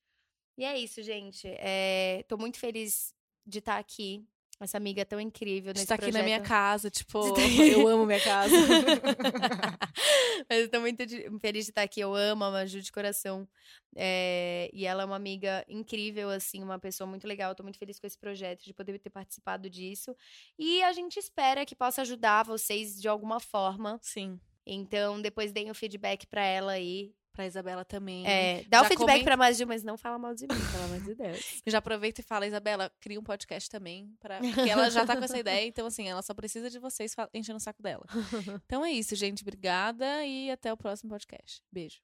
E 0.57 0.63
é 0.63 0.77
isso, 0.77 1.01
gente. 1.03 1.45
É, 1.47 2.23
tô 2.27 2.37
muito 2.37 2.57
feliz 2.57 3.13
de 3.45 3.59
estar 3.59 3.77
aqui. 3.77 4.25
Essa 4.61 4.77
amiga 4.77 5.05
tão 5.05 5.19
incrível 5.21 5.71
nesse 5.73 5.87
tá 5.87 5.95
aqui 5.95 6.11
na 6.11 6.21
minha 6.21 6.37
projeto. 6.39 6.47
casa, 6.49 6.89
tipo, 6.89 7.33
tá- 7.33 7.41
eu 7.41 7.87
amo 7.87 8.05
minha 8.05 8.19
casa. 8.19 8.53
Mas 10.49 10.61
eu 10.61 10.69
tô 10.69 10.79
muito 10.81 11.03
feliz 11.39 11.65
de 11.65 11.71
estar 11.71 11.81
aqui. 11.83 11.99
Eu 12.01 12.13
amo 12.15 12.43
a 12.43 12.51
Maju 12.51 12.81
de 12.81 12.91
coração. 12.91 13.47
É, 13.95 14.69
e 14.73 14.85
ela 14.85 15.03
é 15.03 15.05
uma 15.05 15.15
amiga 15.15 15.65
incrível, 15.67 16.29
assim, 16.29 16.61
uma 16.63 16.77
pessoa 16.79 17.07
muito 17.07 17.27
legal. 17.27 17.51
Eu 17.51 17.55
tô 17.55 17.63
muito 17.63 17.79
feliz 17.79 17.99
com 17.99 18.07
esse 18.07 18.17
projeto, 18.17 18.63
de 18.63 18.73
poder 18.73 18.97
ter 18.99 19.09
participado 19.09 19.69
disso. 19.69 20.15
E 20.57 20.81
a 20.83 20.91
gente 20.93 21.17
espera 21.17 21.65
que 21.65 21.75
possa 21.75 22.01
ajudar 22.01 22.43
vocês 22.43 22.99
de 23.01 23.07
alguma 23.07 23.39
forma. 23.39 23.99
Sim, 24.01 24.39
Então, 24.65 25.21
depois 25.21 25.51
deem 25.51 25.71
o 25.71 25.75
feedback 25.75 26.27
pra 26.27 26.43
ela 26.43 26.73
aí. 26.73 27.11
Pra 27.31 27.45
Isabela 27.45 27.85
também. 27.85 28.25
É, 28.27 28.63
dá 28.67 28.79
o 28.81 28.83
Já 28.83 28.89
feedback 28.89 29.07
comenta- 29.07 29.23
pra 29.25 29.37
Maju, 29.37 29.67
mas 29.67 29.83
não 29.83 29.97
fala 29.97 30.17
mal 30.17 30.33
de 30.33 30.43
mim, 30.43 30.59
pelo 30.71 30.83
amor 30.85 30.99
de 31.01 31.15
Deus. 31.15 31.61
Já 31.67 31.77
aproveita 31.77 32.21
e 32.21 32.23
fala, 32.23 32.45
Isabela, 32.47 32.91
cria 32.99 33.19
um 33.19 33.23
podcast 33.23 33.69
também. 33.69 34.13
Pra... 34.19 34.39
Porque 34.39 34.69
ela 34.69 34.89
já 34.89 35.05
tá 35.05 35.15
com 35.15 35.23
essa 35.23 35.37
ideia, 35.37 35.67
então 35.67 35.85
assim, 35.85 36.07
ela 36.07 36.21
só 36.21 36.33
precisa 36.33 36.69
de 36.69 36.79
vocês 36.79 37.15
enchendo 37.33 37.57
o 37.57 37.61
saco 37.61 37.81
dela. 37.81 38.05
Então 38.65 38.85
é 38.85 38.91
isso, 38.91 39.15
gente. 39.15 39.41
Obrigada 39.41 40.23
e 40.25 40.51
até 40.51 40.71
o 40.71 40.77
próximo 40.77 41.09
podcast. 41.09 41.63
Beijo. 41.71 41.99